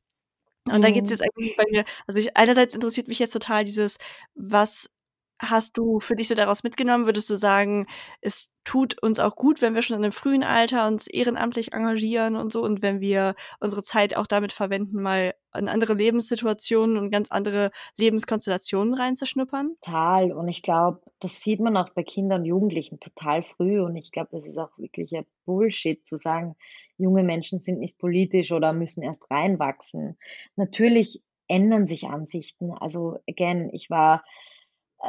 Und 0.69 0.83
da 0.83 0.91
geht's 0.91 1.11
jetzt 1.11 1.23
eigentlich 1.23 1.57
bei 1.57 1.65
mir, 1.71 1.85
also 2.09 2.19
ich, 2.19 2.37
einerseits 2.37 2.75
interessiert 2.75 3.07
mich 3.07 3.21
jetzt 3.21 3.33
total 3.33 3.65
dieses, 3.65 3.99
was 4.35 4.91
hast 5.39 5.77
du 5.77 6.01
für 6.01 6.17
dich 6.17 6.29
so 6.29 6.35
daraus 6.35 6.63
mitgenommen? 6.63 7.07
Würdest 7.07 7.29
du 7.29 7.35
sagen, 7.35 7.87
es 8.21 8.55
tut 8.65 9.01
uns 9.03 9.21
auch 9.21 9.37
gut, 9.37 9.63
wenn 9.63 9.75
wir 9.75 9.83
schon 9.83 9.97
in 9.97 10.05
einem 10.05 10.13
frühen 10.13 10.43
Alter 10.43 10.87
uns 10.87 11.07
ehrenamtlich 11.07 11.73
engagieren 11.73 12.37
und 12.37 12.51
so 12.51 12.63
und 12.63 12.83
wenn 12.83 13.01
wir 13.01 13.35
unsere 13.61 13.83
Zeit 13.83 14.17
auch 14.17 14.27
damit 14.27 14.53
verwenden, 14.53 15.03
mal 15.03 15.35
in 15.57 15.69
andere 15.69 15.95
Lebenssituationen 15.95 16.97
und 16.97 17.11
ganz 17.11 17.31
andere 17.31 17.71
Lebenskonstellationen 17.99 18.95
reinzuschnuppern? 18.95 19.77
Total. 19.83 20.33
Und 20.33 20.49
ich 20.49 20.63
glaube, 20.63 21.01
das 21.21 21.41
sieht 21.41 21.61
man 21.61 21.77
auch 21.77 21.91
bei 21.91 22.03
Kindern 22.03 22.41
und 22.43 22.47
Jugendlichen 22.47 23.01
total 23.01 23.43
früh. 23.43 23.81
Und 23.81 23.97
ich 23.97 24.13
glaube, 24.13 24.31
das 24.33 24.47
ist 24.47 24.59
auch 24.59 24.77
wirklich 24.79 25.17
ein 25.17 25.27
Bullshit 25.45 26.05
zu 26.07 26.17
sagen, 26.17 26.57
junge 26.99 27.23
Menschen 27.23 27.59
sind 27.59 27.79
nicht 27.79 27.99
politisch 27.99 28.53
oder 28.53 28.73
müssen 28.73 29.03
erst 29.03 29.31
reinwachsen. 29.31 30.19
Natürlich 30.57 31.23
ändern 31.49 31.87
sich 31.87 32.07
Ansichten. 32.07 32.73
Also, 32.73 33.19
again, 33.29 33.71
ich 33.73 33.91
war 33.91 34.25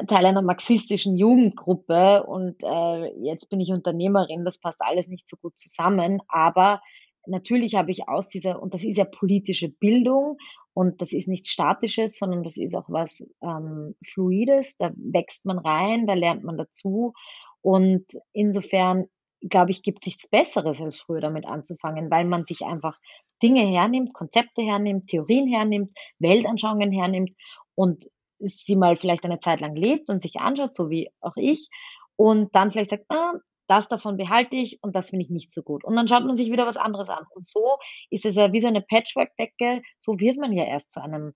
Teil 0.08 0.26
einer 0.26 0.42
marxistischen 0.42 1.18
Jugendgruppe 1.18 2.24
und 2.24 2.62
äh, 2.64 3.14
jetzt 3.24 3.50
bin 3.50 3.60
ich 3.60 3.72
Unternehmerin, 3.72 4.46
das 4.46 4.60
passt 4.60 4.82
alles 4.82 5.08
nicht 5.08 5.28
so 5.28 5.38
gut 5.38 5.58
zusammen, 5.58 6.22
aber 6.28 6.82
natürlich 7.26 7.76
habe 7.76 7.92
ich 7.92 8.08
aus 8.08 8.30
dieser, 8.30 8.62
und 8.62 8.74
das 8.74 8.84
ist 8.84 8.98
ja 8.98 9.06
politische 9.06 9.70
Bildung 9.70 10.38
und 10.74 11.02
das 11.02 11.14
ist 11.14 11.28
nichts 11.28 11.50
Statisches, 11.50 12.18
sondern 12.18 12.44
das 12.44 12.58
ist 12.58 12.76
auch 12.76 12.90
was 12.90 13.28
ähm, 13.42 13.96
Fluides, 14.06 14.78
da 14.78 14.92
wächst 14.96 15.46
man 15.46 15.58
rein, 15.60 16.08
da 16.08 16.14
lernt 16.14 16.44
man 16.44 16.58
dazu. 16.58 17.14
Und 17.62 18.06
insofern 18.34 19.08
glaube 19.42 19.72
ich, 19.72 19.84
gibt 19.84 20.00
es 20.02 20.08
nichts 20.08 20.28
Besseres, 20.30 20.82
als 20.82 21.00
früher 21.00 21.22
damit 21.22 21.46
anzufangen, 21.46 22.10
weil 22.10 22.26
man 22.26 22.44
sich 22.44 22.62
einfach 22.62 22.98
Dinge 23.42 23.66
hernimmt, 23.66 24.14
Konzepte 24.14 24.64
hernimmt, 24.64 25.08
Theorien 25.08 25.48
hernimmt, 25.48 25.94
Weltanschauungen 26.20 26.92
hernimmt 26.92 27.32
und 27.76 28.08
sie 28.40 28.76
mal 28.76 28.98
vielleicht 28.98 29.26
eine 29.26 29.40
Zeit 29.40 29.62
lang 29.62 29.76
lebt 29.76 30.10
und 30.10 30.22
sich 30.22 30.40
anschaut, 30.40 30.74
so 30.74 30.90
wie 30.90 31.10
auch 31.22 31.36
ich, 31.36 31.70
und 32.16 32.54
dann 32.56 32.72
vielleicht 32.72 32.92
sagt, 32.92 33.06
ah, 33.10 33.34
das 33.68 33.88
davon 33.90 34.18
behalte 34.18 34.56
ich 34.56 34.80
und 34.82 34.96
das 34.96 35.10
finde 35.10 35.26
ich 35.26 35.30
nicht 35.30 35.54
so 35.54 35.62
gut. 35.62 35.84
Und 35.84 35.96
dann 35.96 36.08
schaut 36.08 36.26
man 36.26 36.36
sich 36.36 36.52
wieder 36.52 36.66
was 36.66 36.78
anderes 36.78 37.10
an. 37.10 37.26
Und 37.32 37.46
so 37.46 37.78
ist 38.10 38.26
es 38.26 38.36
ja 38.36 38.54
wie 38.54 38.60
so 38.60 38.68
eine 38.68 38.82
Patchwork-Decke, 38.82 39.82
so 39.98 40.20
wird 40.20 40.38
man 40.38 40.54
ja 40.54 40.64
erst 40.64 40.92
zu 40.92 41.02
einem 41.02 41.34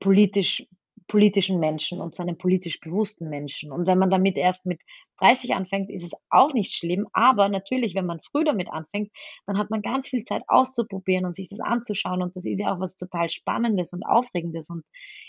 politisch 0.00 0.66
politischen 1.08 1.60
Menschen 1.60 2.00
und 2.00 2.14
zu 2.14 2.22
einem 2.22 2.36
politisch 2.36 2.80
bewussten 2.80 3.28
Menschen. 3.28 3.72
Und 3.72 3.86
wenn 3.86 3.98
man 3.98 4.10
damit 4.10 4.36
erst 4.36 4.66
mit 4.66 4.80
30 5.18 5.54
anfängt, 5.54 5.90
ist 5.90 6.02
es 6.02 6.14
auch 6.30 6.52
nicht 6.52 6.74
schlimm. 6.74 7.06
Aber 7.12 7.48
natürlich, 7.48 7.94
wenn 7.94 8.06
man 8.06 8.20
früh 8.20 8.44
damit 8.44 8.68
anfängt, 8.68 9.12
dann 9.46 9.58
hat 9.58 9.70
man 9.70 9.82
ganz 9.82 10.08
viel 10.08 10.24
Zeit 10.24 10.42
auszuprobieren 10.48 11.24
und 11.24 11.34
sich 11.34 11.48
das 11.48 11.60
anzuschauen. 11.60 12.22
Und 12.22 12.34
das 12.36 12.44
ist 12.44 12.60
ja 12.60 12.74
auch 12.74 12.80
was 12.80 12.96
total 12.96 13.28
Spannendes 13.28 13.92
und 13.92 14.04
Aufregendes 14.04 14.70
und 14.70 14.84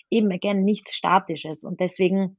eben, 0.09 0.31
again, 0.31 0.63
nichts 0.63 0.95
Statisches. 0.95 1.63
Und 1.63 1.79
deswegen 1.79 2.37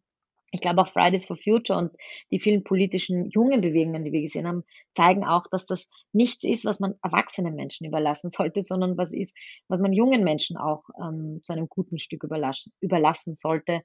ich 0.51 0.61
glaube 0.61 0.81
auch 0.81 0.89
Fridays 0.89 1.27
for 1.27 1.37
Future 1.37 1.79
und 1.79 1.93
die 2.31 2.41
vielen 2.41 2.65
politischen 2.65 3.29
jungen 3.31 3.61
Bewegungen, 3.61 4.05
die 4.05 4.13
wir 4.13 4.23
gesehen 4.23 4.47
haben, 4.47 4.65
zeigen 4.95 5.25
auch, 5.25 5.47
dass 5.51 5.67
das 5.67 5.91
nichts 6.13 6.45
ist, 6.45 6.65
was 6.65 6.81
man 6.81 6.95
erwachsenen 7.03 7.55
Menschen 7.55 7.87
überlassen 7.87 8.31
sollte, 8.31 8.63
sondern 8.63 8.97
was 8.97 9.13
ist, 9.13 9.37
was 9.69 9.81
man 9.81 9.93
jungen 9.93 10.25
Menschen 10.25 10.57
auch 10.57 10.85
ähm, 11.01 11.41
zu 11.43 11.53
einem 11.53 11.69
guten 11.69 11.99
Stück 11.99 12.25
überlassen, 12.25 12.73
überlassen 12.81 13.35
sollte. 13.35 13.83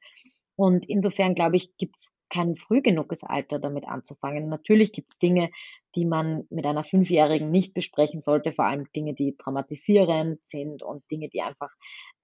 Und 0.55 0.87
insofern, 0.87 1.35
glaube 1.35 1.57
ich, 1.57 1.75
gibt 1.77 1.97
es 1.97 2.13
kein 2.29 2.55
früh 2.57 2.81
genuges 2.81 3.23
Alter 3.23 3.59
damit 3.59 3.87
anzufangen. 3.87 4.49
Natürlich 4.49 4.91
gibt 4.91 5.11
es 5.11 5.17
Dinge, 5.19 5.51
die 5.95 6.05
man 6.05 6.47
mit 6.49 6.65
einer 6.65 6.83
Fünfjährigen 6.83 7.51
nicht 7.51 7.75
besprechen 7.75 8.21
sollte, 8.21 8.53
vor 8.53 8.65
allem 8.65 8.87
Dinge, 8.95 9.13
die 9.13 9.35
traumatisierend 9.37 10.43
sind 10.43 10.81
und 10.81 11.03
Dinge, 11.11 11.29
die 11.29 11.41
einfach 11.41 11.69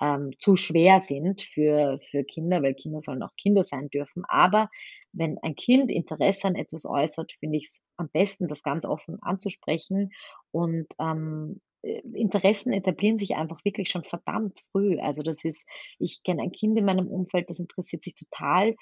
ähm, 0.02 0.32
zu 0.40 0.56
schwer 0.56 1.00
sind 1.00 1.42
für, 1.42 2.00
für 2.10 2.24
Kinder, 2.24 2.64
weil 2.64 2.74
Kinder 2.74 3.02
sollen 3.02 3.22
auch 3.22 3.36
Kinder 3.40 3.64
sein 3.64 3.90
dürfen. 3.90 4.24
Aber 4.28 4.70
wenn 5.12 5.38
ein 5.44 5.56
Kind 5.56 5.92
Interesse 5.92 6.48
an 6.48 6.56
etwas 6.56 6.86
äußert, 6.86 7.34
finde 7.34 7.60
ich 7.60 7.66
es 7.66 7.82
am 7.98 8.10
besten, 8.10 8.48
das 8.48 8.64
ganz 8.64 8.86
offen 8.86 9.22
anzusprechen 9.22 10.12
und 10.52 10.88
ähm, 11.00 11.62
äh, 11.62 11.69
Interessen 11.82 12.74
etablieren 12.74 13.18
sich 13.18 13.36
einfach 13.36 13.64
wirklich 13.64 13.90
schon 13.90 14.04
verdammt 14.04 14.60
früh. 14.72 15.00
Also 15.00 15.24
das 15.24 15.46
ist, 15.46 15.68
ich 15.98 16.24
kenne 16.24 16.42
ein 16.44 16.52
Kind 16.52 16.78
in 16.78 16.86
meinem 16.86 17.08
Umfeld, 17.08 17.50
das 17.50 17.60
interessiert 17.60 18.04
sich 18.04 18.16
total 18.16 18.76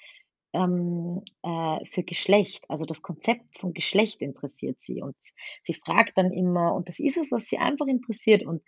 ähm, 0.52 1.22
äh, 1.42 1.84
für 1.84 2.02
Geschlecht. 2.02 2.64
Also 2.68 2.84
das 2.84 3.02
Konzept 3.02 3.58
von 3.58 3.74
Geschlecht 3.74 4.20
interessiert 4.22 4.80
sie 4.80 5.02
und 5.02 5.16
sie 5.62 5.74
fragt 5.74 6.16
dann 6.16 6.32
immer, 6.32 6.74
und 6.74 6.88
das 6.88 6.98
ist 6.98 7.18
es, 7.18 7.32
was 7.32 7.46
sie 7.46 7.58
einfach 7.58 7.86
interessiert. 7.86 8.44
Und 8.44 8.62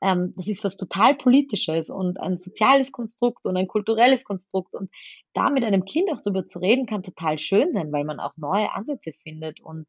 ähm, 0.00 0.32
das 0.36 0.48
ist 0.48 0.62
was 0.64 0.76
total 0.76 1.14
Politisches 1.14 1.90
und 1.90 2.20
ein 2.20 2.38
soziales 2.38 2.92
Konstrukt 2.92 3.46
und 3.46 3.56
ein 3.56 3.66
kulturelles 3.66 4.24
Konstrukt. 4.24 4.74
Und 4.74 4.90
da 5.32 5.50
mit 5.50 5.64
einem 5.64 5.84
Kind 5.84 6.10
auch 6.12 6.20
darüber 6.22 6.44
zu 6.44 6.60
reden, 6.60 6.86
kann 6.86 7.02
total 7.02 7.38
schön 7.38 7.72
sein, 7.72 7.92
weil 7.92 8.04
man 8.04 8.20
auch 8.20 8.36
neue 8.36 8.72
Ansätze 8.72 9.12
findet. 9.22 9.60
Und 9.60 9.86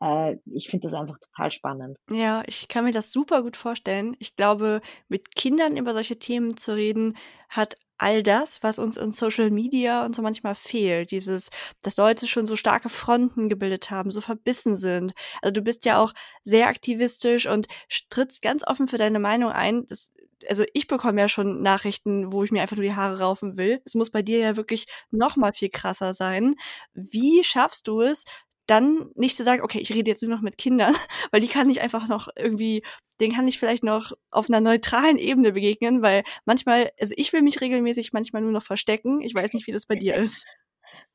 äh, 0.00 0.36
ich 0.46 0.68
finde 0.68 0.86
das 0.86 0.94
einfach 0.94 1.18
total 1.18 1.50
spannend. 1.50 1.98
Ja, 2.10 2.42
ich 2.46 2.68
kann 2.68 2.84
mir 2.84 2.92
das 2.92 3.12
super 3.12 3.42
gut 3.42 3.56
vorstellen. 3.56 4.16
Ich 4.18 4.36
glaube, 4.36 4.80
mit 5.08 5.34
Kindern 5.34 5.76
über 5.76 5.92
solche 5.92 6.18
Themen 6.18 6.56
zu 6.56 6.74
reden, 6.74 7.16
hat 7.48 7.76
all 7.98 8.22
das, 8.22 8.62
was 8.62 8.78
uns 8.78 8.96
in 8.96 9.12
Social 9.12 9.50
Media 9.50 10.04
und 10.04 10.14
so 10.14 10.22
manchmal 10.22 10.54
fehlt. 10.54 11.10
Dieses, 11.10 11.50
dass 11.82 11.96
Leute 11.96 12.26
schon 12.26 12.46
so 12.46 12.56
starke 12.56 12.88
Fronten 12.88 13.48
gebildet 13.48 13.90
haben, 13.90 14.10
so 14.10 14.20
verbissen 14.20 14.76
sind. 14.76 15.12
Also 15.42 15.52
du 15.52 15.62
bist 15.62 15.84
ja 15.84 15.98
auch 15.98 16.12
sehr 16.44 16.68
aktivistisch 16.68 17.46
und 17.46 17.66
trittst 18.10 18.42
ganz 18.42 18.66
offen 18.66 18.88
für 18.88 18.98
deine 18.98 19.18
Meinung 19.18 19.50
ein. 19.52 19.86
Das, 19.86 20.12
also 20.48 20.64
ich 20.74 20.86
bekomme 20.86 21.20
ja 21.20 21.28
schon 21.28 21.62
Nachrichten, 21.62 22.32
wo 22.32 22.44
ich 22.44 22.50
mir 22.50 22.62
einfach 22.62 22.76
nur 22.76 22.84
die 22.84 22.94
Haare 22.94 23.20
raufen 23.20 23.56
will. 23.56 23.80
Es 23.84 23.94
muss 23.94 24.10
bei 24.10 24.22
dir 24.22 24.38
ja 24.38 24.56
wirklich 24.56 24.86
noch 25.10 25.36
mal 25.36 25.52
viel 25.52 25.70
krasser 25.70 26.14
sein. 26.14 26.56
Wie 26.94 27.42
schaffst 27.44 27.88
du 27.88 28.02
es, 28.02 28.24
dann 28.66 29.10
nicht 29.14 29.36
zu 29.36 29.44
sagen, 29.44 29.62
okay, 29.62 29.78
ich 29.78 29.92
rede 29.92 30.10
jetzt 30.10 30.22
nur 30.22 30.34
noch 30.34 30.42
mit 30.42 30.58
Kindern, 30.58 30.94
weil 31.30 31.40
die 31.40 31.48
kann 31.48 31.70
ich 31.70 31.80
einfach 31.80 32.08
noch 32.08 32.28
irgendwie, 32.36 32.82
den 33.20 33.32
kann 33.32 33.48
ich 33.48 33.58
vielleicht 33.58 33.84
noch 33.84 34.12
auf 34.30 34.48
einer 34.48 34.60
neutralen 34.60 35.18
Ebene 35.18 35.52
begegnen, 35.52 36.02
weil 36.02 36.24
manchmal, 36.44 36.90
also 37.00 37.14
ich 37.16 37.32
will 37.32 37.42
mich 37.42 37.60
regelmäßig 37.60 38.12
manchmal 38.12 38.42
nur 38.42 38.52
noch 38.52 38.64
verstecken. 38.64 39.20
Ich 39.22 39.34
weiß 39.34 39.52
nicht, 39.52 39.66
wie 39.66 39.72
das 39.72 39.86
bei 39.86 39.96
dir 39.96 40.14
ist. 40.16 40.46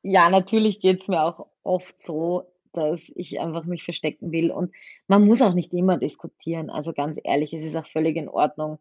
Ja, 0.02 0.30
natürlich 0.30 0.80
geht's 0.80 1.08
mir 1.08 1.22
auch 1.22 1.46
oft 1.62 2.00
so, 2.00 2.52
dass 2.72 3.12
ich 3.14 3.40
einfach 3.40 3.64
mich 3.64 3.84
verstecken 3.84 4.32
will. 4.32 4.50
Und 4.50 4.74
man 5.06 5.24
muss 5.24 5.42
auch 5.42 5.54
nicht 5.54 5.72
immer 5.72 5.98
diskutieren. 5.98 6.70
Also 6.70 6.92
ganz 6.92 7.18
ehrlich, 7.22 7.52
es 7.52 7.64
ist 7.64 7.76
auch 7.76 7.86
völlig 7.86 8.16
in 8.16 8.28
Ordnung, 8.28 8.78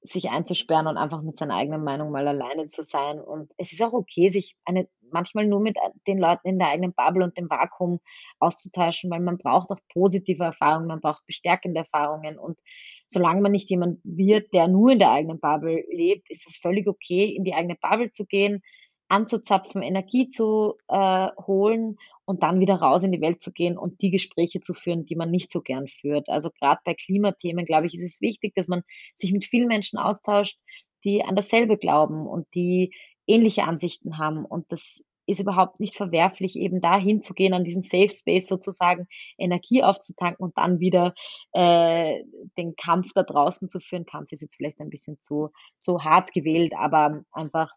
sich 0.00 0.30
einzusperren 0.30 0.86
und 0.86 0.96
einfach 0.96 1.22
mit 1.22 1.36
seiner 1.36 1.56
eigenen 1.56 1.82
Meinung 1.82 2.10
mal 2.10 2.28
alleine 2.28 2.68
zu 2.68 2.82
sein. 2.82 3.20
Und 3.20 3.50
es 3.56 3.72
ist 3.72 3.82
auch 3.82 3.92
okay, 3.92 4.28
sich 4.28 4.56
eine, 4.64 4.88
manchmal 5.14 5.46
nur 5.46 5.60
mit 5.60 5.78
den 6.06 6.18
Leuten 6.18 6.48
in 6.48 6.58
der 6.58 6.68
eigenen 6.68 6.92
Bubble 6.92 7.24
und 7.24 7.38
dem 7.38 7.48
Vakuum 7.48 8.00
auszutauschen, 8.40 9.10
weil 9.10 9.20
man 9.20 9.38
braucht 9.38 9.70
auch 9.70 9.80
positive 9.94 10.44
Erfahrungen, 10.44 10.88
man 10.88 11.00
braucht 11.00 11.24
bestärkende 11.26 11.80
Erfahrungen. 11.80 12.38
Und 12.38 12.60
solange 13.06 13.40
man 13.40 13.52
nicht 13.52 13.70
jemand 13.70 14.00
wird, 14.04 14.52
der 14.52 14.68
nur 14.68 14.90
in 14.90 14.98
der 14.98 15.12
eigenen 15.12 15.40
Bubble 15.40 15.84
lebt, 15.90 16.30
ist 16.30 16.46
es 16.46 16.58
völlig 16.58 16.86
okay, 16.86 17.24
in 17.34 17.44
die 17.44 17.54
eigene 17.54 17.76
Bubble 17.80 18.12
zu 18.12 18.26
gehen, 18.26 18.60
anzuzapfen, 19.08 19.82
Energie 19.82 20.28
zu 20.28 20.74
äh, 20.88 21.28
holen 21.46 21.96
und 22.24 22.42
dann 22.42 22.60
wieder 22.60 22.76
raus 22.76 23.02
in 23.02 23.12
die 23.12 23.20
Welt 23.20 23.42
zu 23.42 23.52
gehen 23.52 23.76
und 23.78 24.00
die 24.02 24.10
Gespräche 24.10 24.60
zu 24.60 24.74
führen, 24.74 25.06
die 25.06 25.16
man 25.16 25.30
nicht 25.30 25.52
so 25.52 25.60
gern 25.60 25.88
führt. 25.88 26.28
Also 26.28 26.50
gerade 26.50 26.80
bei 26.84 26.94
Klimathemen, 26.94 27.66
glaube 27.66 27.86
ich, 27.86 27.94
ist 27.94 28.02
es 28.02 28.20
wichtig, 28.20 28.54
dass 28.54 28.68
man 28.68 28.82
sich 29.14 29.32
mit 29.32 29.44
vielen 29.44 29.68
Menschen 29.68 29.98
austauscht, 29.98 30.58
die 31.04 31.22
an 31.22 31.36
dasselbe 31.36 31.76
glauben 31.76 32.26
und 32.26 32.46
die 32.54 32.94
ähnliche 33.26 33.64
Ansichten 33.64 34.18
haben. 34.18 34.44
Und 34.44 34.70
das 34.72 35.04
ist 35.26 35.40
überhaupt 35.40 35.80
nicht 35.80 35.96
verwerflich, 35.96 36.56
eben 36.56 36.80
da 36.80 36.98
hinzugehen, 36.98 37.54
an 37.54 37.64
diesen 37.64 37.82
Safe 37.82 38.10
Space 38.10 38.46
sozusagen 38.46 39.06
Energie 39.38 39.82
aufzutanken 39.82 40.44
und 40.44 40.56
dann 40.58 40.80
wieder 40.80 41.14
äh, 41.52 42.22
den 42.58 42.76
Kampf 42.76 43.12
da 43.14 43.22
draußen 43.22 43.68
zu 43.68 43.80
führen. 43.80 44.06
Kampf 44.06 44.32
ist 44.32 44.42
jetzt 44.42 44.56
vielleicht 44.56 44.80
ein 44.80 44.90
bisschen 44.90 45.18
zu, 45.22 45.50
zu 45.80 46.04
hart 46.04 46.32
gewählt, 46.32 46.74
aber 46.76 47.24
einfach 47.32 47.72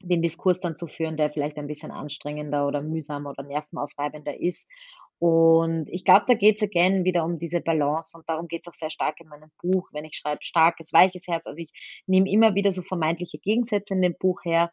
den 0.00 0.22
Diskurs 0.22 0.60
dann 0.60 0.76
zu 0.76 0.86
führen, 0.86 1.16
der 1.16 1.30
vielleicht 1.30 1.56
ein 1.58 1.66
bisschen 1.66 1.90
anstrengender 1.90 2.66
oder 2.66 2.82
mühsamer 2.82 3.30
oder 3.30 3.42
nervenaufreibender 3.42 4.40
ist. 4.40 4.68
Und 5.18 5.88
ich 5.90 6.04
glaube, 6.04 6.24
da 6.28 6.34
geht 6.34 6.58
es 6.58 6.62
again 6.62 7.04
wieder 7.04 7.24
um 7.24 7.38
diese 7.38 7.60
Balance 7.60 8.16
und 8.16 8.28
darum 8.28 8.46
geht 8.46 8.62
es 8.62 8.68
auch 8.68 8.74
sehr 8.74 8.90
stark 8.90 9.20
in 9.20 9.28
meinem 9.28 9.50
Buch, 9.60 9.88
wenn 9.92 10.04
ich 10.04 10.16
schreibe 10.16 10.44
starkes, 10.44 10.92
weiches 10.92 11.26
Herz. 11.26 11.46
Also 11.46 11.60
ich 11.60 12.02
nehme 12.06 12.30
immer 12.30 12.54
wieder 12.54 12.70
so 12.70 12.82
vermeintliche 12.82 13.38
Gegensätze 13.38 13.94
in 13.94 14.02
dem 14.02 14.14
Buch 14.16 14.44
her 14.44 14.70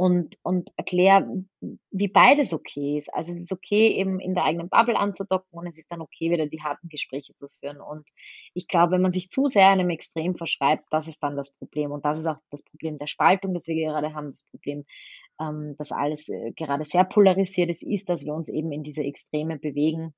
und, 0.00 0.38
und 0.42 0.70
erkläre, 0.76 1.42
wie 1.90 2.08
beides 2.08 2.54
okay 2.54 2.96
ist. 2.96 3.12
Also 3.12 3.32
es 3.32 3.42
ist 3.42 3.52
okay, 3.52 3.88
eben 3.88 4.18
in 4.18 4.34
der 4.34 4.44
eigenen 4.44 4.70
Bubble 4.70 4.96
anzudocken 4.96 5.50
und 5.50 5.66
es 5.66 5.76
ist 5.76 5.92
dann 5.92 6.00
okay, 6.00 6.30
wieder 6.30 6.46
die 6.46 6.62
harten 6.62 6.88
Gespräche 6.88 7.34
zu 7.34 7.48
führen. 7.60 7.82
Und 7.82 8.08
ich 8.54 8.66
glaube, 8.66 8.92
wenn 8.92 9.02
man 9.02 9.12
sich 9.12 9.28
zu 9.28 9.46
sehr 9.46 9.68
einem 9.68 9.90
Extrem 9.90 10.36
verschreibt, 10.36 10.84
das 10.88 11.06
ist 11.06 11.22
dann 11.22 11.36
das 11.36 11.54
Problem. 11.54 11.92
Und 11.92 12.06
das 12.06 12.18
ist 12.18 12.26
auch 12.26 12.38
das 12.50 12.62
Problem 12.62 12.96
der 12.96 13.08
Spaltung, 13.08 13.52
das 13.52 13.66
wir 13.66 13.76
gerade 13.76 14.14
haben, 14.14 14.30
das 14.30 14.48
Problem, 14.50 14.86
ähm, 15.38 15.74
dass 15.76 15.92
alles 15.92 16.30
äh, 16.30 16.52
gerade 16.52 16.86
sehr 16.86 17.04
polarisiert 17.04 17.68
ist, 17.68 17.82
ist, 17.82 18.08
dass 18.08 18.24
wir 18.24 18.32
uns 18.32 18.48
eben 18.48 18.72
in 18.72 18.82
diese 18.82 19.02
Extreme 19.02 19.58
bewegen 19.58 20.14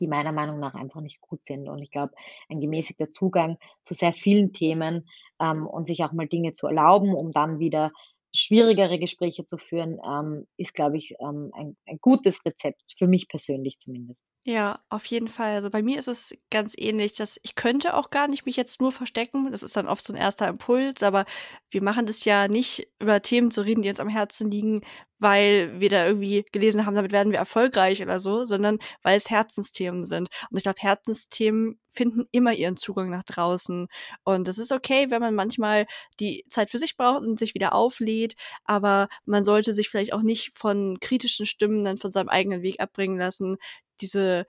die 0.00 0.08
meiner 0.08 0.32
Meinung 0.32 0.58
nach 0.58 0.74
einfach 0.74 1.00
nicht 1.00 1.20
gut 1.20 1.44
sind. 1.44 1.68
Und 1.68 1.80
ich 1.80 1.92
glaube, 1.92 2.14
ein 2.48 2.60
gemäßigter 2.60 3.12
Zugang 3.12 3.58
zu 3.82 3.94
sehr 3.94 4.12
vielen 4.12 4.52
Themen 4.52 5.08
ähm, 5.40 5.68
und 5.68 5.86
sich 5.86 6.02
auch 6.02 6.12
mal 6.12 6.26
Dinge 6.26 6.52
zu 6.52 6.66
erlauben, 6.66 7.14
um 7.14 7.30
dann 7.30 7.60
wieder 7.60 7.92
schwierigere 8.34 8.98
Gespräche 8.98 9.46
zu 9.46 9.58
führen, 9.58 9.98
ähm, 10.04 10.46
ist, 10.56 10.74
glaube 10.74 10.96
ich, 10.96 11.14
ähm, 11.20 11.50
ein, 11.54 11.76
ein 11.86 11.98
gutes 12.00 12.44
Rezept, 12.44 12.82
für 12.98 13.06
mich 13.06 13.28
persönlich 13.28 13.78
zumindest. 13.78 14.26
Ja, 14.44 14.80
auf 14.88 15.06
jeden 15.06 15.28
Fall. 15.28 15.54
Also 15.54 15.70
bei 15.70 15.82
mir 15.82 15.98
ist 15.98 16.08
es 16.08 16.36
ganz 16.50 16.74
ähnlich, 16.76 17.14
dass 17.14 17.38
ich 17.42 17.54
könnte 17.54 17.94
auch 17.94 18.10
gar 18.10 18.26
nicht 18.26 18.44
mich 18.44 18.56
jetzt 18.56 18.80
nur 18.80 18.90
verstecken. 18.90 19.52
Das 19.52 19.62
ist 19.62 19.76
dann 19.76 19.86
oft 19.86 20.04
so 20.04 20.12
ein 20.12 20.18
erster 20.18 20.48
Impuls, 20.48 21.02
aber 21.02 21.26
wir 21.70 21.82
machen 21.82 22.06
das 22.06 22.24
ja 22.24 22.48
nicht 22.48 22.88
über 22.98 23.22
Themen 23.22 23.52
zu 23.52 23.62
reden, 23.62 23.82
die 23.82 23.88
uns 23.88 24.00
am 24.00 24.08
Herzen 24.08 24.50
liegen, 24.50 24.82
weil 25.18 25.80
wir 25.80 25.88
da 25.88 26.06
irgendwie 26.06 26.44
gelesen 26.52 26.86
haben, 26.86 26.94
damit 26.94 27.12
werden 27.12 27.32
wir 27.32 27.38
erfolgreich 27.38 28.02
oder 28.02 28.18
so, 28.18 28.44
sondern 28.44 28.78
weil 29.02 29.16
es 29.16 29.30
Herzensthemen 29.30 30.04
sind. 30.04 30.28
Und 30.50 30.56
ich 30.56 30.62
glaube, 30.62 30.80
Herzensthemen 30.80 31.78
finden 31.90 32.26
immer 32.32 32.52
ihren 32.52 32.76
Zugang 32.76 33.10
nach 33.10 33.22
draußen. 33.22 33.86
Und 34.24 34.48
es 34.48 34.58
ist 34.58 34.72
okay, 34.72 35.10
wenn 35.10 35.20
man 35.20 35.34
manchmal 35.34 35.86
die 36.20 36.44
Zeit 36.50 36.70
für 36.70 36.78
sich 36.78 36.96
braucht 36.96 37.22
und 37.22 37.38
sich 37.38 37.54
wieder 37.54 37.74
auflädt, 37.74 38.34
aber 38.64 39.08
man 39.24 39.44
sollte 39.44 39.74
sich 39.74 39.88
vielleicht 39.88 40.12
auch 40.12 40.22
nicht 40.22 40.52
von 40.56 40.98
kritischen 41.00 41.46
Stimmen 41.46 41.84
dann 41.84 41.98
von 41.98 42.12
seinem 42.12 42.28
eigenen 42.28 42.62
Weg 42.62 42.80
abbringen 42.80 43.18
lassen, 43.18 43.56
diese 44.00 44.46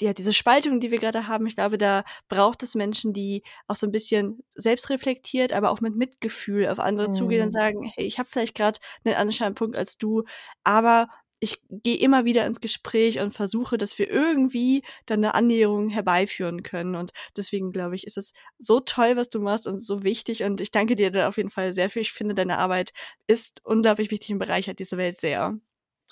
ja, 0.00 0.12
diese 0.14 0.32
Spaltung, 0.32 0.80
die 0.80 0.90
wir 0.90 0.98
gerade 0.98 1.26
haben, 1.28 1.46
ich 1.46 1.56
glaube, 1.56 1.78
da 1.78 2.04
braucht 2.28 2.62
es 2.62 2.74
Menschen, 2.74 3.12
die 3.12 3.42
auch 3.68 3.76
so 3.76 3.86
ein 3.86 3.92
bisschen 3.92 4.42
selbstreflektiert, 4.54 5.52
aber 5.52 5.70
auch 5.70 5.80
mit 5.80 5.96
Mitgefühl 5.96 6.68
auf 6.68 6.78
andere 6.78 7.08
mhm. 7.08 7.12
zugehen 7.12 7.42
und 7.42 7.48
mhm. 7.48 7.58
sagen, 7.58 7.92
hey, 7.94 8.04
ich 8.04 8.18
habe 8.18 8.28
vielleicht 8.30 8.54
gerade 8.54 8.78
einen 9.04 9.14
anderen 9.14 9.54
Punkt 9.54 9.76
als 9.76 9.98
du, 9.98 10.24
aber 10.64 11.08
ich 11.40 11.62
gehe 11.70 11.96
immer 11.96 12.26
wieder 12.26 12.46
ins 12.46 12.60
Gespräch 12.60 13.18
und 13.18 13.32
versuche, 13.32 13.78
dass 13.78 13.98
wir 13.98 14.10
irgendwie 14.10 14.82
dann 15.06 15.24
eine 15.24 15.34
Annäherung 15.34 15.88
herbeiführen 15.88 16.62
können. 16.62 16.94
Und 16.94 17.12
deswegen 17.34 17.72
glaube 17.72 17.96
ich, 17.96 18.06
ist 18.06 18.18
es 18.18 18.34
so 18.58 18.80
toll, 18.80 19.16
was 19.16 19.30
du 19.30 19.40
machst 19.40 19.66
und 19.66 19.80
so 19.80 20.02
wichtig. 20.02 20.42
Und 20.42 20.60
ich 20.60 20.70
danke 20.70 20.96
dir 20.96 21.10
da 21.10 21.28
auf 21.28 21.38
jeden 21.38 21.50
Fall 21.50 21.72
sehr 21.72 21.88
viel. 21.88 22.02
Ich 22.02 22.12
finde, 22.12 22.34
deine 22.34 22.58
Arbeit 22.58 22.92
ist 23.26 23.62
unglaublich 23.64 24.10
wichtig 24.10 24.32
und 24.32 24.38
bereichert 24.38 24.78
diese 24.78 24.98
Welt 24.98 25.18
sehr. 25.18 25.58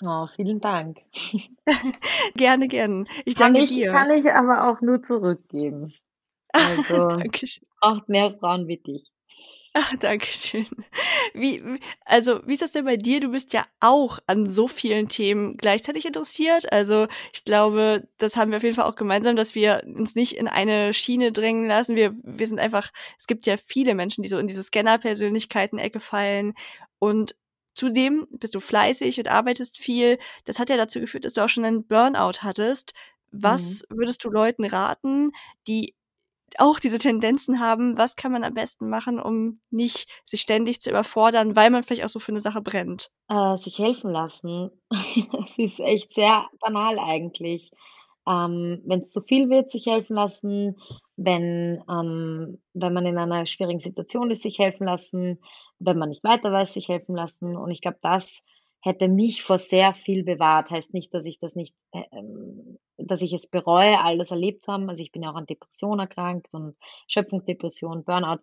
Oh, 0.03 0.27
vielen 0.35 0.61
Dank. 0.61 0.99
gerne, 2.35 2.67
gerne. 2.67 3.05
Ich 3.25 3.35
kann 3.35 3.53
danke 3.53 3.65
ich, 3.65 3.71
dir. 3.71 3.91
Kann 3.91 4.11
ich 4.11 4.31
aber 4.31 4.69
auch 4.69 4.81
nur 4.81 5.01
zurückgeben. 5.01 5.93
Also, 6.51 7.09
es 7.43 7.59
braucht 7.79 8.09
mehr 8.09 8.35
Frauen 8.39 8.67
wie 8.67 8.77
dich. 8.77 9.11
Ach, 9.75 9.93
danke 9.99 10.25
schön. 10.25 10.65
Wie, 11.35 11.61
also, 12.03 12.39
wie 12.47 12.53
ist 12.53 12.63
das 12.63 12.71
denn 12.71 12.85
bei 12.85 12.97
dir? 12.97 13.19
Du 13.19 13.29
bist 13.29 13.53
ja 13.53 13.63
auch 13.79 14.17
an 14.25 14.47
so 14.47 14.67
vielen 14.67 15.09
Themen 15.09 15.57
gleichzeitig 15.57 16.05
interessiert. 16.05 16.71
Also, 16.71 17.05
ich 17.33 17.43
glaube, 17.43 18.07
das 18.17 18.35
haben 18.35 18.49
wir 18.49 18.57
auf 18.57 18.63
jeden 18.63 18.75
Fall 18.75 18.89
auch 18.89 18.95
gemeinsam, 18.95 19.35
dass 19.35 19.53
wir 19.53 19.83
uns 19.85 20.15
nicht 20.15 20.33
in 20.33 20.47
eine 20.47 20.91
Schiene 20.91 21.31
drängen 21.31 21.67
lassen. 21.67 21.95
Wir, 21.95 22.15
wir 22.23 22.47
sind 22.47 22.59
einfach, 22.59 22.89
es 23.19 23.27
gibt 23.27 23.45
ja 23.45 23.57
viele 23.63 23.93
Menschen, 23.93 24.23
die 24.23 24.29
so 24.29 24.39
in 24.39 24.47
diese 24.47 24.63
Scanner-Persönlichkeiten-Ecke 24.63 25.99
fallen. 25.99 26.55
Und 26.97 27.35
Zudem 27.79 28.27
bist 28.29 28.55
du 28.55 28.59
fleißig 28.59 29.19
und 29.19 29.29
arbeitest 29.29 29.77
viel. 29.77 30.17
Das 30.43 30.59
hat 30.59 30.69
ja 30.69 30.75
dazu 30.75 30.99
geführt, 30.99 31.23
dass 31.23 31.31
du 31.31 31.45
auch 31.45 31.47
schon 31.47 31.63
einen 31.63 31.87
Burnout 31.87 32.39
hattest. 32.41 32.93
Was 33.31 33.85
mhm. 33.89 33.99
würdest 33.99 34.21
du 34.25 34.29
Leuten 34.29 34.65
raten, 34.65 35.31
die 35.65 35.95
auch 36.57 36.77
diese 36.77 36.99
Tendenzen 36.99 37.61
haben, 37.61 37.97
was 37.97 38.17
kann 38.17 38.33
man 38.33 38.43
am 38.43 38.53
besten 38.53 38.89
machen, 38.89 39.17
um 39.17 39.61
nicht 39.69 40.09
sich 40.25 40.41
ständig 40.41 40.81
zu 40.81 40.89
überfordern, 40.89 41.55
weil 41.55 41.69
man 41.69 41.83
vielleicht 41.83 42.03
auch 42.03 42.09
so 42.09 42.19
für 42.19 42.33
eine 42.33 42.41
Sache 42.41 42.61
brennt? 42.61 43.11
Äh, 43.29 43.55
sich 43.55 43.79
helfen 43.79 44.11
lassen. 44.11 44.71
Es 45.45 45.57
ist 45.57 45.79
echt 45.79 46.13
sehr 46.13 46.47
banal 46.59 46.99
eigentlich. 46.99 47.71
Ähm, 48.27 48.81
Wenn 48.83 48.99
es 48.99 49.11
zu 49.11 49.21
viel 49.21 49.49
wird, 49.49 49.71
sich 49.71 49.85
helfen 49.85 50.17
lassen. 50.17 50.75
Wenn, 51.15 51.81
ähm, 51.89 52.61
wenn 52.73 52.93
man 52.93 53.05
in 53.05 53.17
einer 53.17 53.45
schwierigen 53.45 53.79
Situation 53.79 54.31
ist, 54.31 54.41
sich 54.41 54.59
helfen 54.59 54.83
lassen. 54.83 55.39
Wenn 55.79 55.97
man 55.97 56.09
nicht 56.09 56.23
weiter 56.23 56.51
weiß, 56.51 56.73
sich 56.73 56.89
helfen 56.89 57.15
lassen. 57.15 57.55
Und 57.55 57.71
ich 57.71 57.81
glaube, 57.81 57.97
das 58.01 58.43
hätte 58.81 59.07
mich 59.07 59.43
vor 59.43 59.57
sehr 59.57 59.93
viel 59.93 60.23
bewahrt. 60.23 60.71
Heißt 60.71 60.93
nicht, 60.93 61.13
dass 61.13 61.25
ich 61.25 61.39
das 61.39 61.55
nicht, 61.55 61.75
äh, 61.91 62.03
ähm, 62.11 62.77
dass 62.97 63.21
ich 63.21 63.33
es 63.33 63.49
bereue, 63.49 63.99
all 63.99 64.17
das 64.17 64.31
erlebt 64.31 64.63
zu 64.63 64.71
haben. 64.71 64.89
Also 64.89 65.03
ich 65.03 65.11
bin 65.11 65.23
ja 65.23 65.31
auch 65.31 65.35
an 65.35 65.45
Depression 65.45 65.99
erkrankt 65.99 66.53
und 66.53 66.75
Schöpfungsdepression, 67.07 68.03
Burnout. 68.03 68.39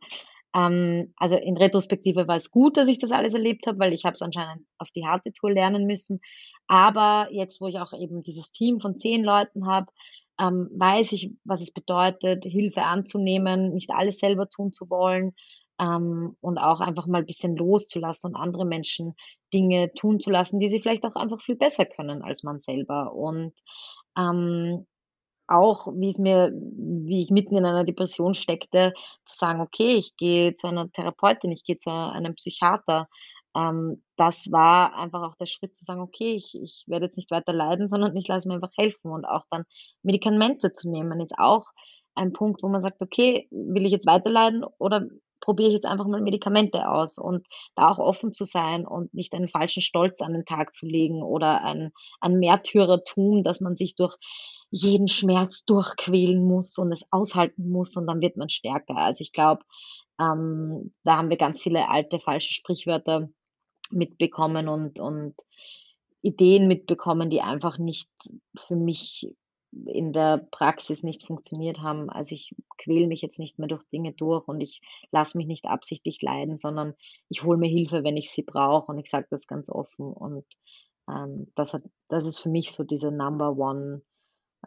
Ähm, 0.55 1.09
also 1.17 1.37
in 1.37 1.57
Retrospektive 1.57 2.29
war 2.29 2.37
es 2.37 2.51
gut, 2.51 2.77
dass 2.77 2.89
ich 2.89 2.99
das 2.99 3.13
alles 3.13 3.35
erlebt 3.35 3.67
habe, 3.67 3.79
weil 3.79 3.93
ich 3.93 4.05
habe 4.05 4.15
es 4.15 4.23
anscheinend 4.23 4.67
auf 4.79 4.91
die 4.91 5.07
harte 5.07 5.33
Tour 5.33 5.53
lernen 5.53 5.87
müssen. 5.87 6.21
Aber 6.67 7.29
jetzt, 7.31 7.61
wo 7.61 7.69
ich 7.69 7.79
auch 7.79 7.93
eben 7.93 8.23
dieses 8.23 8.51
Team 8.53 8.81
von 8.81 8.99
zehn 8.99 9.25
Leuten 9.25 9.67
habe, 9.67 9.87
ähm, 10.39 10.69
weiß 10.73 11.13
ich, 11.13 11.33
was 11.45 11.63
es 11.63 11.73
bedeutet, 11.73 12.45
Hilfe 12.45 12.83
anzunehmen, 12.83 13.73
nicht 13.73 13.91
alles 13.91 14.19
selber 14.19 14.49
tun 14.49 14.73
zu 14.73 14.91
wollen, 14.91 15.35
ähm, 15.79 16.37
und 16.41 16.59
auch 16.59 16.81
einfach 16.81 17.07
mal 17.07 17.19
ein 17.19 17.27
bisschen 17.27 17.57
loszulassen 17.57 18.35
und 18.35 18.41
andere 18.41 18.65
Menschen 18.65 19.15
Dinge 19.53 19.93
tun 19.95 20.21
zu 20.21 20.31
lassen, 20.31 20.61
die 20.61 20.69
sie 20.69 20.81
vielleicht 20.81 21.05
auch 21.05 21.17
einfach 21.17 21.41
viel 21.41 21.57
besser 21.57 21.87
können 21.87 22.23
als 22.23 22.43
man 22.43 22.59
selber. 22.59 23.13
Und 23.15 23.53
ähm, 24.19 24.87
auch, 25.49 25.87
wie 25.95 26.09
es 26.09 26.19
mir, 26.19 26.53
wie 26.53 27.23
ich 27.23 27.31
mitten 27.31 27.57
in 27.57 27.65
einer 27.65 27.85
Depression 27.85 28.35
steckte, 28.35 28.95
zu 29.25 29.39
sagen, 29.39 29.61
okay, 29.61 29.95
ich 29.95 30.17
gehe 30.17 30.55
zu 30.55 30.67
einer 30.67 30.91
Therapeutin, 30.91 31.53
ich 31.53 31.65
gehe 31.65 31.79
zu 31.79 31.91
einem 31.91 32.35
Psychiater. 32.35 33.09
Ähm, 33.55 34.03
das 34.17 34.51
war 34.51 34.95
einfach 34.95 35.23
auch 35.23 35.37
der 35.37 35.47
Schritt 35.47 35.77
zu 35.77 35.85
sagen, 35.85 36.01
okay, 36.01 36.35
ich, 36.35 36.55
ich 36.61 36.85
werde 36.87 37.07
jetzt 37.07 37.17
nicht 37.17 37.31
weiter 37.31 37.53
leiden, 37.53 37.89
sondern 37.89 38.17
ich 38.17 38.27
lasse 38.27 38.49
mir 38.49 38.55
einfach 38.55 38.71
helfen 38.77 39.11
und 39.13 39.25
auch 39.25 39.45
dann 39.51 39.65
Medikamente 40.03 40.73
zu 40.73 40.91
nehmen, 40.91 41.21
ist 41.21 41.39
auch 41.39 41.65
ein 42.15 42.33
Punkt, 42.33 42.63
wo 42.63 42.69
man 42.69 42.81
sagt, 42.81 43.03
okay, 43.03 43.47
will 43.51 43.85
ich 43.87 43.93
jetzt 43.93 44.07
weiterleiden 44.07 44.65
oder 44.79 45.07
probiere 45.47 45.69
ich 45.69 45.75
jetzt 45.75 45.87
einfach 45.87 46.09
mal 46.09 46.21
Medikamente 46.21 46.89
aus 46.89 47.19
und 47.19 47.47
da 47.77 47.89
auch 47.89 48.01
offen 48.01 48.35
zu 48.35 48.43
sein 48.43 48.85
und 48.85 49.15
nicht 49.15 49.33
einen 49.33 49.47
falschen 49.47 49.81
Stolz 49.81 50.21
an 50.21 50.33
den 50.33 50.45
Tag 50.45 50.75
zu 50.75 50.87
legen 50.87 51.23
oder 51.23 51.63
ein, 51.63 51.93
ein 52.21 52.41
Märtyrertum, 52.41 53.45
dass 53.45 53.61
man 53.61 53.77
sich 53.77 53.95
durch 53.95 54.17
jeden 54.71 55.07
Schmerz 55.07 55.65
durchquälen 55.65 56.45
muss 56.45 56.77
und 56.79 56.91
es 56.91 57.07
aushalten 57.13 57.71
muss 57.71 57.97
und 57.97 58.09
dann 58.09 58.21
wird 58.21 58.37
man 58.37 58.49
stärker. 58.49 58.97
Also 58.97 59.23
ich 59.23 59.31
glaube, 59.31 59.63
ähm, 60.21 60.93
da 61.05 61.17
haben 61.17 61.31
wir 61.31 61.37
ganz 61.37 61.63
viele 61.63 61.89
alte 61.89 62.19
falsche 62.19 62.53
Sprichwörter 62.53 63.29
mitbekommen 63.93 64.67
und, 64.67 64.99
und 64.99 65.37
Ideen 66.23 66.67
mitbekommen, 66.67 67.31
die 67.31 67.41
einfach 67.41 67.79
nicht 67.79 68.11
für 68.59 68.75
mich 68.75 69.29
in 69.87 70.13
der 70.13 70.47
Praxis 70.51 71.03
nicht 71.03 71.27
funktioniert 71.27 71.81
haben. 71.81 72.11
Also 72.11 72.35
ich 72.35 72.55
quäle 72.79 73.07
mich 73.07 73.23
jetzt 73.23 73.39
nicht 73.39 73.59
mehr 73.59 73.69
durch 73.69 73.85
Dinge 73.93 74.13
durch 74.13 74.49
und 74.49 74.61
ich 74.61 74.81
lasse 75.11 75.37
mich 75.37 75.47
nicht 75.47 75.67
absichtlich 75.67 76.23
leiden, 76.23 76.57
sondern 76.57 76.95
ich 77.29 77.43
hole 77.45 77.59
mir 77.59 77.69
Hilfe, 77.69 78.05
wenn 78.05 78.17
ich 78.17 78.31
sie 78.31 78.43
brauche 78.43 78.91
und 78.91 78.99
ich 78.99 79.11
sage 79.11 79.27
das 79.31 79.47
ganz 79.47 79.71
offen. 79.71 80.13
Und 80.13 80.45
ähm, 81.09 81.53
das, 81.55 81.75
hat, 81.75 81.83
das 82.09 82.25
ist 82.25 82.41
für 82.41 82.49
mich 82.49 82.73
so 82.73 82.85
diese 82.85 83.11
Number 83.11 83.57
One, 83.57 84.03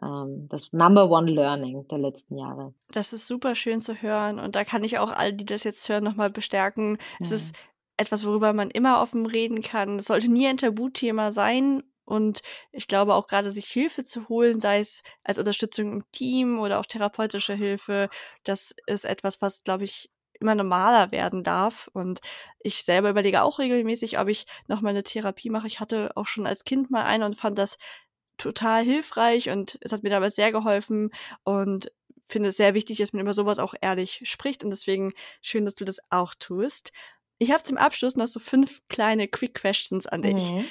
ähm, 0.02 0.46
das 0.48 0.72
Number 0.72 1.10
One 1.10 1.30
Learning 1.30 1.86
der 1.88 1.98
letzten 1.98 2.36
Jahre. 2.36 2.74
Das 2.92 3.12
ist 3.12 3.26
super 3.26 3.54
schön 3.54 3.80
zu 3.80 3.94
hören 3.94 4.38
und 4.38 4.54
da 4.54 4.64
kann 4.64 4.84
ich 4.84 4.98
auch 4.98 5.10
all 5.10 5.32
die 5.32 5.44
das 5.44 5.64
jetzt 5.64 5.88
hören 5.88 6.04
nochmal 6.04 6.30
bestärken. 6.30 6.96
Ja. 6.96 7.16
Es 7.20 7.32
ist 7.32 7.56
etwas, 7.96 8.24
worüber 8.24 8.54
man 8.54 8.70
immer 8.70 9.02
offen 9.02 9.26
reden 9.26 9.60
kann. 9.60 9.98
Es 9.98 10.06
sollte 10.06 10.32
nie 10.32 10.46
ein 10.46 10.56
Tabuthema 10.56 11.32
sein 11.32 11.82
und 12.10 12.42
ich 12.72 12.88
glaube 12.88 13.14
auch 13.14 13.26
gerade 13.26 13.50
sich 13.50 13.66
Hilfe 13.66 14.04
zu 14.04 14.28
holen, 14.28 14.60
sei 14.60 14.80
es 14.80 15.02
als 15.24 15.38
Unterstützung 15.38 15.92
im 15.92 16.04
Team 16.12 16.58
oder 16.58 16.80
auch 16.80 16.86
therapeutische 16.86 17.54
Hilfe, 17.54 18.08
das 18.44 18.74
ist 18.86 19.04
etwas, 19.04 19.40
was, 19.42 19.62
glaube 19.64 19.84
ich, 19.84 20.10
immer 20.40 20.54
normaler 20.54 21.12
werden 21.12 21.44
darf. 21.44 21.88
Und 21.92 22.20
ich 22.60 22.82
selber 22.84 23.10
überlege 23.10 23.42
auch 23.42 23.58
regelmäßig, 23.58 24.18
ob 24.18 24.28
ich 24.28 24.46
noch 24.66 24.80
mal 24.80 24.90
eine 24.90 25.02
Therapie 25.02 25.50
mache. 25.50 25.66
Ich 25.66 25.80
hatte 25.80 26.12
auch 26.16 26.26
schon 26.26 26.46
als 26.46 26.64
Kind 26.64 26.90
mal 26.90 27.04
eine 27.04 27.26
und 27.26 27.36
fand 27.36 27.58
das 27.58 27.78
total 28.38 28.84
hilfreich 28.84 29.50
und 29.50 29.78
es 29.82 29.92
hat 29.92 30.02
mir 30.02 30.10
dabei 30.10 30.30
sehr 30.30 30.50
geholfen 30.50 31.10
und 31.44 31.92
finde 32.26 32.48
es 32.50 32.56
sehr 32.56 32.74
wichtig, 32.74 32.98
dass 32.98 33.12
man 33.12 33.20
über 33.22 33.34
sowas 33.34 33.58
auch 33.58 33.74
ehrlich 33.80 34.22
spricht 34.24 34.64
und 34.64 34.70
deswegen 34.70 35.12
schön, 35.42 35.64
dass 35.64 35.74
du 35.74 35.84
das 35.84 35.98
auch 36.10 36.34
tust. 36.38 36.92
Ich 37.38 37.50
habe 37.52 37.62
zum 37.62 37.76
Abschluss 37.76 38.16
noch 38.16 38.26
so 38.26 38.40
fünf 38.40 38.80
kleine 38.88 39.28
Quick 39.28 39.54
Questions 39.54 40.06
an 40.06 40.22
dich. 40.22 40.54
Mhm. 40.54 40.70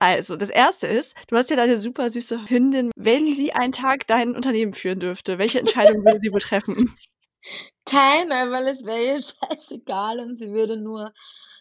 Also, 0.00 0.36
das 0.36 0.48
erste 0.48 0.86
ist, 0.86 1.14
du 1.28 1.36
hast 1.36 1.50
ja 1.50 1.56
deine 1.56 1.78
super 1.78 2.08
süße 2.08 2.48
Hündin. 2.48 2.90
Wenn 2.96 3.26
sie 3.26 3.52
einen 3.52 3.72
Tag 3.72 4.06
dein 4.06 4.34
Unternehmen 4.34 4.72
führen 4.72 4.98
dürfte, 4.98 5.38
welche 5.38 5.60
Entscheidung 5.60 6.04
würde 6.04 6.20
sie 6.20 6.32
wohl 6.32 6.40
treffen? 6.40 6.96
Keine, 7.84 8.50
weil 8.50 8.68
es 8.68 8.84
wäre 8.84 9.04
ihr 9.04 9.20
scheißegal 9.50 10.20
und 10.20 10.36
sie 10.36 10.52
würde 10.52 10.78
nur 10.78 11.12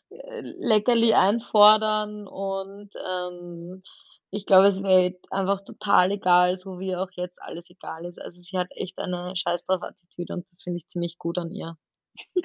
äh, 0.09 0.41
Leckerli 0.41 1.13
einfordern 1.13 2.27
und 2.27 2.91
ähm, 2.95 3.83
ich 4.31 4.45
glaube, 4.45 4.67
es 4.67 4.83
wäre 4.83 5.15
einfach 5.31 5.61
total 5.61 6.11
egal, 6.11 6.55
so 6.55 6.79
wie 6.79 6.95
auch 6.95 7.09
jetzt 7.13 7.41
alles 7.41 7.69
egal 7.69 8.05
ist. 8.05 8.21
Also 8.21 8.39
sie 8.41 8.57
hat 8.57 8.67
echt 8.71 8.99
eine 8.99 9.35
scheiß 9.35 9.65
drauf 9.65 9.81
Attitüde 9.81 10.33
und 10.33 10.45
das 10.51 10.63
finde 10.63 10.77
ich 10.77 10.87
ziemlich 10.87 11.17
gut 11.17 11.37
an 11.39 11.51
ihr. 11.51 11.77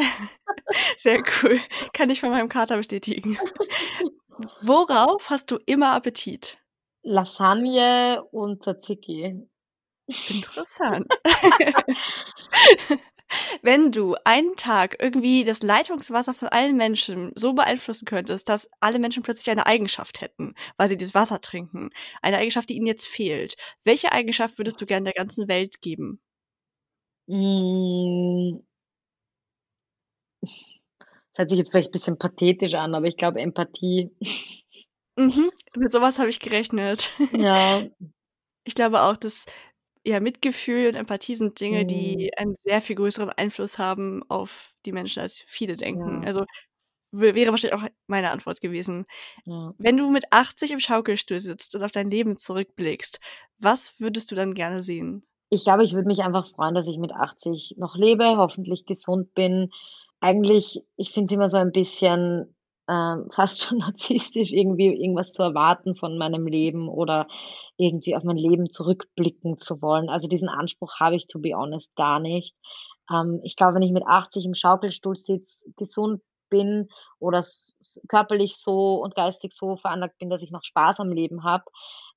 Sehr 0.98 1.22
cool. 1.42 1.60
Kann 1.92 2.10
ich 2.10 2.20
von 2.20 2.30
meinem 2.30 2.48
Kater 2.48 2.78
bestätigen. 2.78 3.38
Worauf 4.62 5.30
hast 5.30 5.50
du 5.50 5.58
immer 5.66 5.92
Appetit? 5.92 6.58
Lasagne 7.02 8.22
und 8.30 8.62
Tzatziki. 8.62 9.48
Interessant. 10.06 11.06
Wenn 13.62 13.92
du 13.92 14.16
einen 14.24 14.54
Tag 14.56 14.96
irgendwie 15.00 15.44
das 15.44 15.62
Leitungswasser 15.62 16.34
von 16.34 16.48
allen 16.48 16.76
Menschen 16.76 17.32
so 17.34 17.52
beeinflussen 17.54 18.06
könntest, 18.06 18.48
dass 18.48 18.70
alle 18.80 18.98
Menschen 18.98 19.22
plötzlich 19.22 19.50
eine 19.50 19.66
Eigenschaft 19.66 20.20
hätten, 20.20 20.54
weil 20.76 20.88
sie 20.88 20.96
dieses 20.96 21.14
Wasser 21.14 21.40
trinken, 21.40 21.90
eine 22.22 22.38
Eigenschaft, 22.38 22.68
die 22.68 22.76
ihnen 22.76 22.86
jetzt 22.86 23.06
fehlt, 23.06 23.56
welche 23.84 24.12
Eigenschaft 24.12 24.58
würdest 24.58 24.80
du 24.80 24.86
gerne 24.86 25.04
der 25.04 25.14
ganzen 25.14 25.48
Welt 25.48 25.80
geben? 25.80 26.20
Hm. 27.28 28.62
Das 31.34 31.42
hört 31.42 31.50
sich 31.50 31.58
jetzt 31.58 31.70
vielleicht 31.70 31.88
ein 31.88 31.92
bisschen 31.92 32.18
pathetisch 32.18 32.74
an, 32.74 32.94
aber 32.94 33.06
ich 33.06 33.16
glaube 33.16 33.40
Empathie. 33.40 34.10
Mhm, 35.18 35.50
mit 35.76 35.92
sowas 35.92 36.18
habe 36.18 36.28
ich 36.28 36.40
gerechnet. 36.40 37.10
Ja. 37.32 37.82
Ich 38.66 38.74
glaube 38.74 39.02
auch, 39.02 39.18
dass 39.18 39.44
ja, 40.06 40.20
Mitgefühl 40.20 40.88
und 40.88 40.96
Empathie 40.96 41.34
sind 41.34 41.60
Dinge, 41.60 41.84
Mhm. 41.84 41.88
die 41.88 42.30
einen 42.38 42.56
sehr 42.64 42.80
viel 42.80 42.96
größeren 42.96 43.30
Einfluss 43.30 43.78
haben 43.78 44.22
auf 44.30 44.74
die 44.86 44.92
Menschen, 44.92 45.20
als 45.20 45.40
viele 45.46 45.76
denken. 45.76 46.22
Ja. 46.22 46.26
Also, 46.28 46.46
wäre 47.12 47.50
wahrscheinlich 47.50 47.74
auch 47.80 47.88
meine 48.08 48.30
Antwort 48.30 48.60
gewesen. 48.62 49.04
Ja. 49.44 49.74
Wenn 49.78 49.98
du 49.98 50.10
mit 50.10 50.24
80 50.32 50.72
im 50.72 50.80
Schaukelstuhl 50.80 51.40
sitzt 51.40 51.74
und 51.74 51.82
auf 51.84 51.90
dein 51.92 52.10
Leben 52.10 52.38
zurückblickst, 52.38 53.20
was 53.58 54.00
würdest 54.00 54.30
du 54.30 54.34
dann 54.36 54.54
gerne 54.54 54.82
sehen? 54.82 55.26
Ich 55.50 55.64
glaube, 55.64 55.84
ich 55.84 55.92
würde 55.92 56.08
mich 56.08 56.22
einfach 56.22 56.50
freuen, 56.50 56.74
dass 56.74 56.88
ich 56.88 56.98
mit 56.98 57.12
80 57.12 57.74
noch 57.78 57.96
lebe, 57.96 58.36
hoffentlich 58.38 58.86
gesund 58.86 59.34
bin 59.34 59.70
eigentlich, 60.24 60.82
ich 60.96 61.12
finde 61.12 61.26
es 61.26 61.32
immer 61.32 61.48
so 61.48 61.58
ein 61.58 61.70
bisschen 61.70 62.56
ähm, 62.88 63.28
fast 63.34 63.62
schon 63.62 63.78
narzisstisch, 63.78 64.52
irgendwie 64.52 64.86
irgendwas 64.86 65.32
zu 65.32 65.42
erwarten 65.42 65.94
von 65.96 66.16
meinem 66.16 66.46
Leben 66.46 66.88
oder 66.88 67.28
irgendwie 67.76 68.16
auf 68.16 68.24
mein 68.24 68.38
Leben 68.38 68.70
zurückblicken 68.70 69.58
zu 69.58 69.82
wollen. 69.82 70.08
Also 70.08 70.26
diesen 70.28 70.48
Anspruch 70.48 70.98
habe 70.98 71.16
ich, 71.16 71.26
to 71.26 71.38
be 71.40 71.54
honest, 71.54 71.94
gar 71.94 72.20
nicht. 72.20 72.56
Ähm, 73.10 73.40
ich 73.42 73.56
glaube, 73.56 73.74
wenn 73.74 73.82
ich 73.82 73.92
mit 73.92 74.06
80 74.06 74.46
im 74.46 74.54
Schaukelstuhl 74.54 75.16
sitze, 75.16 75.68
gesund 75.76 76.22
bin 76.48 76.88
oder 77.18 77.44
körperlich 78.08 78.56
so 78.56 79.02
und 79.02 79.14
geistig 79.14 79.52
so 79.52 79.76
veranlagt 79.76 80.18
bin, 80.18 80.30
dass 80.30 80.42
ich 80.42 80.50
noch 80.50 80.64
Spaß 80.64 81.00
am 81.00 81.10
Leben 81.10 81.44
habe 81.44 81.64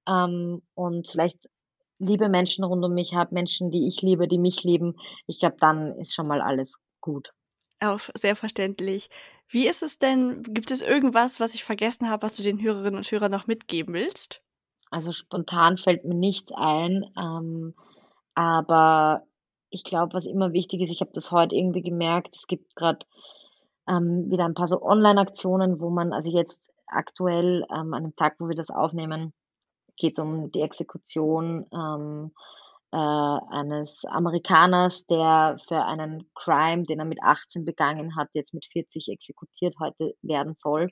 ähm, 0.08 0.62
und 0.76 1.08
vielleicht 1.08 1.40
liebe 2.00 2.30
Menschen 2.30 2.64
rund 2.64 2.86
um 2.86 2.94
mich 2.94 3.14
habe, 3.16 3.34
Menschen, 3.34 3.72
die 3.72 3.88
ich 3.88 4.02
liebe, 4.02 4.28
die 4.28 4.38
mich 4.38 4.64
lieben, 4.64 4.96
ich 5.26 5.40
glaube, 5.40 5.58
dann 5.60 5.98
ist 6.00 6.14
schon 6.14 6.28
mal 6.28 6.42
alles 6.42 6.78
gut. 7.02 7.34
Auch 7.80 8.02
sehr 8.16 8.36
verständlich. 8.36 9.10
Wie 9.50 9.68
ist 9.68 9.84
es 9.84 10.00
denn 10.00 10.44
gibt 10.44 10.72
es 10.72 10.82
irgendwas, 10.82 11.40
was 11.40 11.54
ich 11.54 11.64
vergessen 11.64 12.10
habe, 12.10 12.24
was 12.24 12.36
du 12.36 12.44
den 12.44 12.62
Hörerinnen 12.62 12.96
und 12.96 13.10
Hörern 13.12 13.32
noch 13.32 13.48
mitgeben 13.48 13.94
willst? 13.94 14.42
Also, 14.90 15.12
spontan 15.12 15.78
fällt 15.78 16.06
mir 16.06 16.16
nichts 16.16 16.52
ein, 16.54 17.06
ähm, 17.18 17.76
aber 18.34 19.24
ich 19.70 19.84
glaube, 19.84 20.14
was 20.14 20.26
immer 20.26 20.54
wichtig 20.54 20.82
ist 20.82 20.92
ich 20.92 21.02
habe 21.02 21.12
das 21.14 21.32
heute 21.32 21.56
irgendwie 21.56 21.82
gemerkt, 21.82 22.36
es 22.36 22.48
gibt 22.48 22.76
gerade 22.76 23.06
ähm, 23.88 24.30
wieder 24.32 24.46
ein 24.46 24.54
paar 24.54 24.68
so 24.68 24.82
Online-Aktionen, 24.82 25.80
wo 25.80 25.90
man 25.90 26.14
also 26.14 26.32
jetzt 26.32 26.62
aktuell 26.88 27.66
ähm, 27.70 27.94
an 27.94 28.04
dem 28.04 28.16
Tag, 28.16 28.36
wo 28.40 28.48
wir 28.48 28.56
das 28.56 28.70
aufnehmen, 28.70 29.34
geht 29.98 30.18
es 30.18 30.20
um 30.20 30.52
die 30.52 30.62
Exekution 30.62 31.66
ähm, 31.74 32.32
äh, 32.98 33.56
eines 33.56 34.06
Amerikaners, 34.06 35.06
der 35.06 35.58
für 35.68 35.84
einen 35.86 36.32
Crime, 36.34 36.84
den 36.84 36.98
er 36.98 37.06
mit 37.06 37.22
18 37.22 37.64
begangen 37.64 38.16
hat, 38.16 38.30
jetzt 38.34 38.56
mit 38.56 38.66
40 38.66 39.10
exekutiert 39.10 39.76
heute 39.80 40.16
werden 40.24 40.56
soll. 40.56 40.90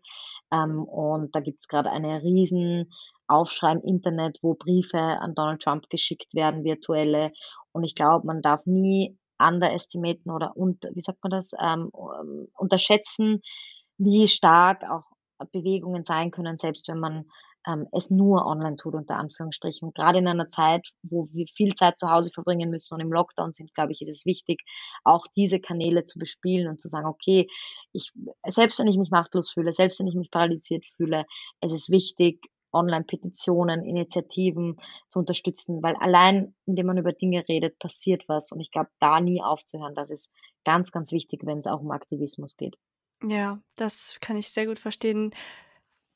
Ähm, 0.52 0.84
und 0.84 1.34
da 1.34 1.40
gibt 1.40 1.62
es 1.62 1.68
gerade 1.68 1.90
eine 1.90 2.22
riesen 2.22 2.92
Aufschrei 3.28 3.72
im 3.72 3.82
Internet, 3.82 4.38
wo 4.44 4.54
Briefe 4.54 5.00
an 5.00 5.34
Donald 5.34 5.64
Trump 5.64 5.90
geschickt 5.90 6.36
werden, 6.36 6.64
virtuelle. 6.64 7.32
Und 7.72 7.84
ich 7.84 7.96
glaube, 7.96 8.28
man 8.28 8.44
darf 8.44 8.68
nie 8.68 9.18
underestimaten 9.40 10.30
oder 10.30 10.56
und, 10.56 10.84
wie 10.94 11.02
sagt 11.02 11.24
man 11.24 11.32
das, 11.32 11.54
ähm, 11.60 11.90
unterschätzen, 12.54 13.42
wie 13.98 14.28
stark 14.28 14.84
auch 14.84 15.06
Bewegungen 15.52 16.04
sein 16.04 16.30
können, 16.30 16.60
selbst 16.60 16.88
wenn 16.88 17.00
man 17.00 17.26
ähm, 17.68 17.88
es 17.92 18.10
nur 18.10 18.46
online 18.46 18.76
tut, 18.76 18.94
unter 18.94 19.18
Anführungsstrichen. 19.18 19.88
Und 19.88 19.96
gerade 19.96 20.20
in 20.20 20.28
einer 20.28 20.48
Zeit, 20.48 20.88
wo 21.04 21.28
wir 21.32 21.46
viel 21.48 21.74
Zeit 21.76 22.00
zu 22.00 22.10
Hause 22.10 22.32
verbringen 22.32 22.70
müssen 22.70 22.94
und 22.94 23.00
im 23.00 23.12
Lockdown 23.12 23.54
sind, 23.54 23.74
glaube 23.74 23.92
ich, 23.92 24.02
ist 24.02 24.10
es 24.10 24.26
wichtig, 24.26 24.62
auch 25.04 25.28
diese 25.36 25.60
Kanäle 25.60 26.06
zu 26.06 26.20
bespielen 26.20 26.68
und 26.68 26.82
zu 26.82 26.88
sagen, 26.88 27.08
okay, 27.08 27.48
ich, 27.92 28.12
selbst 28.46 28.80
wenn 28.80 28.88
ich 28.88 28.98
mich 28.98 29.12
machtlos 29.12 29.52
fühle, 29.52 29.74
selbst 29.74 30.00
wenn 30.00 30.08
ich 30.08 30.16
mich 30.16 30.32
paralysiert 30.32 30.86
fühle, 30.96 31.26
es 31.62 31.74
ist 31.74 31.90
wichtig, 31.90 32.40
Online-Petitionen, 32.72 33.86
Initiativen 33.86 34.78
zu 35.08 35.20
unterstützen, 35.20 35.82
weil 35.82 35.96
allein, 35.96 36.54
indem 36.66 36.88
man 36.88 36.98
über 36.98 37.14
Dinge 37.14 37.46
redet, 37.48 37.80
passiert 37.80 38.26
was. 38.28 38.52
Und 38.52 38.60
ich 38.60 38.70
glaube, 38.70 38.90
da 39.00 39.22
nie 39.22 39.42
aufzuhören, 39.42 39.96
das 39.96 40.12
ist 40.12 40.30
ganz, 40.66 40.92
ganz 40.92 41.14
wichtig, 41.14 41.42
wenn 41.46 41.60
es 41.60 41.68
auch 41.68 41.80
um 41.80 41.92
Aktivismus 41.92 42.58
geht. 42.58 42.76
Ja, 43.24 43.62
das 43.78 44.18
kann 44.20 44.36
ich 44.36 44.50
sehr 44.50 44.68
gut 44.68 44.78
verstehen. 44.78 45.32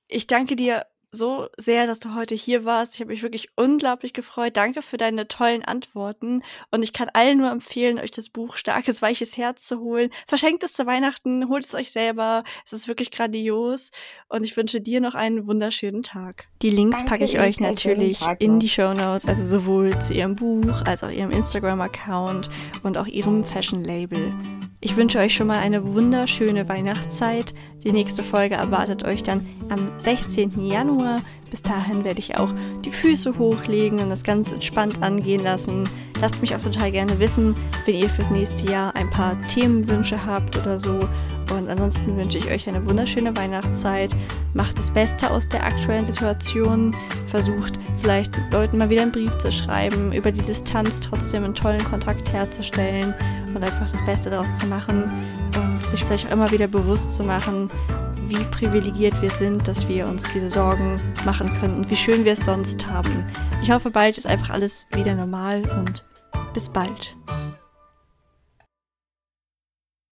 Ich 0.09 0.27
danke 0.27 0.57
dir 0.57 0.85
so 1.11 1.47
sehr, 1.57 1.87
dass 1.87 1.99
du 1.99 2.13
heute 2.15 2.35
hier 2.35 2.65
warst. 2.65 2.95
Ich 2.95 3.01
habe 3.01 3.11
mich 3.11 3.23
wirklich 3.23 3.49
unglaublich 3.55 4.13
gefreut. 4.13 4.57
Danke 4.57 4.81
für 4.81 4.97
deine 4.97 5.27
tollen 5.27 5.63
Antworten. 5.63 6.43
Und 6.71 6.83
ich 6.83 6.93
kann 6.93 7.09
allen 7.13 7.39
nur 7.39 7.49
empfehlen, 7.49 7.99
euch 7.99 8.11
das 8.11 8.29
Buch 8.29 8.55
Starkes, 8.55 9.01
weiches 9.01 9.37
Herz 9.37 9.65
zu 9.65 9.79
holen. 9.79 10.09
Verschenkt 10.27 10.63
es 10.63 10.73
zu 10.73 10.85
Weihnachten, 10.85 11.49
holt 11.49 11.65
es 11.65 11.75
euch 11.75 11.91
selber. 11.91 12.43
Es 12.65 12.73
ist 12.73 12.87
wirklich 12.87 13.11
grandios. 13.11 13.91
Und 14.27 14.43
ich 14.43 14.55
wünsche 14.55 14.81
dir 14.81 15.01
noch 15.01 15.15
einen 15.15 15.47
wunderschönen 15.47 16.03
Tag. 16.03 16.47
Die 16.61 16.69
Links 16.69 16.97
Danke, 16.97 17.09
packe 17.09 17.23
ich 17.25 17.39
euch 17.39 17.59
natürlich 17.59 18.21
in 18.39 18.59
die 18.59 18.69
Show 18.69 18.93
Notes, 18.93 19.25
also 19.25 19.45
sowohl 19.45 19.97
zu 19.99 20.13
ihrem 20.13 20.35
Buch 20.35 20.83
als 20.85 21.03
auch 21.03 21.11
ihrem 21.11 21.31
Instagram-Account 21.31 22.49
und 22.83 22.97
auch 22.97 23.07
ihrem 23.07 23.43
Fashion-Label. 23.43 24.33
Ich 24.81 24.95
wünsche 24.95 25.19
euch 25.19 25.35
schon 25.35 25.47
mal 25.47 25.59
eine 25.59 25.93
wunderschöne 25.93 26.69
Weihnachtszeit. 26.69 27.53
Die 27.83 27.93
nächste 27.93 28.23
Folge 28.23 28.55
erwartet 28.55 29.05
euch 29.05 29.23
dann 29.23 29.45
am 29.69 29.89
16. 29.99 30.67
Januar. 30.67 31.17
Bis 31.49 31.61
dahin 31.61 32.03
werde 32.03 32.19
ich 32.19 32.37
auch 32.37 32.49
die 32.83 32.91
Füße 32.91 33.39
hochlegen 33.39 33.99
und 33.99 34.09
das 34.09 34.23
ganz 34.23 34.51
entspannt 34.51 35.01
angehen 35.01 35.43
lassen. 35.43 35.87
Lasst 36.21 36.41
mich 36.41 36.53
auch 36.53 36.61
total 36.61 36.91
gerne 36.91 37.19
wissen, 37.19 37.55
wenn 37.85 37.95
ihr 37.95 38.09
fürs 38.09 38.29
nächste 38.29 38.69
Jahr 38.69 38.95
ein 38.95 39.09
paar 39.09 39.41
Themenwünsche 39.47 40.25
habt 40.25 40.57
oder 40.57 40.77
so. 40.77 41.07
Und 41.55 41.69
ansonsten 41.69 42.17
wünsche 42.17 42.37
ich 42.37 42.51
euch 42.51 42.67
eine 42.67 42.85
wunderschöne 42.85 43.35
Weihnachtszeit. 43.35 44.11
Macht 44.53 44.77
das 44.77 44.91
Beste 44.91 45.31
aus 45.31 45.47
der 45.47 45.63
aktuellen 45.63 46.05
Situation. 46.05 46.93
Versucht 47.27 47.79
vielleicht 48.01 48.37
Leuten 48.51 48.77
mal 48.77 48.89
wieder 48.89 49.03
einen 49.03 49.13
Brief 49.13 49.35
zu 49.37 49.51
schreiben, 49.51 50.11
über 50.11 50.31
die 50.31 50.41
Distanz 50.41 50.99
trotzdem 50.99 51.45
einen 51.45 51.55
tollen 51.55 51.83
Kontakt 51.85 52.31
herzustellen 52.31 53.13
und 53.47 53.63
einfach 53.63 53.89
das 53.89 54.05
Beste 54.05 54.29
daraus 54.29 54.53
zu 54.55 54.67
machen 54.67 55.05
und 55.57 55.83
sich 55.83 56.03
vielleicht 56.03 56.27
auch 56.27 56.31
immer 56.31 56.51
wieder 56.51 56.67
bewusst 56.67 57.15
zu 57.15 57.23
machen, 57.23 57.69
wie 58.27 58.43
privilegiert 58.45 59.19
wir 59.21 59.29
sind, 59.29 59.67
dass 59.67 59.87
wir 59.87 60.07
uns 60.07 60.31
diese 60.33 60.49
Sorgen 60.49 60.99
machen 61.25 61.51
können 61.59 61.77
und 61.77 61.89
wie 61.89 61.95
schön 61.95 62.25
wir 62.25 62.33
es 62.33 62.45
sonst 62.45 62.87
haben. 62.87 63.25
Ich 63.63 63.71
hoffe, 63.71 63.89
bald 63.89 64.17
ist 64.17 64.27
einfach 64.27 64.51
alles 64.51 64.87
wieder 64.93 65.15
normal 65.15 65.63
und 65.79 66.05
bis 66.53 66.69
bald. 66.69 67.15